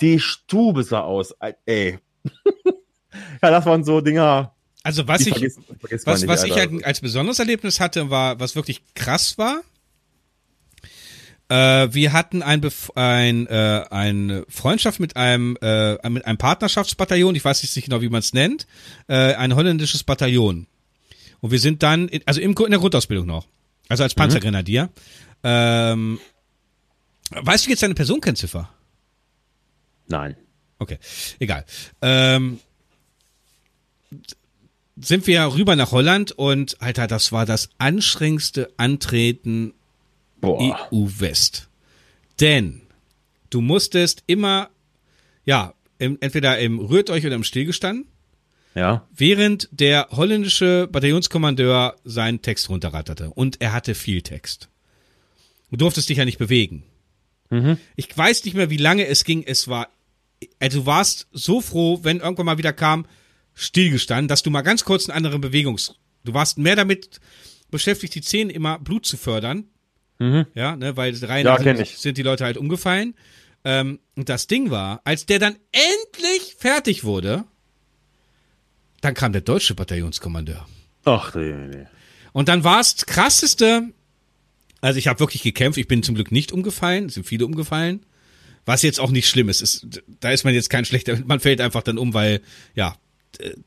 [0.00, 1.34] die Stube sah aus,
[1.66, 1.98] ey.
[3.42, 6.84] ja, das waren so Dinger, Also was ich, vergisst, vergisst was, nicht, was ich halt
[6.84, 9.62] als besonderes Erlebnis hatte, war, was wirklich krass war.
[11.48, 17.34] Äh, wir hatten ein, Bef ein äh, eine Freundschaft mit einem äh, mit einem Partnerschaftsbataillon.
[17.34, 18.66] Ich weiß jetzt nicht genau, wie man es nennt.
[19.08, 20.66] Äh, ein holländisches Bataillon.
[21.42, 23.46] Und wir sind dann, in, also im, in der Grundausbildung noch,
[23.88, 24.88] also als Panzergrenadier.
[25.42, 26.20] Ähm,
[27.30, 28.72] weißt du jetzt deine Personenkennziffer?
[30.06, 30.36] Nein.
[30.78, 30.98] Okay,
[31.40, 31.64] egal.
[32.00, 32.60] Ähm,
[34.96, 39.74] sind wir rüber nach Holland und Alter, das war das anstrengendste Antreten
[40.40, 40.88] Boah.
[40.92, 41.68] EU West.
[42.40, 42.82] Denn
[43.50, 44.70] du musstest immer,
[45.44, 48.06] ja, im, entweder im Rührt euch oder im Stillgestanden,
[48.74, 49.06] Ja.
[49.14, 53.30] während der holländische Bataillonskommandeur seinen Text runterratterte.
[53.30, 54.68] Und er hatte viel Text.
[55.70, 56.84] Du durftest dich ja nicht bewegen.
[57.96, 59.42] Ich weiß nicht mehr, wie lange es ging.
[59.46, 59.88] Es war,
[60.58, 63.04] also du warst so froh, wenn irgendwann mal wieder kam,
[63.52, 65.94] stillgestanden, dass du mal ganz kurz einen anderen Bewegungs,
[66.24, 67.20] du warst mehr damit
[67.70, 69.64] beschäftigt, die Zähne immer Blut zu fördern.
[70.54, 73.14] Ja, ne, weil rein Ja, sind, sind die Leute halt umgefallen.
[73.64, 77.44] Ähm, und das Ding war, als der dann endlich fertig wurde,
[79.02, 80.66] dann kam der deutsche Bataillonskommandeur.
[81.04, 81.86] Ach, nee, nee.
[82.32, 83.90] Und dann war es das krasseste,
[84.80, 88.06] also ich habe wirklich gekämpft, ich bin zum Glück nicht umgefallen, es sind viele umgefallen,
[88.64, 89.60] was jetzt auch nicht schlimm ist.
[89.60, 89.86] ist
[90.20, 92.40] da ist man jetzt kein schlechter, man fällt einfach dann um, weil,
[92.74, 92.96] ja,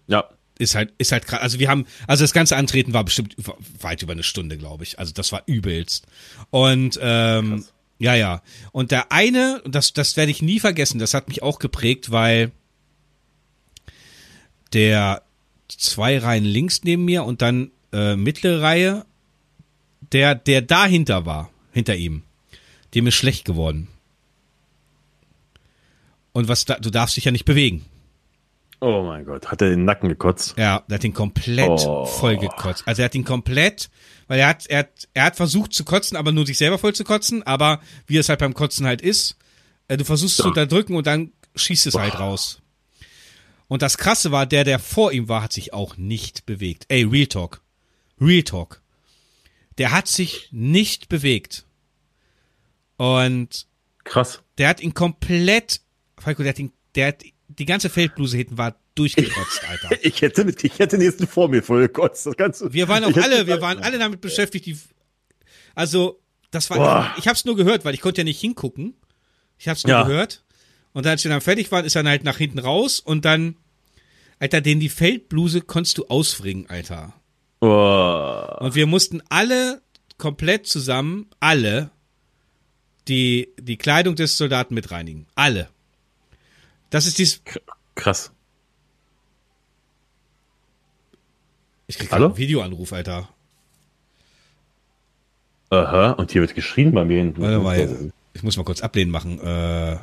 [0.08, 0.30] Ja.
[0.58, 1.42] ist halt, ist halt krass.
[1.42, 3.36] Also wir haben, also das ganze Antreten war bestimmt
[3.82, 4.98] weit über eine Stunde, glaube ich.
[4.98, 6.08] Also das war übelst.
[6.50, 7.74] Und ähm, Krass.
[8.00, 8.42] ja, ja.
[8.72, 12.52] Und der eine, das, das werde ich nie vergessen, das hat mich auch geprägt, weil
[14.74, 15.22] der
[15.68, 19.06] zwei Reihen links neben mir und dann äh, mittlere Reihe,
[20.12, 22.24] der, der dahinter war, hinter ihm,
[22.94, 23.88] dem ist schlecht geworden.
[26.34, 27.86] Und was da, du darfst dich ja nicht bewegen.
[28.82, 30.56] Oh mein Gott, hat er den Nacken gekotzt?
[30.58, 32.06] Ja, der hat ihn komplett Oh.
[32.06, 32.84] voll gekotzt.
[32.86, 33.90] Also er hat ihn komplett,
[34.28, 36.94] weil er hat, er hat, er hat versucht zu kotzen, aber nur sich selber voll
[36.94, 39.38] zu kotzen, aber wie es halt beim Kotzen halt ist,
[39.88, 42.62] äh, du versuchst es zu unterdrücken und dann schießt es halt raus.
[43.68, 46.86] Und das krasse war, der, der vor ihm war, hat sich auch nicht bewegt.
[46.90, 47.62] Ey, Real Talk.
[48.22, 48.82] Real Talk.
[49.78, 51.66] Der hat sich nicht bewegt.
[52.98, 53.68] Und
[54.04, 54.42] Krass.
[54.58, 55.82] der hat ihn komplett,
[56.18, 59.90] Falco, der hat ihn, der hat, die ganze Feldbluse hinten war durchgekotzt, Alter.
[60.06, 62.26] Ich hätte, ich hätte den nächsten vor mir voll gekotzt.
[62.26, 62.72] Das Ganze.
[62.72, 64.78] Wir waren auch alle, wir waren alle damit beschäftigt, die,
[65.74, 66.22] also,
[66.52, 67.16] das war, Boah.
[67.18, 68.96] ich hab's nur gehört, weil ich konnte ja nicht hingucken.
[69.58, 70.04] Ich hab's nur Ja.
[70.04, 70.45] gehört.
[70.96, 73.58] Und als wir dann fertig waren, ist er dann halt nach hinten raus und dann,
[74.40, 77.12] Alter, den die Feldbluse konntest du ausfringen, Alter.
[77.60, 78.46] Oh.
[78.62, 79.82] Und wir mussten alle
[80.18, 81.92] komplett zusammen, alle,
[83.10, 85.28] die, die Kleidung des Soldaten mit reinigen.
[85.36, 85.68] Alle.
[86.92, 87.42] Das ist dies,
[87.96, 88.32] Krass.
[91.88, 92.28] ich krieg Hallo?
[92.28, 93.28] einen Videoanruf, Alter.
[95.72, 97.42] Aha, und hier wird geschrien bei mir hinten.
[97.42, 99.42] Warte mal, ich muss mal kurz ablehnen machen.
[99.42, 99.98] Äh,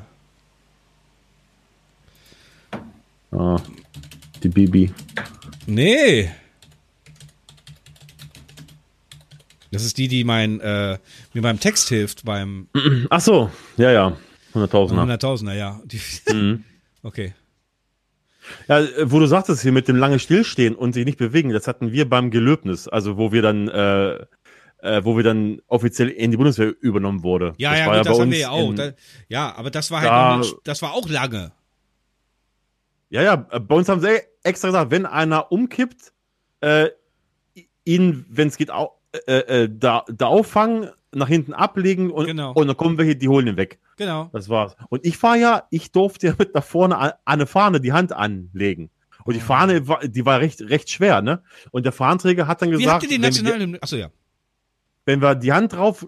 [3.32, 3.58] Ah,
[4.42, 4.92] die Bibi.
[5.66, 6.30] Nee.
[9.70, 10.98] Das ist die, die mein, äh,
[11.32, 12.68] mir beim Text hilft, beim
[13.10, 14.16] Ach so, ja, ja.
[14.54, 15.18] 100.000er.
[15.18, 15.80] 100.000er, ja.
[15.84, 16.00] Die,
[17.02, 17.34] Okay.
[18.68, 21.90] Ja, wo du sagtest hier mit dem lange Stillstehen und sich nicht bewegen, das hatten
[21.92, 24.14] wir beim Gelöbnis, also wo wir dann, äh,
[24.82, 27.54] äh, wo wir dann offiziell in die Bundeswehr übernommen wurde.
[27.56, 28.74] Ja, das ja, gut, bei das haben wir ja auch.
[28.74, 28.92] Da,
[29.28, 31.52] ja, aber das war halt, Da- noch das war auch lange.
[33.12, 36.12] Ja, ja, äh, bei uns haben sie extra gesagt, wenn einer umkippt,
[36.60, 36.88] äh,
[37.84, 42.52] ihn, wenn es geht, au, äh, äh, da, da auffangen, nach hinten ablegen und, Genau.
[42.54, 43.78] und dann kommen wir hier, die holen ihn weg.
[43.98, 44.30] Genau.
[44.32, 44.76] Das war's.
[44.88, 47.92] Und ich war ja, ich durfte ja mit da vorne an, an eine Fahne die
[47.92, 48.88] Hand anlegen.
[49.24, 49.44] Und die Oh.
[49.44, 51.42] Fahne, war, die war recht, recht schwer, ne?
[51.70, 53.82] Und der Fahnenträger hat dann Wie gesagt, ihr die wenn, wir, Nationalhymne?
[53.82, 54.08] Achso, ja.
[55.04, 56.06] wenn wir die Hand drauf,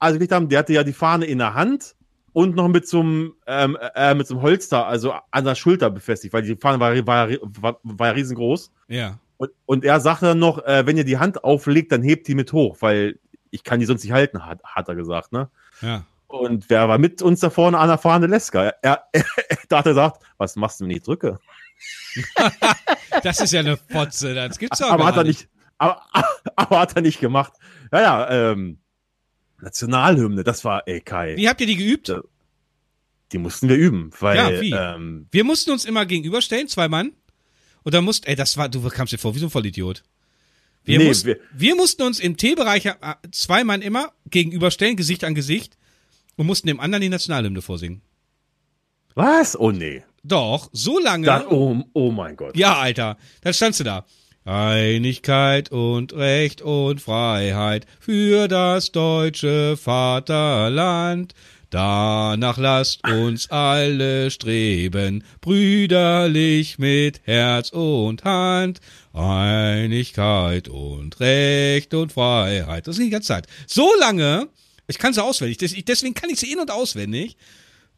[0.00, 1.94] also gelegt haben, der hatte ja die Fahne in der Hand
[2.36, 5.88] und noch mit so einem, ähm, äh, mit so einem Holster, also an der Schulter
[5.88, 8.72] befestigt, weil die Fahne war, war, war, war riesengroß.
[8.88, 9.18] Ja.
[9.38, 12.34] Und, und er sagte dann noch, äh, wenn ihr die Hand auflegt, dann hebt die
[12.34, 13.18] mit hoch, weil
[13.48, 15.48] ich kann die sonst nicht halten, hat, hat er gesagt, ne?
[15.80, 16.04] Ja.
[16.26, 18.64] Und wer war mit uns da vorne an der Fahne Leska?
[18.82, 19.24] Er, er,
[19.70, 21.38] da hat er gesagt, was machst du, wenn ich drücke?
[23.22, 25.48] Das ist ja eine Fotze, das gibt's doch Aber gar hat er nicht,
[25.78, 26.02] aber,
[26.56, 27.54] aber hat er nicht gemacht.
[27.90, 28.78] Ja, ja, ähm,
[29.60, 32.12] Nationalhymne, das war, ey, Kai, Wie habt ihr die geübt?
[33.32, 37.12] Die mussten wir üben, weil, Ja, ähm, Wir mussten uns immer gegenüberstellen, zwei Mann.
[37.82, 40.02] Und dann musst, ey, das war, du kamst dir vor wie so ein Vollidiot.
[40.84, 42.94] Wir, Nee, mussten, wir, wir- mussten uns im T-Bereich äh,
[43.32, 45.76] zwei Mann immer gegenüberstellen, Gesicht an Gesicht,
[46.36, 48.02] und mussten dem anderen die Nationalhymne vorsingen.
[49.14, 49.58] was?
[49.58, 50.04] Oh nee.
[50.22, 51.26] Doch, so lange.
[51.26, 52.56] Dann, oh, oh mein Gott.
[52.56, 54.04] Ja, Alter, dann standst du da.
[54.46, 61.34] Einigkeit und Recht und Freiheit für das deutsche Vaterland.
[61.70, 68.80] Danach lasst uns alle streben, brüderlich mit Herz und Hand.
[69.12, 72.86] Einigkeit und Recht und Freiheit.
[72.86, 73.46] Das ging die ganze Zeit.
[73.66, 74.48] So lange,
[74.86, 77.36] ich kann sie auswendig, des- deswegen kann ich sie in- und auswendig,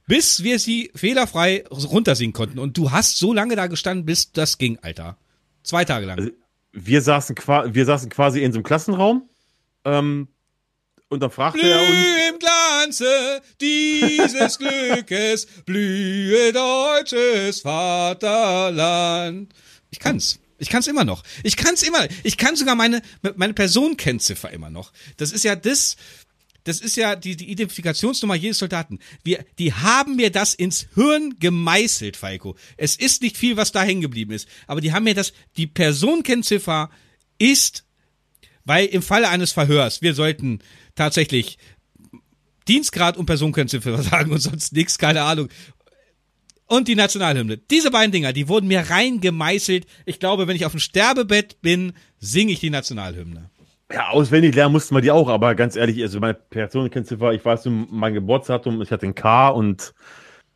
[0.06, 2.58] bis wir sie fehlerfrei runtersingen konnten.
[2.58, 5.18] Und du hast so lange da gestanden, bis das ging, Alter.
[5.68, 6.18] Zwei Tage lang.
[6.18, 6.30] Also,
[6.72, 9.28] wir saßen, wir saßen quasi in so einem Klassenraum.
[9.84, 10.28] Ähm,
[11.10, 11.90] und dann fragte er uns.
[12.30, 19.52] Im Glanze dieses Glückes, blühe deutsches Vaterland.
[19.90, 20.38] Ich kann's.
[20.56, 21.22] Ich kann's immer noch.
[21.42, 22.08] Ich kann's immer.
[22.22, 23.02] Ich kann sogar meine,
[23.36, 24.92] meine Personenkennziffer immer noch.
[25.18, 25.96] Das ist ja das,
[26.68, 28.98] das ist ja die, die Identifikationsnummer jedes Soldaten.
[29.24, 32.56] Wir, die haben mir das ins Hirn gemeißelt, Falco.
[32.76, 34.46] Es ist nicht viel, was da hängen geblieben ist.
[34.66, 36.90] Aber die haben mir das, die Personenkennziffer
[37.38, 37.84] ist,
[38.66, 40.58] weil im Falle eines Verhörs, wir sollten
[40.94, 41.56] tatsächlich
[42.68, 45.48] Dienstgrad und Personenkennziffer sagen und sonst nichts, keine Ahnung.
[46.66, 47.56] Und die Nationalhymne.
[47.56, 49.86] Diese beiden Dinger, die wurden mir rein gemeißelt.
[50.04, 53.48] Ich glaube, wenn ich auf dem Sterbebett bin, singe ich die Nationalhymne.
[53.92, 57.68] Ja, auswendig lernen mussten wir die auch, aber ganz ehrlich, also meine Personenkennziffer, ich weiß
[57.90, 59.94] mein Geburtsdatum, ich hatte ein K und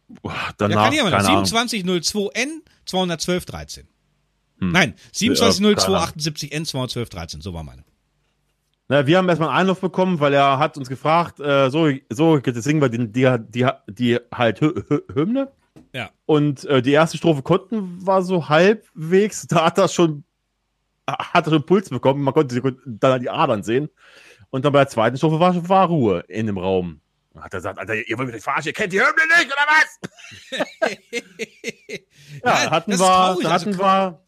[0.09, 3.89] boah, danach, ja, kann ich keine 2702N 21213.
[4.59, 4.73] Hm.
[4.73, 7.85] Nein, 270278N 21213, so war meine.
[8.89, 12.37] Na, wir haben erstmal einen Einlauf bekommen, weil er hat uns gefragt, äh, so, so,
[12.37, 15.51] jetzt singen wir die, die, die, die halt Hymne.
[15.95, 16.11] Ja.
[16.27, 20.25] Und äh, die erste Strophe konnten war so halbwegs, da hat er schon,
[21.07, 23.89] hat er schon Puls bekommen, man konnte dann die Adern sehen.
[24.51, 27.01] Und dann bei der zweiten Strophe war, war Ruhe in dem Raum.
[27.33, 29.67] Dann hat er gesagt, Alter, ihr wollt mich verarschen, ihr kennt die Hymne nicht, oder
[29.67, 30.01] was?
[32.45, 34.21] ja, hatten wir, hatten also, wir,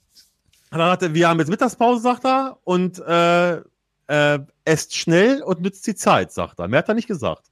[0.70, 3.60] dann hatte, wir haben jetzt Mittagspause, sagt er, und äh,
[4.06, 6.68] äh, esst schnell und nützt die Zeit, sagt er.
[6.68, 7.50] Mehr hat er nicht gesagt.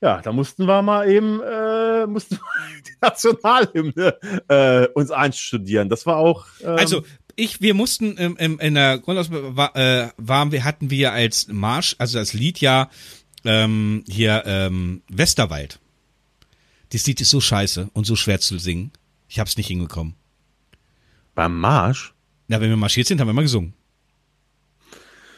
[0.00, 2.40] Ja, da mussten wir mal eben äh, mussten
[2.86, 4.18] die Nationalhymne
[4.48, 5.88] äh, uns einstudieren.
[5.88, 6.46] Das war auch.
[6.60, 7.04] Ähm, also
[7.36, 11.48] ich, wir mussten ähm, im, in der Grundausbildung war, äh, waren wir hatten wir als
[11.48, 12.90] Marsch, also als Lied ja
[13.44, 15.78] ähm, hier ähm, Westerwald.
[16.90, 18.92] Das Lied ist so scheiße und so schwer zu singen.
[19.28, 20.14] Ich hab's nicht hingekommen.
[21.34, 22.12] Beim Marsch?
[22.48, 23.72] Na, wenn wir marschiert sind, haben wir immer gesungen.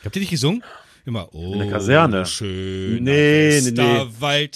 [0.04, 0.64] Habt ihr nicht gesungen?
[1.06, 2.26] Immer, oh, in der Kaserne.
[2.26, 3.04] schön.
[3.04, 4.50] Nee, nee, nee.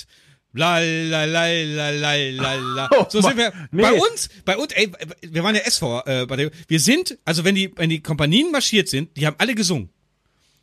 [0.54, 2.88] La, la, la, la, la, la.
[2.92, 3.52] Oh, so sind wir.
[3.70, 3.82] Nee.
[3.82, 4.90] Bei uns, bei uns, ey,
[5.22, 8.50] wir waren ja SV, äh, bei der, wir sind, also wenn die, wenn die Kompanien
[8.50, 9.90] marschiert sind, die haben alle gesungen.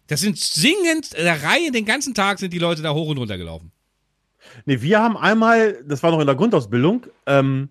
[0.08, 3.38] Das sind singend, der Reihe, den ganzen Tag sind die Leute da hoch und runter
[3.38, 3.72] gelaufen.
[4.66, 7.70] Nee, wir haben einmal, das war noch in der Grundausbildung, ähm,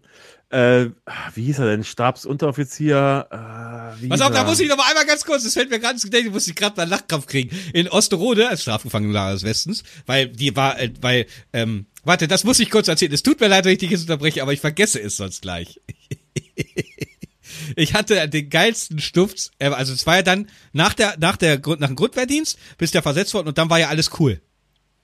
[0.50, 0.90] äh,
[1.34, 1.82] wie hieß er denn?
[1.82, 3.26] Stabsunteroffizier.
[3.30, 6.04] Äh, Pass auf, da muss ich noch mal einmal ganz kurz, das fällt mir ganz
[6.04, 7.56] gedächtnis, muss ich gerade mal Lachkraft kriegen.
[7.72, 12.60] In Osterode, als Strafgefangenenlager des Westens, weil die war, äh, weil, ähm, warte, das muss
[12.60, 13.12] ich kurz erzählen.
[13.12, 15.80] Es tut mir leid, wenn ich dich jetzt unterbreche, aber ich vergesse es sonst gleich.
[17.76, 21.60] ich hatte den geilsten Stuft, äh, also es war ja dann nach der, nach der,
[21.78, 24.40] nach dem Grundwehrdienst, bis der versetzt worden und dann war ja alles cool.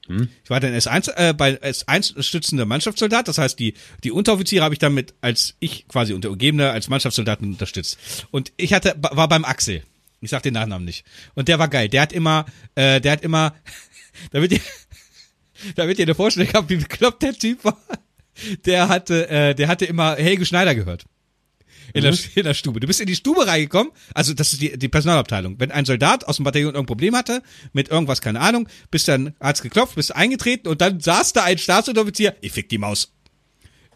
[0.07, 0.29] Hm?
[0.43, 4.75] Ich war dann S1, äh, bei S1 stützender Mannschaftssoldat, das heißt, die, die Unteroffiziere habe
[4.75, 7.99] ich dann mit, als ich quasi unter Untergebener, als Mannschaftssoldaten unterstützt.
[8.31, 9.83] Und ich hatte, war beim Axel.
[10.21, 11.07] Ich sag den Nachnamen nicht.
[11.35, 11.89] Und der war geil.
[11.89, 12.45] Der hat immer,
[12.75, 13.55] äh, der hat immer,
[14.33, 14.61] damit ihr,
[15.77, 17.79] damit ihr eine Vorstellung habt, wie bekloppt der Typ war.
[18.65, 21.05] Der hatte, äh, der hatte immer Helge Schneider gehört
[21.93, 22.11] in, mhm.
[22.11, 22.81] der, in der Stube.
[22.81, 25.59] Du bist in die Stube reingekommen, also das ist die, die Personalabteilung.
[25.59, 27.43] Wenn ein Soldat aus dem Bataillon irgendein Problem hatte,
[27.73, 31.59] mit irgendwas, keine Ahnung, bist dann, hat's geklopft, bist eingetreten und dann saß da ein
[31.59, 33.13] Staatsunteroffizier, ich fick die Maus.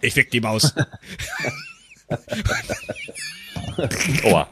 [0.01, 0.75] Ich fick die Maus.
[4.25, 4.49] Oha.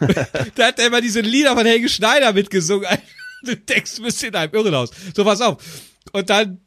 [0.54, 2.86] da hat er immer diese Lieder von Helge Schneider mitgesungen.
[3.44, 4.92] Du denkst, du bist in einem Irrenhaus.
[5.16, 5.60] So, pass auf.
[6.12, 6.60] Und dann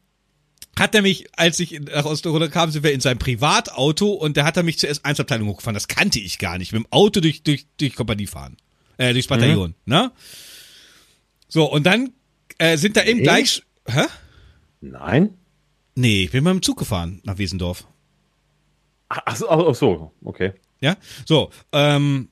[0.78, 4.44] hat er mich, als ich nach Osterode kam, sind wir in seinem Privatauto und da
[4.44, 5.74] hat er mich zur S1-Abteilung hochgefahren.
[5.74, 6.72] Das kannte ich gar nicht.
[6.72, 8.56] Mit dem Auto durch, durch, durch Kompanie fahren.
[8.98, 9.92] Äh, durchs Bataillon, mhm.
[9.92, 10.12] ne?
[11.48, 12.12] So, und dann
[12.58, 13.62] äh, sind da eben gleich.
[13.86, 14.04] Hä?
[14.80, 15.34] Nein?
[15.94, 17.86] Nee, ich bin mal im Zug gefahren nach Wiesendorf.
[19.08, 20.52] Ach so, ach so, okay.
[20.80, 22.28] Ja, so, ähm,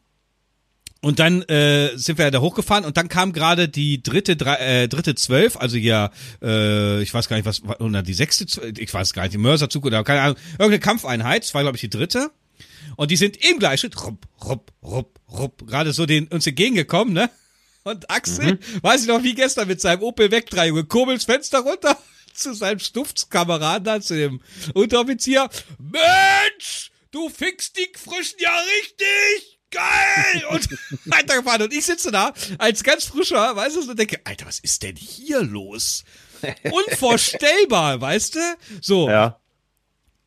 [1.05, 4.89] und dann äh, sind wir da hochgefahren und dann kam gerade die dritte drei, äh,
[4.89, 6.10] dritte zwölf, also ja,
[6.43, 8.47] äh, ich weiß gar nicht was, oder die sechste,
[8.78, 11.82] ich weiß gar nicht, die Mörserzug oder keine Ahnung, irgendeine Kampfeinheit, das war glaube ich
[11.82, 12.31] die dritte.
[12.97, 17.28] Und die sind im Gleichschritt, rupp, rupp, rupp, rupp, gerade so den uns entgegengekommen, ne?
[17.82, 18.59] Und Axel, mhm.
[18.82, 21.98] weiß ich noch wie gestern mit seinem Opel Vectra, Junge, kurbelt's Fenster runter
[22.32, 24.40] zu seinem Stiftskameraden da, zu dem
[24.72, 25.51] Unteroffizier.
[25.78, 29.53] Mensch, du fixst die Frischen ja richtig!
[29.74, 30.44] Geil!
[30.51, 30.68] Und
[31.05, 31.62] weitergefahren.
[31.62, 34.96] Und ich sitze da als ganz frischer, weißt du, und denke, Alter, was ist denn
[34.96, 36.05] hier los?
[36.70, 38.40] Unvorstellbar, weißt du?
[38.80, 39.09] So.
[39.09, 39.38] Ja.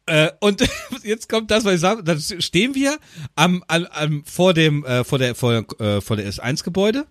[0.07, 0.67] Äh, und
[1.03, 2.97] jetzt kommt das, was ich sage, dann stehen wir
[3.35, 7.05] am, am, am vor dem, äh, vor der, vor, äh, vor der S1-Gebäude.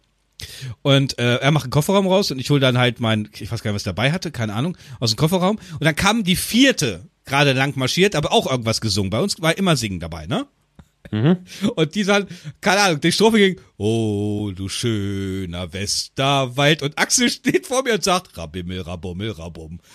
[0.82, 3.62] Und äh, er macht einen Kofferraum raus und ich hole dann halt mein, ich weiß
[3.62, 5.58] gar nicht, was dabei hatte, keine Ahnung, aus dem Kofferraum.
[5.72, 9.10] Und dann kam die vierte, gerade lang marschiert, aber auch irgendwas gesungen.
[9.10, 10.46] Bei uns war immer Singen dabei, ne?
[11.74, 12.27] Und die dann,
[12.61, 16.83] keine Ahnung, die Strophe ging, oh, du schöner Westerwald.
[16.83, 19.81] Und Axel steht vor mir und sagt, Rabimmel, Rabummel, Rabum.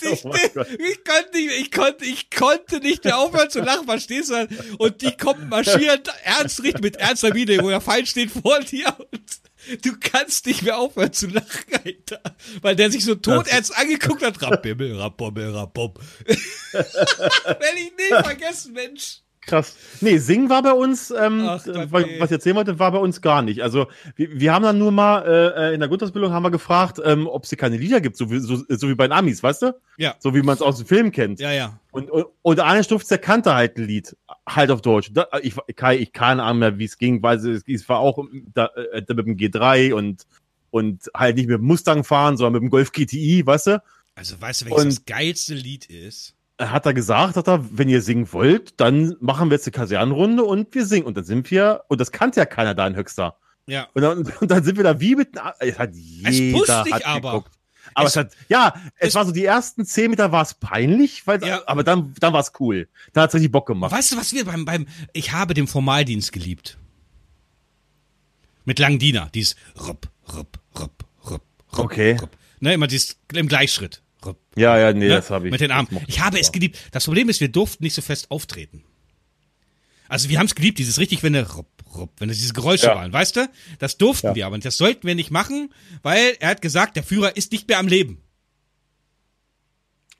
[0.00, 4.30] Ich, Oh ich, konnte nicht, ich, konnte, ich konnte nicht mehr aufhören zu lachen, verstehst
[4.30, 4.48] du?
[4.78, 8.94] Und die kommen marschieren ernst richtig mit ernster Miene, wo der Feind steht vor dir
[8.98, 9.20] und
[9.82, 12.20] du kannst nicht mehr aufhören zu lachen, Alter.
[12.62, 14.40] Weil der sich so todernst angeguckt hat.
[14.42, 15.94] Rabbimmel, Rabommel, Rabom.
[16.26, 16.36] Will
[17.76, 19.22] ich nicht vergessen, Mensch.
[19.48, 19.76] Krass.
[20.00, 23.20] Nee, Singen war bei uns, ähm, Ach äh, was ich erzählen wollte, war bei uns
[23.20, 23.62] gar nicht.
[23.62, 27.26] Also wir, wir haben dann nur mal äh, in der Grundausbildung haben wir gefragt, ähm,
[27.26, 29.62] ob es hier keine Lieder gibt, so wie, so, so wie bei den Amis, weißt
[29.62, 29.74] du?
[29.96, 30.14] Ja.
[30.18, 31.40] So wie man es aus dem Film kennt.
[31.40, 31.78] Ja, ja.
[31.90, 34.14] Und, und, und eine Stuft, der kannte halt ein Lied,
[34.48, 35.10] halt auf Deutsch.
[35.12, 38.24] Da, ich, Kai, ich keine Ahnung mehr, wie es ging, weil es, es war auch
[38.54, 40.26] da, äh, da mit dem G3 und,
[40.70, 43.82] und halt nicht mit dem Mustang fahren, sondern mit dem Golf GTI, weißt du?
[44.14, 46.34] Also weißt du, welches Und- das geilste Lied ist?
[46.58, 50.42] Hat er gesagt, hat er, wenn ihr singen wollt, dann machen wir jetzt eine Kasernenrunde
[50.44, 51.06] und wir singen.
[51.06, 53.36] Und dann sind wir, und das kannte ja keiner da in Höxter.
[53.66, 53.86] Ja.
[53.94, 55.30] Und dann, und dann sind wir da wie mit,
[55.60, 57.30] es hat jeder dich hat aber.
[57.32, 57.52] geguckt.
[57.94, 60.54] Aber Es- es, hat, ja, es, es- war so die ersten zehn Meter war es
[60.54, 61.62] peinlich, weil, Ja.
[61.66, 62.88] aber dann, dann war es cool.
[63.12, 63.92] Dann hat es richtig Bock gemacht.
[63.92, 66.76] Weißt du, was wir beim, beim, ich habe den Formaldienst geliebt.
[68.64, 69.56] Mit langen Diener, dieses
[69.86, 71.84] Rupp, Rupp, Rupp, Rupp, Rupp.
[71.84, 72.16] Okay.
[72.20, 72.30] Rupp.
[72.60, 74.02] Ne, immer dieses im Gleichschritt.
[74.56, 75.14] Ja, ja, nee, ne?
[75.14, 75.52] das habe ich.
[75.52, 75.88] Mit den Armen.
[76.06, 76.78] Ich habe es geliebt.
[76.92, 78.84] Das Problem ist, wir durften nicht so fest auftreten.
[80.08, 81.68] Also wir haben es geliebt, dieses richtig, wenn Rupp,
[82.18, 82.96] wenn es diese Geräusche Ja.
[82.96, 83.48] waren, weißt du?
[83.78, 84.34] Das durften Ja.
[84.34, 85.72] wir, aber das sollten wir nicht machen,
[86.02, 88.22] weil er hat gesagt, der Führer ist nicht mehr am Leben.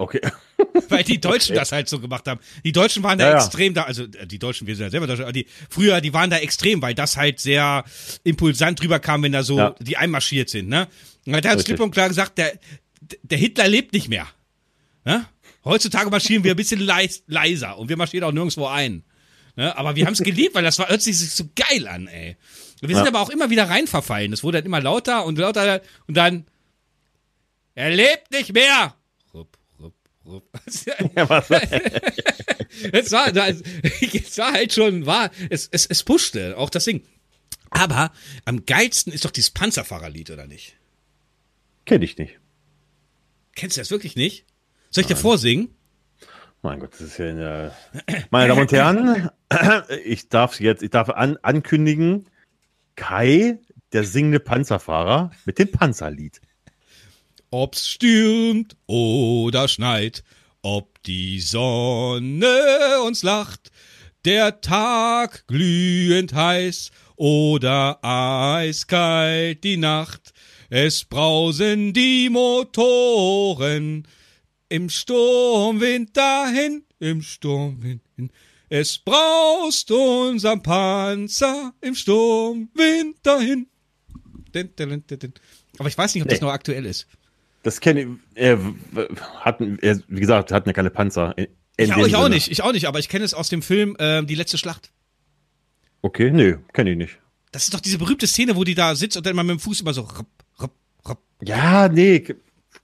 [0.01, 0.20] Okay.
[0.91, 2.39] Weil die Deutschen das halt so gemacht haben.
[2.65, 3.37] Die Deutschen waren da Ja, ja.
[3.45, 6.12] extrem da, also äh, die Deutschen, wir sind ja selber Deutsche, aber die früher, die
[6.12, 7.85] waren da extrem, weil das halt sehr
[8.23, 10.87] impulsant drüber kam, wenn da so die einmarschiert sind, ne?
[11.27, 12.53] Und da hat klipp und klar gesagt, der,
[13.23, 14.27] der Hitler lebt nicht mehr.
[15.05, 15.27] Ne?
[15.65, 19.05] Heutzutage marschieren wir ein bisschen leis, leiser und wir marschieren auch nirgendwo ein.
[19.57, 19.77] Ne?
[19.77, 22.37] Aber wir haben es geliebt, weil das war, hört sich so geil an, ey.
[22.81, 23.11] Und wir sind Ja.
[23.11, 24.33] aber auch immer wieder reinverfallen.
[24.33, 26.47] Es wurde dann immer lauter und lauter und dann
[27.75, 28.95] er lebt nicht mehr.
[29.35, 29.95] Rupp, rupp,
[30.25, 30.45] rupp.
[31.16, 31.51] Ja, was,
[32.93, 37.03] es war, es war halt schon, war, es, es, es pushte, auch das Ding.
[37.70, 38.12] Aber
[38.45, 40.77] am geilsten ist doch dieses Panzerfahrerlied, oder nicht?
[41.85, 42.39] Kenn ich nicht.
[43.59, 44.47] Kennst du das wirklich nicht?
[44.89, 45.74] Soll ich dir vorsingen?
[46.62, 47.72] Mein Gott, das ist ja eine.
[48.30, 49.30] Meine Damen und Herren,
[50.05, 52.26] ich darf jetzt, ich darf an, ankündigen,
[52.94, 53.59] Kai,
[53.93, 56.40] der singende Panzerfahrer mit dem Panzerlied.
[57.51, 60.22] Ob's stürmt oder schneit,
[60.62, 63.72] ob die Sonne uns lacht,
[64.24, 70.32] der Tag glühend heiß oder eiskalt die Nacht,
[70.70, 74.07] es brausen die Motoren
[74.69, 78.31] im Sturmwind dahin, im Sturmwind hin.
[78.69, 83.66] Es braust unser Panzer im Sturmwind dahin.
[84.55, 85.32] Din, din, din.
[85.78, 86.47] Aber ich weiß nicht, ob das Nee.
[86.47, 87.07] noch aktuell ist.
[87.62, 88.09] Das kenne ich.
[88.35, 88.59] Er
[89.40, 91.36] hatten, er, wie gesagt, hatten ja keine Panzer.
[91.39, 91.47] In,
[91.77, 93.62] in Ich, auch, ich auch nicht, ich auch nicht, aber ich kenne es aus dem
[93.62, 94.90] Film ähm, Die letzte Schlacht.
[96.03, 97.19] Okay, nee, kenne ich nicht.
[97.53, 99.61] Das ist doch diese berühmte Szene, wo die da sitzt und dann mal mit dem
[99.61, 100.07] Fuß immer so.
[101.43, 102.24] Ja, nee,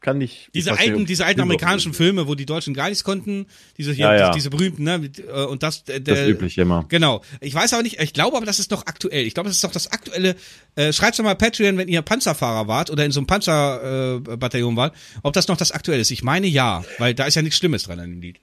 [0.04, 0.50] kann ich.
[0.54, 3.46] Diese nicht, alten, diese alten amerikanischen Filme, wo die Deutschen gar nichts konnten,
[3.78, 4.30] diese hier, Ja, ja.
[4.32, 6.84] diese berühmten, ne, äh, und das, äh, Das der, übliche immer.
[6.88, 7.22] Genau.
[7.40, 9.24] Ich weiß aber nicht, ich glaube aber, das ist doch aktuell.
[9.26, 10.36] Ich glaube, das ist doch das aktuelle.
[10.76, 14.76] Äh, schreibt doch mal Patreon, wenn ihr Panzerfahrer wart oder in so einem Panzerbataillon äh,
[14.76, 16.10] wart, ob das noch das aktuelle ist.
[16.10, 18.40] Ich meine ja, weil da ist ja nichts Schlimmes dran an dem Lied.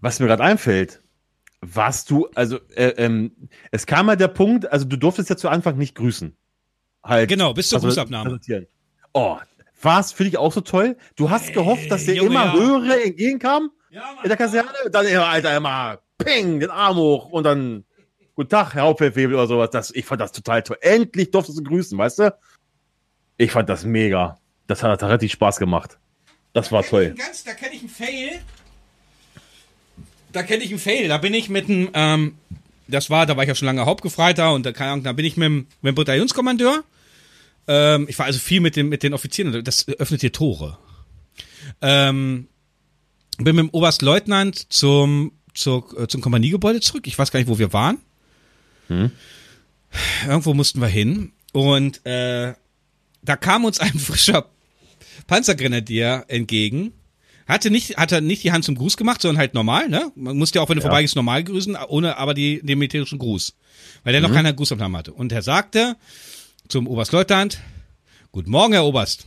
[0.00, 1.02] Was mir gerade einfällt,
[1.60, 3.32] warst du, also, äh, ähm,
[3.72, 6.36] es kam mal der Punkt, also du durftest ja zu Anfang nicht grüßen.
[7.02, 7.28] Halt.
[7.28, 8.30] Genau, bis zur also, Grußabnahme.
[8.30, 8.66] präsentieren.
[9.12, 9.38] Oh,
[9.82, 10.96] war es für dich auch so toll?
[11.16, 12.52] Du hast gehofft, dass dir Junge, immer ja.
[12.52, 14.68] höhere entgegenkam Ja, in der Kaserne?
[14.92, 17.84] Dann immer, Alter, immer, ping, den Arm hoch und dann,
[18.34, 19.70] guten Tag, Herr Hauptfeldwebel oder sowas.
[19.70, 20.76] Das, ich fand das total toll.
[20.80, 22.34] Endlich durftest du grüßen, weißt du?
[23.38, 24.38] Ich fand das mega.
[24.66, 25.98] Das hat, hat richtig Spaß gemacht.
[26.52, 27.14] Das war toll.
[27.16, 28.40] Ganz, da kenne ich einen Fail.
[30.32, 31.08] Da kenne ich einen Fail.
[31.08, 32.38] Da bin ich mit einem, ähm,
[32.86, 35.24] das war, da war ich ja schon lange Hauptgefreiter und da, keine Ahnung, da bin
[35.24, 36.84] ich mit dem, mit dem Bataillonskommandeur.
[37.72, 39.62] Ähm, ich war also viel mit, dem, mit den Offizieren.
[39.62, 40.76] Das öffnet hier Tore.
[41.80, 42.48] Ähm,
[43.38, 47.06] bin mit dem Oberstleutnant zum, zur, äh, zum Kompaniegebäude zurück.
[47.06, 47.98] Ich weiß gar nicht, wo wir waren.
[50.26, 51.32] Irgendwo mussten wir hin.
[51.52, 52.54] Und äh,
[53.22, 54.46] da kam uns ein frischer
[55.28, 56.92] Panzergrenadier entgegen.
[57.46, 60.10] Hatte nicht, hatte nicht die Hand zum Gruß gemacht, sondern halt normal, ne?
[60.14, 60.88] Man musste ja auch, wenn du Ja.
[60.88, 63.54] vorbeigehst, normal grüßen, ohne aber die, den militärischen Gruß.
[64.04, 65.12] Weil der noch keinen Grußabnahme hatte.
[65.12, 65.96] Und er sagte
[66.70, 67.60] zum Oberstleutnant,
[68.32, 69.26] Guten Morgen, Herr Oberst.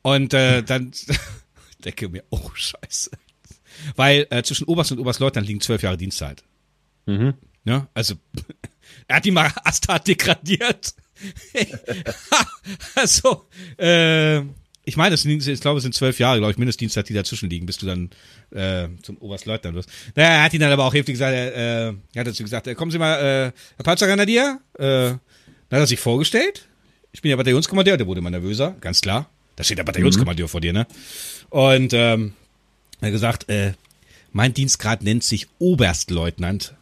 [0.00, 0.92] Und äh, dann
[1.84, 3.10] denke mir, oh Scheiße.
[3.94, 6.42] Weil äh, zwischen Oberst und Oberstleutnant liegen zwölf Jahre Dienstzeit.
[7.04, 7.34] Mhm.
[7.64, 8.14] Ja, also
[9.06, 10.94] er hat die mal Astat degradiert.
[12.94, 14.40] also, äh,
[14.84, 17.48] ich meine, es sind- ich glaube, es sind zwölf Jahre, glaube ich, Mindestdienstzeit, die dazwischen
[17.50, 18.10] liegen, bis du dann
[18.50, 19.88] äh, zum Oberstleutnant wirst.
[20.14, 22.66] Naja, er hat ihn dann aber auch heftig gesagt, er, äh, er hat dazu gesagt,
[22.66, 25.20] äh, kommen Sie mal, äh, Herr Panzergrenadier, äh, dann
[25.70, 26.66] hat er sich vorgestellt.
[27.12, 29.28] Ich bin der Bataillonskommandeur, der wurde immer nervöser, ganz klar.
[29.56, 30.86] Da steht der Bataillonskommandeur vor dir, ne?
[31.50, 32.32] Und ähm,
[33.00, 33.74] er hat gesagt, äh,
[34.32, 36.74] mein Dienstgrad nennt sich Oberstleutnant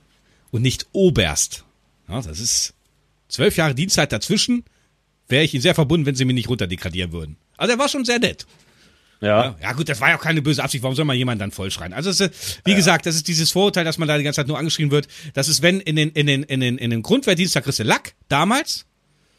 [0.52, 1.64] und nicht Oberst.
[2.08, 2.74] Ja, das ist
[3.28, 4.64] zwölf Jahre Dienstzeit dazwischen.
[5.28, 7.36] Wäre ich Ihnen sehr verbunden, wenn Sie mich nicht runterdegradieren würden.
[7.60, 8.46] Also er war schon sehr nett.
[9.20, 9.44] Ja.
[9.44, 10.82] Ja, ja gut, das war ja auch keine böse Absicht.
[10.82, 11.92] Warum soll man jemanden dann vollschreien?
[11.92, 14.58] Also ist, wie gesagt, das ist dieses Vorurteil, dass man da die ganze Zeit nur
[14.58, 15.08] angeschrien wird.
[15.34, 17.82] Das ist, wenn in den in den in den in den Grundwehrdienst da kriegst du
[17.82, 18.86] Lack damals,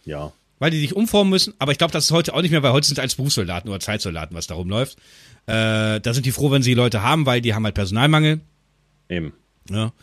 [0.06, 0.32] Ja.
[0.60, 1.56] weil die sich umformen müssen.
[1.58, 3.70] Aber ich glaube, das ist heute auch nicht mehr, weil heute sind es als Berufssoldaten
[3.72, 4.98] oder Zeitsoldaten, was da rumläuft.
[5.48, 8.42] Äh, da sind die froh, wenn sie Leute haben, weil die haben halt Personalmangel.
[9.10, 9.34] Eben.
[9.68, 9.94] Ja.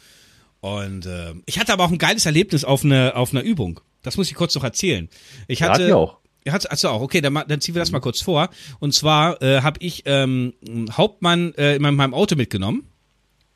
[0.60, 3.78] Und äh, ich hatte aber auch ein geiles Erlebnis auf einer auf einer Übung.
[4.02, 5.08] Das muss ich kurz noch erzählen.
[5.46, 6.17] Ich Ja, hatte hat die auch.
[6.48, 7.00] Hat's, hat's auch.
[7.00, 8.48] Okay, dann, dann ziehen wir das mal kurz vor.
[8.80, 12.84] Und zwar äh, habe ich ähm, einen Hauptmann äh, in meinem, Auto mitgenommen.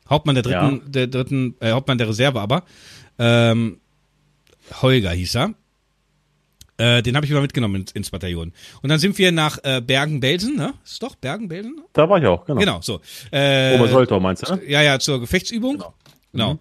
[0.09, 0.89] Hauptmann der dritten, Ja.
[0.89, 2.63] der dritten, äh, Hauptmann der Reserve aber.
[3.17, 3.79] Ähm,
[4.81, 5.53] Holger hieß er.
[6.77, 8.51] Äh, den habe ich immer mitgenommen ins, ins Bataillon.
[8.81, 10.73] Und dann sind wir nach äh, Bergen-Belsen, ne?
[10.83, 11.83] Ist doch Bergen-Belsen?
[11.93, 12.59] Da war ich auch, genau.
[12.59, 12.99] Genau, so.
[13.31, 14.61] Äh, Obersoltau meinst du, ne?
[14.67, 15.73] ja, ja, zur Gefechtsübung.
[15.77, 15.93] Genau.
[16.31, 16.59] genau.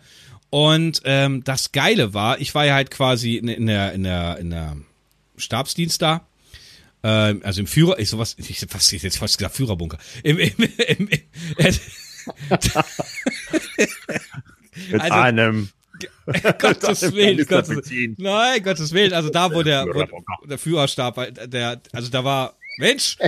[0.50, 4.36] Und ähm, das Geile war, ich war ja halt quasi in, in der in der
[4.36, 4.76] in der
[5.42, 6.26] Stabsdienst da.
[7.04, 9.98] Ähm, also im Führer, ich sowas, ich hab fast ich jetzt fast gesagt Führerbunker.
[10.22, 11.08] Im, im, im, im,
[11.58, 11.72] äh,
[14.90, 15.68] Mit Also- einem.
[16.58, 22.10] Gottes Willen, Gottes, nein, Gottes Willen, also da, wo der, wo der Führerstab, der, also
[22.10, 23.18] da war, Mensch,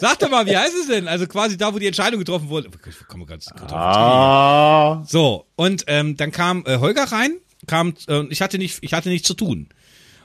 [0.00, 1.08] sag doch mal, wie heißt es denn?
[1.08, 2.70] Also quasi da, wo die Entscheidung getroffen wurde.
[2.88, 5.04] Ich komme ganz, ganz Ah.
[5.06, 9.10] So, und ähm, dann kam äh, Holger rein, kam, äh, ich hatte nicht, ich hatte
[9.10, 9.68] nichts zu tun.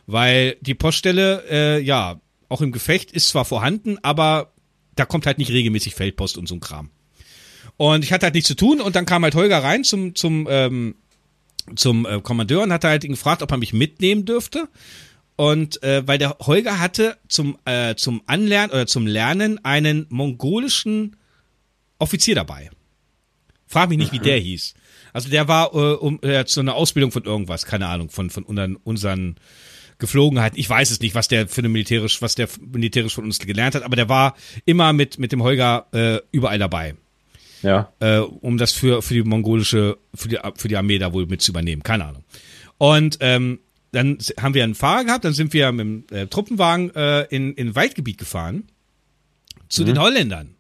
[0.07, 2.19] Weil die Poststelle, äh, ja,
[2.49, 4.51] auch im Gefecht ist zwar vorhanden, aber
[4.95, 6.89] da kommt halt nicht regelmäßig Feldpost und so ein Kram.
[7.77, 10.47] Und ich hatte halt nichts zu tun und dann kam halt Holger rein zum, zum,
[10.49, 10.95] ähm,
[11.75, 14.67] zum äh, Kommandeur und hat halt ihn gefragt, ob er mich mitnehmen dürfte.
[15.35, 21.15] Und äh, weil der Holger hatte zum, äh, zum Anlernen oder zum Lernen einen mongolischen
[21.97, 22.69] Offizier dabei.
[23.65, 24.73] Frag mich nicht, wie der hieß.
[25.13, 28.43] Also der war äh, um äh, zu einer Ausbildung von irgendwas, keine Ahnung, von von
[28.43, 29.37] unseren, unseren
[30.01, 30.59] Geflogenheiten.
[30.59, 33.75] Ich weiß es nicht, was der für eine militärisch, was der militärisch von uns gelernt
[33.75, 36.95] hat, aber der war immer mit mit dem Holger äh, überall dabei,
[37.63, 37.93] Ja.
[38.01, 41.41] äh, um das für für die mongolische für die für die Armee da wohl mit
[41.41, 42.23] zu übernehmen, keine Ahnung.
[42.77, 43.59] Und ähm,
[43.93, 47.53] dann haben wir einen Fahrer gehabt, dann sind wir mit dem äh, Truppenwagen äh, in
[47.53, 48.63] in Waldgebiet gefahren
[49.69, 50.55] zu den Holländern.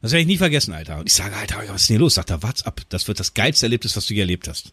[0.00, 0.98] Das werde ich nie vergessen, Alter.
[0.98, 2.14] Und ich sage, Alter, was ist denn hier los?
[2.14, 2.80] Sagt er, what's up?
[2.88, 4.72] Das wird das geilste Erlebnis, was du je erlebt hast.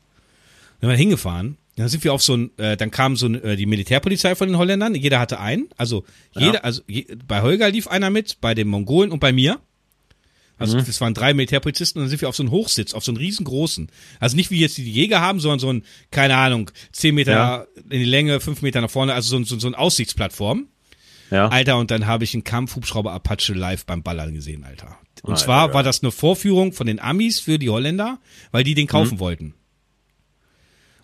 [0.81, 1.57] Dann sind wir hingefahren.
[1.80, 4.47] Dann sind wir auf so ein, äh, dann kam so ein, äh, die Militärpolizei von
[4.49, 4.95] den Holländern.
[4.95, 5.69] Jeder hatte einen.
[5.77, 6.03] Also
[6.35, 9.60] jeder, also je, bei Holger lief einer mit, bei den Mongolen und bei mir.
[10.57, 13.11] Also das waren drei Militärpolizisten und dann sind wir auf so einen Hochsitz, auf so
[13.11, 13.89] einen riesengroßen.
[14.19, 17.65] Also nicht wie jetzt die Jäger haben, sondern so ein, keine Ahnung, zehn Meter Ja.
[17.89, 20.68] in die Länge, fünf Meter nach vorne, also so, ein- so, so eine Aussichtsplattform.
[21.31, 21.47] Ja.
[21.47, 24.97] Alter, und dann habe ich einen Kampfhubschrauber Apache live beim Ballern gesehen, Alter.
[25.22, 25.73] Und Alter, zwar ja.
[25.73, 28.19] war das eine Vorführung von den Amis für die Holländer,
[28.51, 29.53] weil die den kaufen wollten.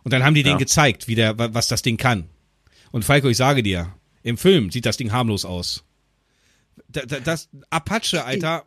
[0.05, 0.45] Und dann haben die Ja.
[0.47, 2.29] denen gezeigt, wie der, wa- was das Ding kann.
[2.91, 3.91] Und Falco, ich sage dir,
[4.23, 5.83] im Film sieht das Ding harmlos aus.
[6.87, 8.63] Da, da, das Apache, Alter,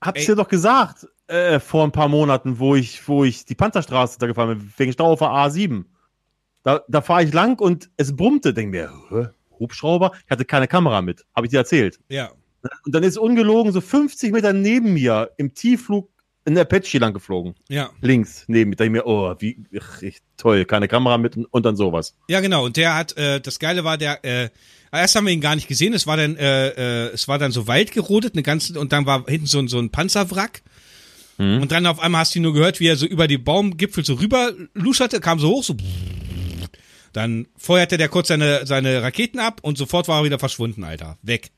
[0.00, 0.26] Hab's Ey.
[0.26, 4.26] dir doch gesagt, äh, vor ein paar Monaten, wo ich, wo ich die Panzerstraße da
[4.26, 5.84] gefahren bin, wegen Stau auf der A7.
[6.64, 8.92] Da, da fahre ich lang und es brummte, denk mir,
[9.60, 10.12] Hubschrauber?
[10.24, 11.98] Ich hatte keine Kamera mit, habe ich dir erzählt.
[12.08, 12.30] ja.
[12.84, 16.11] Und dann ist ungelogen so 50 Meter neben mir im Tiefflug
[16.44, 17.54] ein Apache lang geflogen.
[17.68, 18.76] Ja, Links neben mir.
[18.76, 22.14] Da ich mir, oh, wie ach, ich, toll, keine Kamera mit und, und dann sowas.
[22.28, 22.64] ja genau.
[22.64, 24.50] Und der hat, äh, das Geile war, der, äh,
[24.90, 25.94] erst haben wir ihn gar nicht gesehen.
[25.94, 29.06] Es war dann, äh, äh, es war dann so weit gerodet, eine ganze, und dann
[29.06, 30.62] war hinten so, ein so ein Panzerwrack.
[31.38, 34.04] Und dann auf einmal hast du ihn nur gehört, wie er so über die Baumgipfel
[34.04, 35.76] so rüber luscherte, kam so hoch, so.
[37.12, 41.18] Dann feuerte der kurz seine, seine Raketen ab und sofort war er wieder verschwunden, Alter.
[41.22, 41.50] Weg.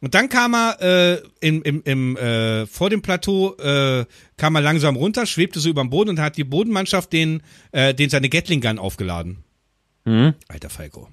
[0.00, 4.06] Und dann kam er äh, im, im, im, äh, vor dem Plateau, äh,
[4.36, 7.42] kam er langsam runter, schwebte so über dem Boden und hat die Bodenmannschaft den,
[7.72, 9.38] äh, den seine Gatling Gun aufgeladen.
[10.04, 10.34] Mhm.
[10.46, 11.08] Alter Falco.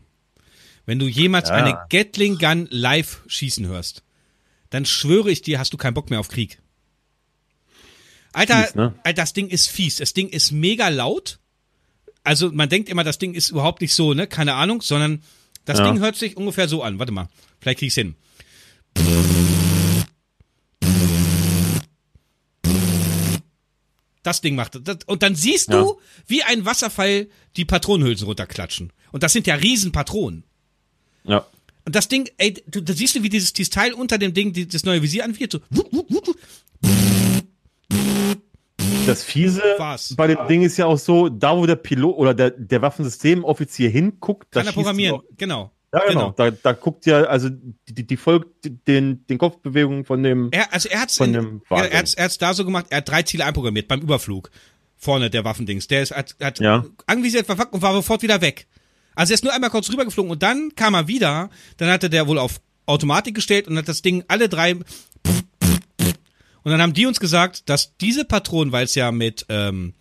[0.86, 1.56] Wenn du jemals Ja.
[1.56, 4.04] eine Gatling Gun live schießen hörst,
[4.70, 6.60] dann schwöre ich dir, hast du keinen Bock mehr auf Krieg.
[8.34, 8.94] Alter, Fies, ne?
[9.04, 9.96] Alter, das Ding ist fies.
[9.98, 11.40] Das Ding ist mega laut.
[12.24, 14.28] Also man denkt immer, das Ding ist überhaupt nicht so, ne?
[14.28, 15.24] Keine Ahnung, sondern
[15.64, 15.90] das Ja.
[15.92, 17.00] Ding hört sich ungefähr so an.
[17.00, 17.30] Warte mal,
[17.62, 18.16] vielleicht krieg ich's hin.
[24.24, 24.98] Das Ding macht das.
[25.06, 25.92] Und dann siehst du, Ja.
[26.28, 27.28] wie ein Wasserfall
[27.58, 28.92] die Patronenhülsen runterklatschen.
[29.12, 30.44] Und das sind ja Riesenpatronen.
[31.26, 31.46] Ja.
[31.86, 34.52] Und das Ding, ey, du, da siehst du, wie dieses, dieses Teil unter dem Ding,
[34.52, 35.60] die, das neue Visier anfährt, so.
[39.06, 40.16] Das Fiese War's.
[40.16, 43.92] bei dem Ding ist ja auch so, da wo der Pilot oder der, der Waffensystemoffizier
[43.92, 45.22] hinguckt, da Kann er programmieren.
[45.38, 45.72] Genau.
[45.96, 46.32] Ja, genau.
[46.32, 50.50] Da, da guckt ja, also die, die, folgt den, den Kopfbewegungen von dem.
[50.52, 53.46] Er, also er in, dem er, er hat's, da so gemacht, er hat drei Ziele
[53.46, 54.52] einprogrammiert beim Überflug.
[54.98, 55.88] Vorne der Waffendings.
[55.88, 56.86] Der ist, hat, hat Ja.
[57.06, 58.68] anvisiert, verfuckt und war sofort wieder weg.
[59.16, 62.28] Also er ist nur einmal kurz rübergeflogen und dann kam er wieder, dann hatte der
[62.28, 64.76] wohl auf Automatik gestellt und hat das Ding alle drei
[66.66, 69.94] und dann haben die uns gesagt, dass diese Patronen, weil es ja mit ähm,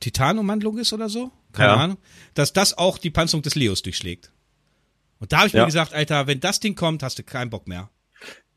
[0.00, 1.76] Titanummantelung ist oder so, keine Ja.
[1.76, 1.98] Ahnung,
[2.34, 4.30] dass das auch die Panzerung des Leos durchschlägt.
[5.18, 5.62] Und da habe ich Ja.
[5.62, 7.90] mir gesagt, Alter, wenn das Ding kommt, hast du keinen Bock mehr.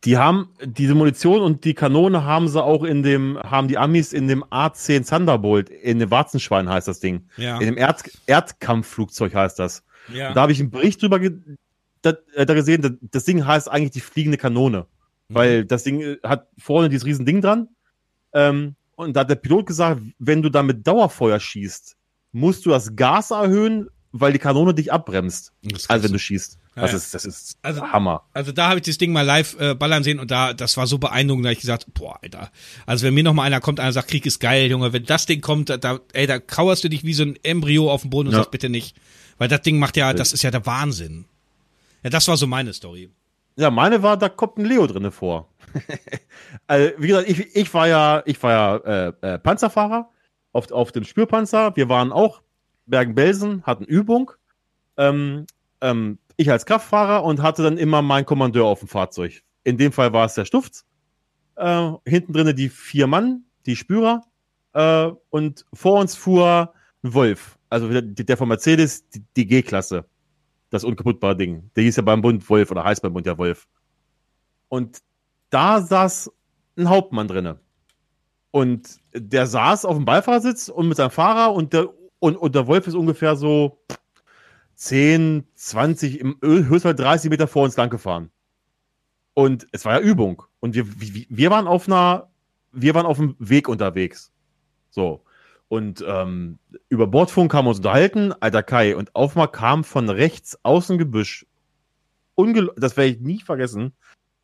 [0.05, 4.13] Die haben diese Munition und die Kanone haben sie auch in dem, haben die Amis
[4.13, 7.27] in dem A10 Thunderbolt, in dem Warzenschwein heißt das Ding.
[7.35, 7.59] Ja.
[7.59, 9.83] In dem Erd, Erdkampfflugzeug heißt das.
[10.13, 10.29] Ja.
[10.29, 11.33] Und da habe ich einen Bericht drüber ge
[12.01, 14.85] da, äh, da gesehen, das, das Ding heißt eigentlich die fliegende Kanone.
[15.27, 15.35] Mhm.
[15.35, 17.67] Weil das Ding äh, hat vorne dieses riesen Ding dran.
[18.33, 21.97] Ähm, und da hat der Pilot gesagt, wenn du da mit Dauerfeuer schießt,
[22.31, 25.53] musst du das Gas erhöhen, weil die Kanone dich abbremst.
[25.87, 26.57] Also wenn du schießt.
[26.75, 26.93] Ja, das.
[26.93, 28.23] Ist, das ist Also- Hammer.
[28.33, 30.87] Also da habe ich das Ding mal live äh, ballern sehen und da, das war
[30.87, 32.51] so beeindruckend, da hab ich gesagt, boah, Alter.
[32.85, 35.25] Also wenn mir noch mal einer kommt, einer sagt, Krieg ist geil, Junge, wenn das
[35.25, 38.29] Ding kommt, da, ey, da kauerst du dich wie so ein Embryo auf den Boden
[38.29, 38.39] und Ja.
[38.39, 38.95] sagst bitte nicht.
[39.37, 41.25] Weil das Ding macht ja, das ist ja der Wahnsinn.
[42.03, 43.09] Ja, das war so meine Story.
[43.57, 45.49] Ja, meine war, da kommt ein Leo drinne vor.
[46.67, 50.09] also, wie gesagt, ich, ich war ja, ich war ja äh, äh, Panzerfahrer
[50.53, 51.75] auf, auf dem Spürpanzer.
[51.75, 52.41] Wir waren auch
[52.89, 54.31] Bergen-Belsen, hatten Übung.
[54.97, 55.45] Ähm,
[55.81, 59.43] ähm, ich als Kraftfahrer und hatte dann immer meinen Kommandeur auf dem Fahrzeug.
[59.63, 60.85] In dem Fall war es der Stufz.
[61.55, 64.23] Äh, hinten drinne die vier Mann, die Spürer.
[64.73, 67.57] Äh, und vor uns fuhr ein Wolf.
[67.69, 70.05] Also der, der von Mercedes, die, die G-Klasse
[70.69, 71.71] das unkaputtbare Ding.
[71.75, 73.67] Der hieß ja beim Bund Wolf oder heißt beim Bund ja Wolf.
[74.67, 74.99] Und
[75.49, 76.31] da saß
[76.77, 77.59] ein Hauptmann drinne.
[78.51, 81.89] Und der saß auf dem Beifahrersitz und mit seinem Fahrer und der,
[82.19, 83.79] und, und der Wolf ist ungefähr so
[84.75, 88.31] 10, 20, im Öl, höchstens 30 Meter vor uns lang gefahren.
[89.33, 90.43] Und es war ja Übung.
[90.59, 92.29] Und wir, wir, wir waren auf einer,
[92.71, 94.31] wir waren auf dem Weg unterwegs.
[94.89, 95.23] So.
[95.67, 96.59] Und ähm,
[96.89, 100.87] über Bordfunk haben wir uns unterhalten, alter Kai, und auf mal kam von rechts aus
[100.87, 101.45] dem Gebüsch,
[102.35, 103.93] ungel das werde ich nie vergessen,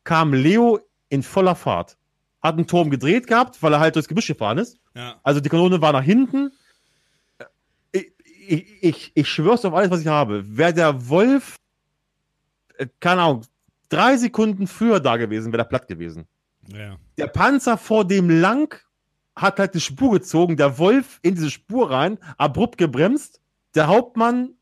[0.04, 0.78] kam Leo
[1.08, 1.98] in voller Fahrt.
[2.40, 4.78] Hat einen Turm gedreht gehabt, weil er halt durchs Gebüsch gefahren ist.
[4.94, 5.16] Ja.
[5.24, 6.52] Also die Kanone war nach hinten.
[8.46, 10.56] Ich, ich, ich, schwör's auf alles, was ich habe.
[10.56, 11.56] Wäre der Wolf,
[12.78, 13.42] äh, keine Ahnung,
[13.88, 16.26] drei Sekunden früher da gewesen, wäre der platt gewesen.
[16.68, 16.96] Ja.
[17.16, 18.74] Der Panzer vor dem lang
[19.34, 23.40] hat halt eine Spur gezogen, der Wolf in diese Spur rein, abrupt gebremst,
[23.74, 24.54] der Hauptmann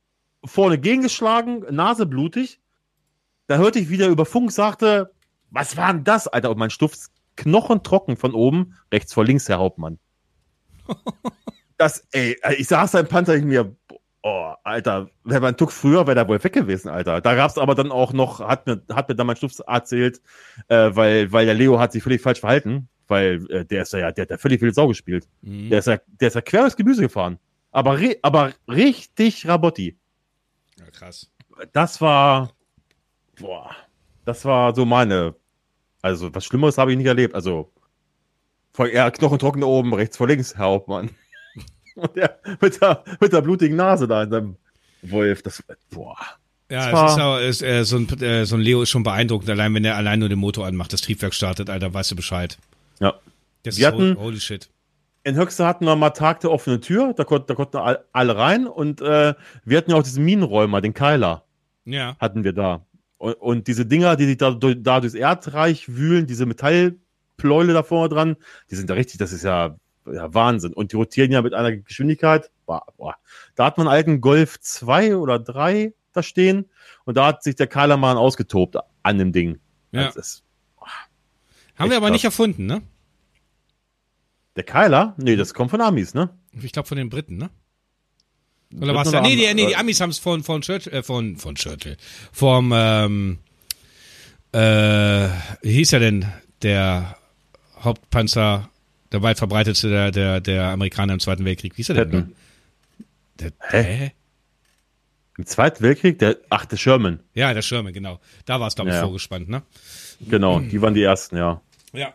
[0.44, 2.60] vorne gegengeschlagen, Nase blutig.
[3.46, 5.12] Da hörte ich wieder über Funk, sagte,
[5.50, 6.50] was war denn das, Alter?
[6.50, 9.98] Und mein Stuft knochentrocken von oben, rechts vor links, Herr Hauptmann.
[11.84, 13.74] das, ey, ich saß da im Panzer, ich mir,
[14.22, 17.20] oh, Alter, wäre mein Tuck früher, wäre der wohl weg gewesen, Alter.
[17.20, 20.20] Da gab's aber dann auch noch, hat mir, hat mir dann mein Stuft erzählt,
[20.68, 24.10] äh, weil, weil der Leo hat sich völlig falsch verhalten, weil äh, der ist ja,
[24.12, 25.28] der hat ja völlig viel Sau gespielt.
[25.42, 25.68] Mhm.
[25.70, 27.38] Der ist ja, der ist ja quer durchs Gemüse gefahren.
[27.70, 29.96] Aber, ri- aber richtig Rabotti.
[30.78, 31.30] ja, krass.
[31.72, 32.52] Das war,
[33.38, 33.70] boah,
[34.24, 35.34] das war so meine,
[36.02, 37.34] also was Schlimmeres habe ich nicht erlebt.
[37.34, 37.70] Also,
[38.72, 41.10] voll eher knochentrocken da oben, rechts vor links, Herr Hauptmann.
[41.94, 44.56] Und der mit der, mit der blutigen Nase da in seinem
[45.02, 46.16] Wolf, das, boah.
[46.70, 49.02] Ja, Das es ist, auch, ist äh, so, ein, äh, so ein Leo ist schon
[49.02, 52.16] beeindruckend, allein wenn er allein nur den Motor anmacht, das Triebwerk startet, Alter, weißt du
[52.16, 52.58] Bescheid.
[53.00, 53.14] Ja.
[53.62, 54.70] Das Wir ist hatten- holy shit.
[55.26, 58.36] In Höchste hatten wir mal Tag der offenen Tür, da, konnt, da konnten all- alle
[58.36, 59.34] rein und äh,
[59.64, 61.44] wir hatten ja auch diesen Minenräumer, den Keiler.
[61.86, 62.16] Ja.
[62.18, 62.84] hatten wir da.
[63.18, 68.08] Und, und diese Dinger, die sich da, da durchs Erdreich wühlen, diese Metallpläule da vorne
[68.08, 68.36] dran,
[68.70, 70.72] die sind da richtig, das ist ja, ja Wahnsinn.
[70.72, 72.50] Und die rotieren ja mit einer Geschwindigkeit.
[72.66, 73.16] Boah, boah.
[73.54, 76.66] Da hat man einen alten Golf 2 oder 3 da stehen
[77.04, 79.58] und da hat sich der Keilermann ausgetobt an dem Ding.
[79.92, 80.08] Ja.
[80.08, 80.44] Ist,
[81.76, 82.12] Haben wir aber krass.
[82.12, 82.82] nicht erfunden, ne?
[84.56, 85.14] der Keiler?
[85.16, 86.30] Nee, das kommt von Amis, ne?
[86.62, 87.50] Ich glaube von den Briten, ne?
[88.80, 89.10] Oder was?
[89.12, 91.96] Nee, die, nee, die Amis haben es von von Churchill, äh, von von Churchill,
[92.32, 93.38] vom ähm,
[94.52, 95.28] äh,
[95.62, 96.26] wie hieß er denn
[96.62, 97.16] der
[97.80, 98.70] Hauptpanzer,
[99.12, 101.72] der weit verbreitetste der der der Amerikaner im Zweiten Weltkrieg?
[101.74, 102.10] Wie hieß er denn?
[102.10, 102.36] Patton.
[103.40, 103.82] Der, Hä?
[103.82, 104.12] hä?
[105.36, 107.18] Im Zweiten Weltkrieg, der, ach, der Sherman.
[107.34, 108.20] Ja, der Schirme, genau.
[108.44, 109.04] Da war es, glaube ich, Ja, ja.
[109.06, 109.62] vorgespannt, ne?
[110.20, 111.60] Genau, die waren die ersten, ja.
[111.92, 112.12] Ja.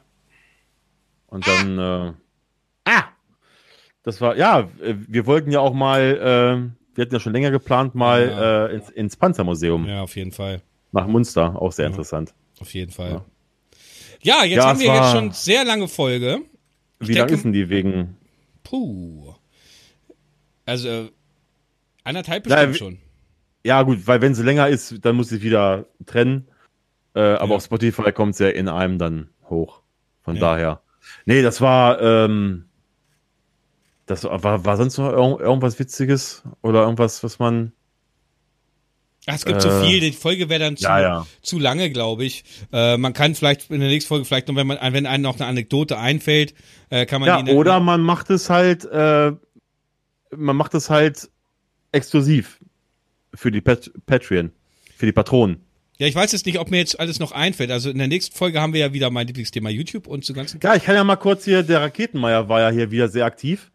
[1.28, 2.14] Und dann, äh,
[2.86, 3.04] ah!
[4.04, 7.52] Das war, ja, äh, wir wollten ja auch mal, äh, wir hatten ja schon länger
[7.52, 8.66] geplant, mal Ja.
[8.68, 10.62] äh, ins, ins Panzermuseum Ja, auf jeden Fall.
[10.94, 11.62] nach Munster.
[11.62, 12.34] Auch sehr interessant.
[12.62, 13.22] Auf jeden Fall.
[14.22, 16.40] Ja, jetzt Ja, haben wir jetzt schon sehr lange Folge.
[17.00, 18.18] Wie lang ist denn die wegen?
[18.64, 19.34] Puh.
[20.66, 21.10] Also,
[22.04, 22.98] anderthalb Ja, bestimmt wie- schon.
[23.64, 26.48] Ja, gut, weil wenn sie länger ist, dann muss ich wieder trennen.
[27.16, 27.56] Äh, aber Ja.
[27.56, 29.82] auf Spotify kommt sie ja in einem dann hoch.
[30.22, 30.42] Von Ja.
[30.42, 30.82] daher.
[31.26, 32.66] Nee, das war, ähm,
[34.06, 37.72] das war, war sonst noch irg irgendwas Witziges oder irgendwas, was man.
[39.28, 41.28] Ach, es gibt Äh, zu viel, die Folge wäre dann zu, Ja, ja.
[41.42, 42.44] zu lange, glaube ich.
[42.72, 45.36] Äh, man kann vielleicht in der nächsten Folge, vielleicht noch, wenn man, wenn einem noch
[45.36, 46.54] eine Anekdote einfällt,
[46.90, 49.32] äh, kann man Ja, die oder man macht es halt, äh,
[50.36, 51.30] man macht es halt
[51.92, 52.60] exklusiv
[53.34, 54.52] für die Pat Patreon,
[54.96, 55.62] für die Patronen.
[55.98, 57.72] Ja, ich weiß jetzt nicht, ob mir jetzt alles noch einfällt.
[57.72, 60.60] Also in der nächsten Folge haben wir ja wieder mein Lieblingsthema YouTube und so ganzen.
[60.64, 63.70] Ja, ich kann ja mal kurz hier, der Raketenmeier war ja hier wieder sehr aktiv.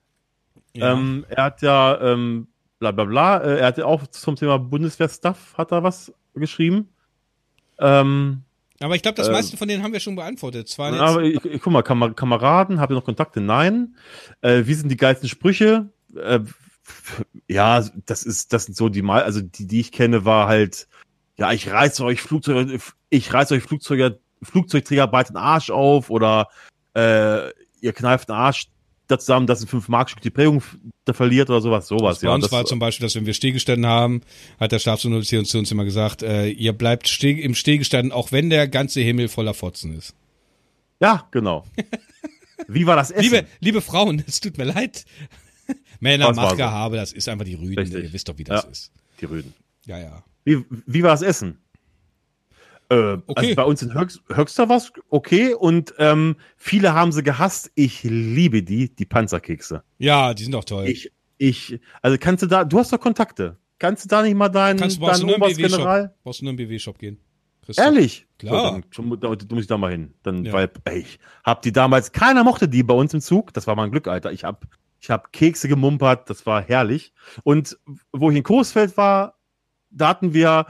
[0.75, 0.95] Ja.
[0.95, 2.49] Ähm, er hat ja, ähm,
[2.93, 6.89] bla bla bla, äh, er hat ja auch zum Thema Bundeswehr-Stuff, hat er was geschrieben.
[7.79, 8.43] Ähm,
[8.81, 10.69] Aber ich glaube, das äh, meiste von denen haben wir schon beantwortet.
[10.69, 13.41] Zwar jetzt, aber ich, ich, guck mal, Kam Kameraden, habt ihr noch Kontakte?
[13.41, 13.97] Nein.
[14.41, 15.91] Äh, wie sind die geilsten Sprüche?
[16.17, 16.41] Äh,
[17.49, 20.89] ja, das ist, das sind so die mal, also die, die ich kenne, war halt,
[21.37, 22.79] ja, ich reiße euch Flugzeuge,
[23.11, 26.49] ich reiße euch Flugzeuge, Flugzeugträger bald den Arsch auf oder
[26.95, 27.49] äh,
[27.81, 28.67] ihr kneift den Arsch
[29.07, 30.63] da zusammen, dass ein 5 Mark Stück die Prägung
[31.13, 32.35] verliert oder sowas, sowas, bei ja.
[32.35, 34.23] uns Das, war zum Beispiel, dass wenn wir stillgestanden haben,
[34.59, 38.33] hat der Stabsunteroffizier uns zu uns immer gesagt, äh, ihr bleibt steh, im Stillgestanden, auch
[38.33, 40.15] wenn der ganze Himmel voller Fotzen ist.
[41.01, 41.65] ja, genau.
[42.69, 43.23] Wie war das Essen?
[43.25, 45.05] Liebe, liebe Frauen, es tut mir leid.
[46.01, 46.97] Männer, Das war Macht so.
[46.97, 47.79] Das ist einfach die Rüden.
[47.79, 48.05] Richtig.
[48.05, 48.71] Ihr wisst doch, wie das Ja.
[48.71, 48.93] ist.
[49.21, 49.53] die Rüden.
[49.87, 50.25] Ja, ja.
[50.45, 51.59] Wie, wie war das Essen?
[52.91, 53.33] Äh, Okay.
[53.37, 57.71] Also bei uns in Höx Höxter war es okay und ähm, viele haben sie gehasst.
[57.75, 59.83] Ich liebe die, die Panzerkekse.
[59.99, 60.87] Ja, die sind doch toll.
[60.87, 63.57] Ich, ich, also kannst du da, du hast doch Kontakte.
[63.79, 65.59] Kannst du da nicht mal deinen, Kannst du deinen nur im BW-Shop.
[65.59, 66.15] Oberstgeneral?
[66.23, 67.19] Brauchst du nur im BW-Shop gehen.
[67.67, 68.27] Du- Ehrlich?
[68.39, 68.59] Klar.
[68.67, 70.15] So, dann, schon, da, da muss ich da mal hin.
[70.23, 70.53] Dann, Ja.
[70.53, 73.53] weil, ey, ich hab die damals, keiner mochte die bei uns im Zug.
[73.55, 74.31] Das war mein Glück, Alter.
[74.33, 74.67] Ich hab,
[75.01, 76.29] ich hab Kekse gemumpert.
[76.31, 77.13] Das war herrlich.
[77.43, 77.79] Und
[78.13, 79.39] wo ich in Coesfeld war,
[79.91, 80.67] da hatten wir,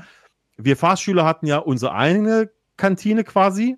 [0.56, 3.76] wir Fahrschüler hatten ja unsere eigene Kantine quasi.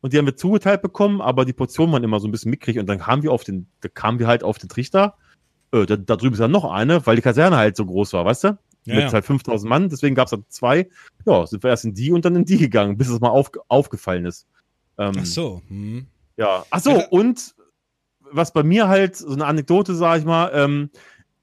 [0.00, 2.78] Und die haben wir zugeteilt bekommen, aber die Portionen waren immer so ein bisschen mickrig.
[2.78, 5.16] Und dann kamen wir auf den, da kamen wir halt auf den Trichter.
[5.72, 8.24] Äh, da, da drüben ist ja noch eine, weil die Kaserne halt so groß war,
[8.24, 8.48] weißt du?
[8.84, 9.12] Ja, Mit ja.
[9.12, 10.88] halt 5000 Mann, deswegen gab es dann zwei.
[11.24, 13.50] Ja, sind wir erst in die und dann in die gegangen, bis es mal auf,
[13.66, 14.46] aufgefallen ist.
[14.96, 15.62] Ähm, Ach so.
[15.66, 16.06] Hm.
[16.36, 17.54] Ja, ach so, Also- und
[18.30, 20.90] was bei mir halt, so eine Anekdote, sag ich mal, ähm,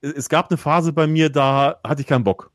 [0.00, 2.50] es gab eine Phase bei mir, da hatte ich keinen Bock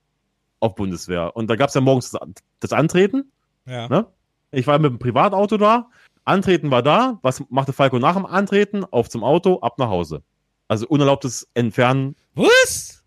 [0.59, 1.35] auf Bundeswehr.
[1.35, 2.15] Und da gab es ja morgens
[2.59, 3.31] das, Antreten.
[3.65, 3.87] Ja.
[3.87, 4.07] Ne?
[4.51, 5.89] Ich war mit dem Privatauto da,
[6.25, 7.19] Antreten war da.
[7.21, 8.85] Was machte Falco nach dem Antreten?
[8.85, 10.23] Auf zum Auto, ab nach Hause.
[10.67, 13.03] Also unerlaubtes Entfernen Was?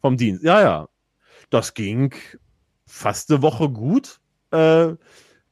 [0.00, 0.44] vom Dienst.
[0.44, 0.88] Ja, ja.
[1.50, 2.14] Das ging
[2.86, 4.20] fast eine Woche gut,
[4.52, 4.94] äh,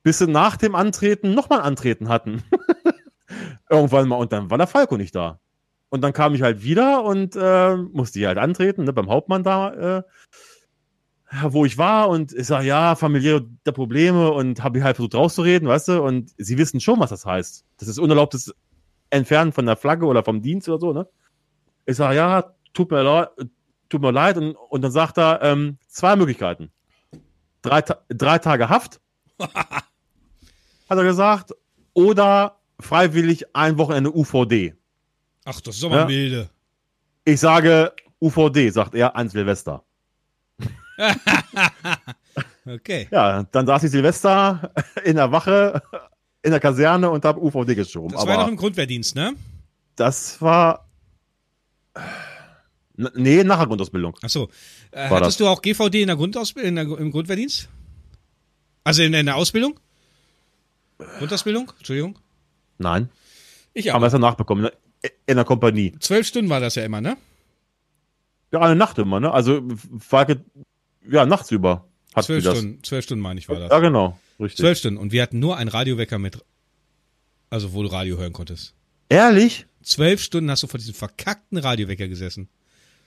[0.02, 2.42] bis sie nach dem Antreten nochmal Antreten hatten.
[3.70, 4.16] Irgendwann mal.
[4.16, 5.40] Und dann war der Falco nicht da.
[5.88, 9.42] Und dann kam ich halt wieder und äh, musste ich halt antreten, ne, beim Hauptmann
[9.42, 10.02] da, äh,
[11.42, 12.08] wo ich war.
[12.08, 16.02] Und ich sage, ja, familiäre Probleme und habe ich halt versucht rauszureden, weißt du.
[16.02, 17.64] Und sie wissen schon, was das heißt.
[17.78, 18.54] Das ist unerlaubtes
[19.10, 21.08] Entfernen von der Flagge oder vom Dienst oder so, ne?
[21.86, 23.28] Ich sage, ja, tut mir leid,
[23.88, 24.36] tut mir leid.
[24.36, 26.70] Und, und dann sagt er, ähm, zwei Möglichkeiten.
[27.62, 29.00] Drei, drei Tage Haft,
[29.38, 29.84] hat
[30.88, 31.52] er gesagt,
[31.92, 34.74] oder freiwillig ein Wochenende UVD.
[35.44, 36.06] Ach, das ist aber Ja.
[36.06, 36.50] milde.
[37.24, 39.84] Ich sage UVD, sagt er, an Silvester.
[42.66, 43.08] Okay.
[43.10, 44.70] Ja, dann saß ich Silvester
[45.04, 45.82] in der Wache,
[46.42, 48.12] in der Kaserne und habe UVD geschoben.
[48.14, 49.32] Das war noch im Grundwehrdienst, ne?
[49.96, 50.86] das war.
[52.96, 54.14] Nee, nachher Grundausbildung.
[54.22, 54.50] Ach so.
[54.90, 55.36] Äh, hattest das.
[55.38, 57.68] du auch GVD in der Grundausbildung, in der, im Grundwehrdienst?
[58.84, 59.80] Also in, in der Ausbildung?
[61.18, 61.72] Grundausbildung?
[61.78, 62.18] Entschuldigung.
[62.78, 63.08] Nein,
[63.72, 64.06] Ich haben wir auch.
[64.08, 64.62] es danach bekommen.
[64.62, 64.72] ne?
[65.26, 65.94] In der Kompanie.
[65.98, 67.16] Zwölf Stunden war das ja immer, ne?
[68.52, 69.32] Ja, eine Nacht immer, ne?
[69.32, 70.36] Also, ge-
[71.08, 71.86] ja, nachts über.
[72.14, 72.42] Hat Zwölf.
[72.44, 72.82] Stunden.
[72.82, 73.80] Zwölf Stunden meine ich war Ja, das.
[73.80, 74.18] genau.
[74.40, 74.58] Richtig.
[74.58, 74.98] Zwölf Stunden.
[74.98, 76.38] Und wir hatten nur einen Radiowecker mit,
[77.50, 78.74] also wo du Radio hören konntest.
[79.08, 79.66] Ehrlich?
[79.82, 82.48] Zwölf Stunden hast du vor diesem verkackten Radiowecker gesessen.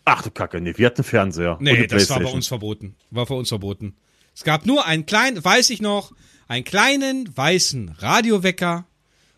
[0.06, 1.58] Ach du Kacke, nee, wir hatten Fernseher.
[1.62, 2.96] Nee, das war bei uns verboten.
[3.10, 3.96] War für uns verboten.
[4.36, 6.12] Es gab nur einen kleinen, weiß ich noch,
[6.48, 8.86] einen kleinen weißen Radiowecker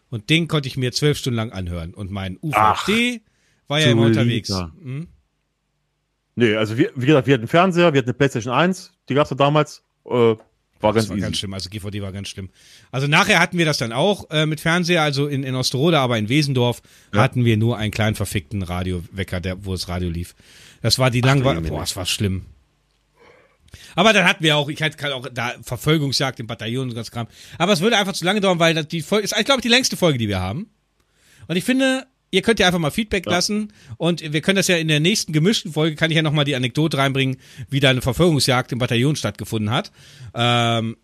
[0.10, 1.94] und den konnte ich mir zwölf Stunden lang anhören.
[1.94, 3.22] Und mein UVD
[3.68, 4.49] war ja immer unterwegs.
[4.49, 5.07] Hm?
[6.36, 9.30] Nee, also wir, wie gesagt, wir hatten Fernseher, wir hatten eine PlayStation 1, die gab's
[9.30, 9.84] ja damals.
[10.06, 10.36] Äh,
[10.82, 11.26] war Das ganz war easy.
[11.26, 12.49] ganz schlimm, also GVD war ganz schlimm.
[12.91, 16.18] Also nachher hatten wir das dann auch äh, mit Fernseher, also in, in Osterode, aber
[16.18, 16.82] in Wesendorf
[17.14, 17.22] Ja.
[17.22, 20.36] hatten wir nur einen kleinen verfickten Radiowecker, der, wo das Radio lief.
[20.82, 21.60] Das war die langweilig.
[21.60, 21.72] Jemine.
[21.72, 22.45] Boah, das war schlimm.
[23.95, 27.28] Aber dann hatten wir auch, ich hatte auch da Verfolgungsjagd im Bataillon und ganz Kram.
[27.57, 29.70] Aber es würde einfach zu lange dauern, weil das die Folge ist, ich glaube, die
[29.70, 30.70] längste Folge, die wir haben.
[31.48, 34.77] Und ich finde, ihr könnt ja einfach mal Feedback lassen und wir können das ja
[34.77, 37.38] in der nächsten gemischten Folge, kann ich ja nochmal die Anekdote reinbringen,
[37.69, 39.91] wie da eine Verfolgungsjagd im Bataillon stattgefunden hat.
[40.34, 40.97] Ähm,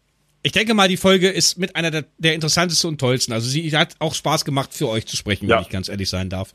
[0.44, 3.32] ich denke mal, die Folge ist mit einer der, der interessantesten und tollsten.
[3.32, 5.58] Also sie hat auch Spaß gemacht, für euch zu sprechen, Ja.
[5.58, 6.54] wenn ich ganz ehrlich sein darf.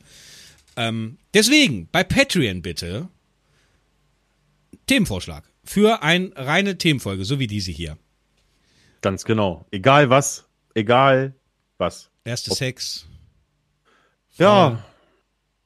[0.77, 3.09] Ähm, deswegen, bei Patreon bitte
[4.87, 7.97] Themenvorschlag für eine reine Themenfolge, so wie diese hier.
[9.01, 9.67] Ganz genau.
[9.71, 10.45] Egal was,
[10.75, 11.35] egal
[11.79, 12.11] was.
[12.25, 13.07] Erste Sex,
[14.39, 14.79] Ja,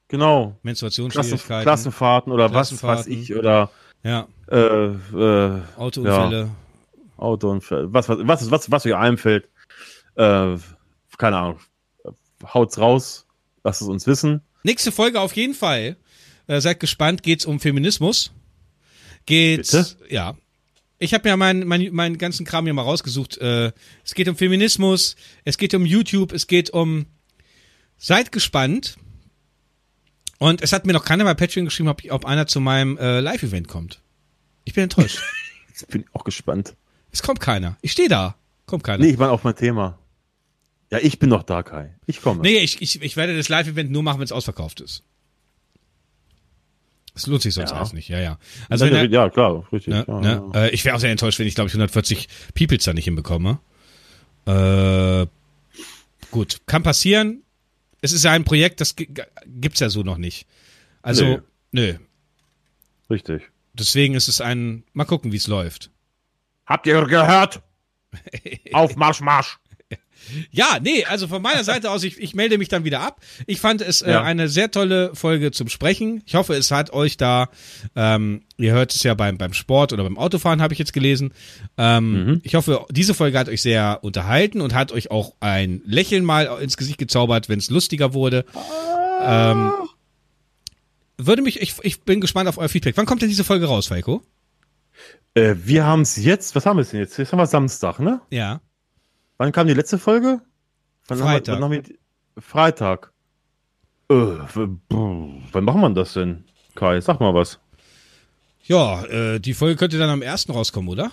[0.07, 0.43] genau.
[0.43, 3.13] Klassen, Menstruationsschwierigkeiten, Klassenfahrten oder was weiß Klassenfahrten.
[3.13, 3.69] ich oder
[4.03, 6.49] ja, äh, äh, Autounfälle.
[7.17, 9.47] Autounfall, was, was, was, was, was euch einfällt.
[10.15, 10.57] Äh,
[11.17, 11.59] keine Ahnung.
[12.43, 13.27] Haut's raus,
[13.63, 14.41] lasst es uns wissen.
[14.63, 15.97] Nächste Folge auf jeden Fall.
[16.47, 18.31] Äh, seid gespannt, geht's um Feminismus.
[19.25, 20.13] Geht's, Bitte?
[20.13, 20.35] ja.
[20.97, 23.37] Ich habe ja meinen mein, meinen ganzen Kram hier mal rausgesucht.
[23.37, 23.71] Äh,
[24.03, 25.15] es geht um Feminismus,
[25.45, 27.05] es geht um YouTube, es geht um.
[28.03, 28.97] Seid gespannt.
[30.39, 33.19] Und es hat mir noch keiner bei Patreon geschrieben, ob, ob einer zu meinem äh,
[33.19, 34.01] Live-Event kommt.
[34.63, 35.19] Ich bin enttäuscht.
[35.69, 36.75] Jetzt bin ich auch gespannt.
[37.11, 37.77] es kommt keiner.
[37.81, 38.35] Ich stehe da.
[38.65, 39.03] Kommt keiner.
[39.03, 39.99] Nee, ich war auf mein Thema.
[40.89, 41.93] Ja, ich bin noch da, Kai.
[42.07, 42.41] Ich komme.
[42.41, 45.03] Nee, ich, ich, ich werde das Live-Event nur machen, wenn es ausverkauft ist.
[47.13, 47.77] Das lohnt sich sonst Ja.
[47.77, 48.39] alles nicht, ja, ja.
[48.67, 49.93] Also Also wenn ja, klar, richtig.
[49.93, 50.59] ne, ja, ne, ja.
[50.65, 53.59] äh, ich wäre auch sehr enttäuscht, wenn ich, glaube ich, 140 Peoples da nicht hinbekomme.
[54.47, 55.27] Äh,
[56.31, 57.43] gut, kann passieren.
[58.01, 59.13] Es ist ja ein Projekt, das gi-
[59.45, 60.47] gibt's ja so noch nicht.
[61.01, 61.39] Also, Nee.
[61.71, 61.93] nö.
[63.09, 63.43] Richtig.
[63.73, 65.91] Deswegen ist es ein, mal gucken, wie es läuft.
[66.65, 67.61] Habt ihr gehört?
[68.73, 69.59] Auf Marsch, Marsch.
[70.51, 73.19] Ja, nee, also von meiner Seite aus, ich, ich melde mich dann wieder ab.
[73.47, 74.23] Ich fand es äh, Ja.
[74.23, 76.21] eine sehr tolle Folge zum Sprechen.
[76.25, 77.49] Ich hoffe, es hat euch da,
[77.95, 81.33] ähm, ihr hört es ja beim, beim Sport oder beim Autofahren, habe ich jetzt gelesen.
[81.77, 86.23] Ähm, Ich hoffe, diese Folge hat euch sehr unterhalten und hat euch auch ein Lächeln
[86.25, 88.45] mal ins Gesicht gezaubert, wenn es lustiger wurde.
[89.23, 89.71] Ähm,
[91.17, 92.97] würde mich, ich, ich bin gespannt auf euer Feedback.
[92.97, 94.23] Wann kommt denn diese Folge raus, Falco?
[95.35, 97.17] Äh, wir haben es jetzt, was haben wir denn jetzt?
[97.17, 98.21] Jetzt haben wir Samstag, ne?
[98.31, 98.61] Ja.
[99.41, 100.39] Wann kam die letzte Folge?
[101.07, 101.55] Wann Freitag.
[101.59, 101.97] Haben wir, wann haben
[102.35, 103.11] wir, Freitag.
[104.07, 104.13] Äh,
[104.93, 106.43] wann machen wir das denn?
[106.75, 107.57] Kai, sag mal was.
[108.65, 111.09] Ja, äh, die Folge könnte dann am ersten rauskommen, oder?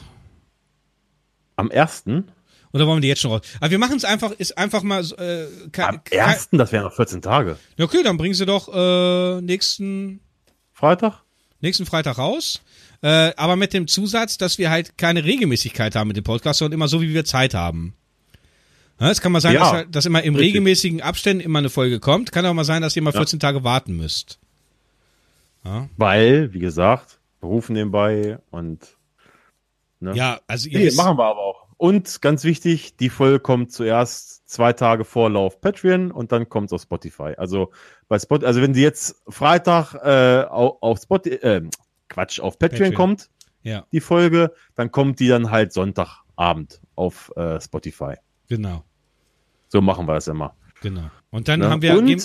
[1.56, 2.04] Am 1.
[2.74, 3.40] Oder wollen wir die jetzt schon raus?
[3.60, 5.46] Aber wir machen es einfach, ist einfach mal äh,
[5.80, 6.48] Am ke- 1.
[6.52, 7.56] Das wären noch 14 Tage.
[7.78, 10.20] Ja, Okay, dann bringen sie doch äh, nächsten,
[10.74, 11.22] Freitag?
[11.62, 12.60] nächsten Freitag raus.
[13.00, 16.74] Äh, aber mit dem Zusatz, dass wir halt keine Regelmäßigkeit haben mit dem Podcast, sondern
[16.74, 17.94] immer so, wie wir Zeit haben.
[19.00, 20.48] Ja, es kann mal sein, Ja, dass, halt, dass immer im richtig.
[20.54, 22.32] regelmäßigen Abständen immer eine Folge kommt.
[22.32, 23.20] Kann auch mal sein, dass ihr mal Ja.
[23.20, 24.38] 14 Tage warten müsst.
[25.96, 28.96] Weil, wie gesagt, Beruf nebenbei und.
[30.00, 30.14] Ne?
[30.14, 31.66] Ja, also ihr Nee, machen wir aber auch.
[31.76, 36.72] Und ganz wichtig, die Folge kommt zuerst zwei Tage Vorlauf Patreon und dann kommt es
[36.72, 37.34] auf Spotify.
[37.36, 37.70] Also
[38.08, 41.62] bei Spot, also wenn die jetzt Freitag äh, auf, auf Spotify, äh,
[42.08, 42.94] Quatsch, auf Patreon, Patreon.
[42.94, 43.30] kommt,
[43.62, 48.14] ja, die Folge, dann kommt die dann halt Sonntagabend auf äh, Spotify.
[48.48, 48.84] genau,
[49.68, 50.54] So machen wir das immer.
[50.80, 51.10] genau.
[51.30, 51.68] Und dann Ne?
[51.68, 52.22] haben wir, und, geben,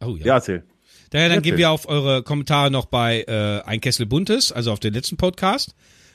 [0.00, 0.34] oh ja.
[0.36, 0.64] erzähl.
[1.10, 1.52] Daher dann Erzähl.
[1.52, 5.16] gehen wir auf eure Kommentare noch bei äh, Ein Kessel Buntes, also auf den letzten
[5.16, 5.74] Podcast.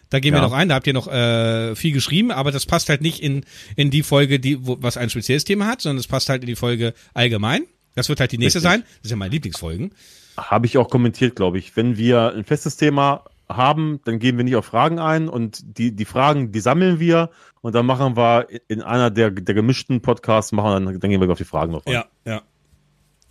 [0.09, 0.45] Da gehen wir Ja.
[0.47, 3.43] noch ein, da habt ihr noch äh, viel geschrieben, aber das passt halt nicht in,
[3.75, 6.47] in die Folge, die, wo, was ein spezielles Thema hat, sondern es passt halt in
[6.47, 7.63] die Folge allgemein.
[7.95, 8.71] Das wird halt die nächste Richtig.
[8.71, 8.81] sein.
[8.81, 9.93] Das sind ja meine Lieblingsfolgen.
[10.37, 11.75] Habe ich auch kommentiert, glaube ich.
[11.75, 15.95] Wenn wir ein festes Thema haben, dann gehen wir nicht auf Fragen ein und die,
[15.95, 17.29] die Fragen, die sammeln wir
[17.61, 21.29] und dann machen wir in einer der, der gemischten Podcasts, machen dann, dann gehen wir
[21.29, 21.93] auf die Fragen noch ein.
[22.25, 22.41] ja.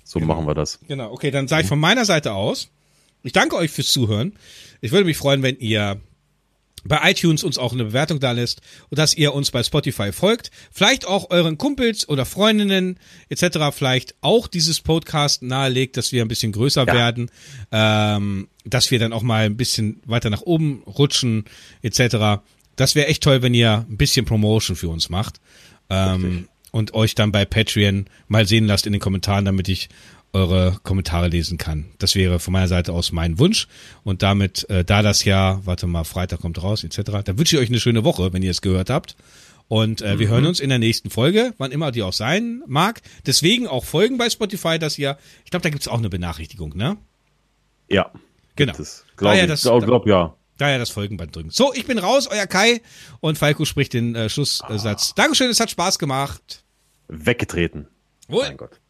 [0.05, 0.79] So machen wir das.
[0.89, 2.71] Genau, okay, dann sage ich von meiner Seite aus,
[3.23, 4.35] ich danke euch fürs Zuhören.
[4.81, 6.01] Ich würde mich freuen, wenn ihr
[6.85, 8.61] bei iTunes uns auch eine Bewertung da lässt
[8.91, 10.51] und dass ihr uns bei Spotify folgt.
[10.73, 12.99] Vielleicht auch euren Kumpels oder Freundinnen
[13.29, 13.59] etc.
[13.73, 16.93] vielleicht auch dieses Podcast nahelegt, dass wir ein bisschen größer Ja.
[16.95, 17.31] werden,
[17.71, 21.45] ähm, dass wir dann auch mal ein bisschen weiter nach oben rutschen
[21.83, 22.43] etc.
[22.77, 25.41] Das wäre echt toll, wenn ihr ein bisschen Promotion für uns macht.
[25.91, 29.91] Ähm, und euch dann bei Patreon mal sehen lasst in den Kommentaren, damit ich
[30.33, 31.87] eure Kommentare lesen kann.
[31.99, 33.69] Das wäre von meiner Seite aus mein Wunsch.
[34.03, 37.63] Und damit, äh, da das ja, warte mal, Freitag kommt raus, etc., dann wünsche ich
[37.63, 39.17] euch eine schöne Woche, wenn ihr es gehört habt.
[39.69, 43.01] Und äh, wir hören uns in der nächsten Folge, wann immer die auch sein mag.
[43.27, 46.99] Deswegen auch folgen bei Spotify, dass ihr, ich glaube, da gibt's auch eine Benachrichtigung, ne?
[47.89, 48.11] Ja.
[48.57, 48.75] Genau.
[49.17, 49.63] Glaube ja, ich.
[49.63, 50.35] Glaub, glaub, ja.
[50.59, 51.51] Daher das Folgenband drücken.
[51.51, 52.83] So, ich bin raus, euer Kai.
[53.21, 55.11] Und Falco spricht den äh, Schlusssatz.
[55.11, 55.15] Ah.
[55.17, 56.65] Dankeschön, es hat Spaß gemacht.
[57.09, 57.89] Weggetreten.
[58.29, 58.45] Wohl.
[58.45, 58.82] Mein Gott.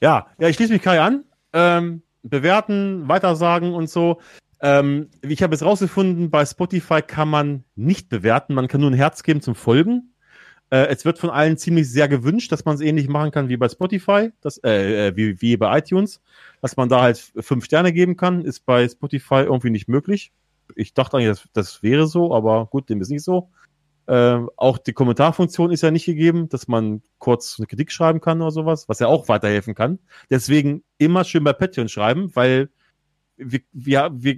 [0.00, 1.24] Ja, ja, ich schließe mich Kai an.
[1.52, 4.20] Ähm, bewerten, weitersagen und so.
[4.60, 8.94] Ähm, ich habe es rausgefunden, bei Spotify kann man nicht bewerten, man kann nur ein
[8.94, 10.14] Herz geben zum Folgen.
[10.70, 13.56] Äh, es wird von allen ziemlich sehr gewünscht, dass man es ähnlich machen kann wie
[13.56, 16.20] bei Spotify, das, äh, äh, wie, wie bei iTunes,
[16.62, 20.32] dass man da halt fünf Sterne geben kann, ist bei Spotify irgendwie nicht möglich.
[20.74, 23.50] Ich dachte eigentlich, das, das wäre so, aber gut, dem ist nicht so.
[24.06, 28.40] Äh, auch die Kommentarfunktion ist ja nicht gegeben, dass man kurz eine Kritik schreiben kann
[28.40, 29.98] oder sowas, was ja auch weiterhelfen kann.
[30.30, 32.70] Deswegen immer schön bei Patreon schreiben, weil
[33.36, 34.34] wir, wir, wir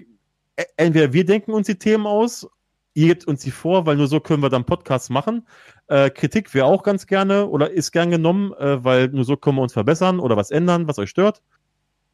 [0.57, 2.49] e, entweder wir denken uns die Themen aus,
[2.95, 5.47] ihr gebt uns die vor, weil nur so können wir dann Podcasts machen.
[5.89, 9.57] Äh, Kritik wäre auch ganz gerne oder ist gern genommen, äh, weil nur so können
[9.57, 11.43] wir uns verbessern oder was ändern, was euch stört.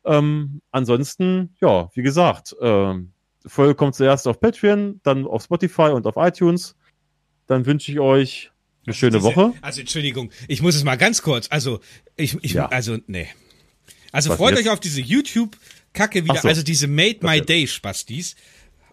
[0.05, 2.95] Ähm, ansonsten, ja, wie gesagt, äh,
[3.47, 6.77] Folge kommt zuerst auf Patreon, dann auf Spotify und auf iTunes
[7.47, 8.51] dann wünsche ich euch
[8.87, 9.53] eine also schöne diese, Woche.
[9.63, 11.49] Also Entschuldigung, ich muss es mal ganz kurz.
[11.51, 11.81] Also
[12.17, 12.67] ich, ich ja.
[12.67, 13.29] also nee.
[14.13, 14.67] Also Was freut jetzt?
[14.67, 16.41] euch auf diese YouTube-Kacke wieder.
[16.41, 16.49] So.
[16.49, 17.41] Also diese Made My.
[17.41, 18.37] Day Spastis.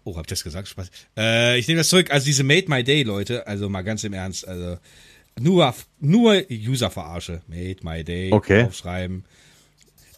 [0.03, 0.67] Oh, hab das gesagt?
[0.67, 0.89] Spaß.
[1.15, 2.09] Äh, ich nehme das zurück.
[2.09, 3.45] Also diese Made My Day Leute.
[3.45, 4.47] Also mal ganz im Ernst.
[4.47, 4.79] Also
[5.39, 7.41] nur nur User-Verarsche.
[7.47, 8.31] Made My Day.
[8.31, 8.63] Okay.
[8.63, 9.25] Aufschreiben.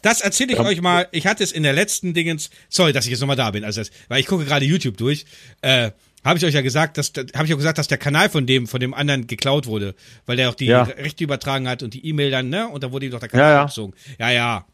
[0.00, 0.64] Das erzähle ich ja.
[0.64, 1.08] euch mal.
[1.12, 2.50] Ich hatte es in der letzten Dingens.
[2.68, 3.64] Sorry, dass ich jetzt nochmal da bin.
[3.64, 5.24] Also, das, weil ich gucke gerade YouTube durch.
[5.62, 5.90] Äh,
[6.24, 8.66] habe ich euch ja gesagt, dass habe ich auch gesagt, dass der Kanal von dem
[8.66, 9.94] von dem anderen geklaut wurde,
[10.26, 10.82] weil der auch die ja.
[10.82, 12.68] Rechte übertragen hat und die E-Mail dann, ne?
[12.68, 13.62] Und da wurde ihm doch der Kanal ja, ja.
[13.62, 13.94] abgezogen.
[14.18, 14.66] Ja, ja.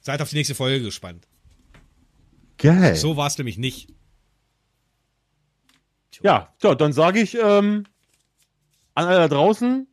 [0.00, 1.26] Seid auf die nächste Folge gespannt.
[2.58, 2.96] Geil.
[2.96, 3.88] So war es nämlich nicht.
[6.22, 7.84] Ja, so, dann sage ich ähm,
[8.94, 9.86] an alle da draußen,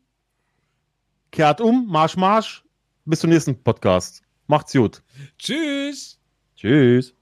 [1.31, 2.63] kehrt um, Marsch, Marsch.
[3.05, 4.21] Bis zum nächsten Podcast.
[4.47, 5.03] Macht's gut.
[5.37, 6.19] Tschüss.
[6.55, 7.13] Tschüss.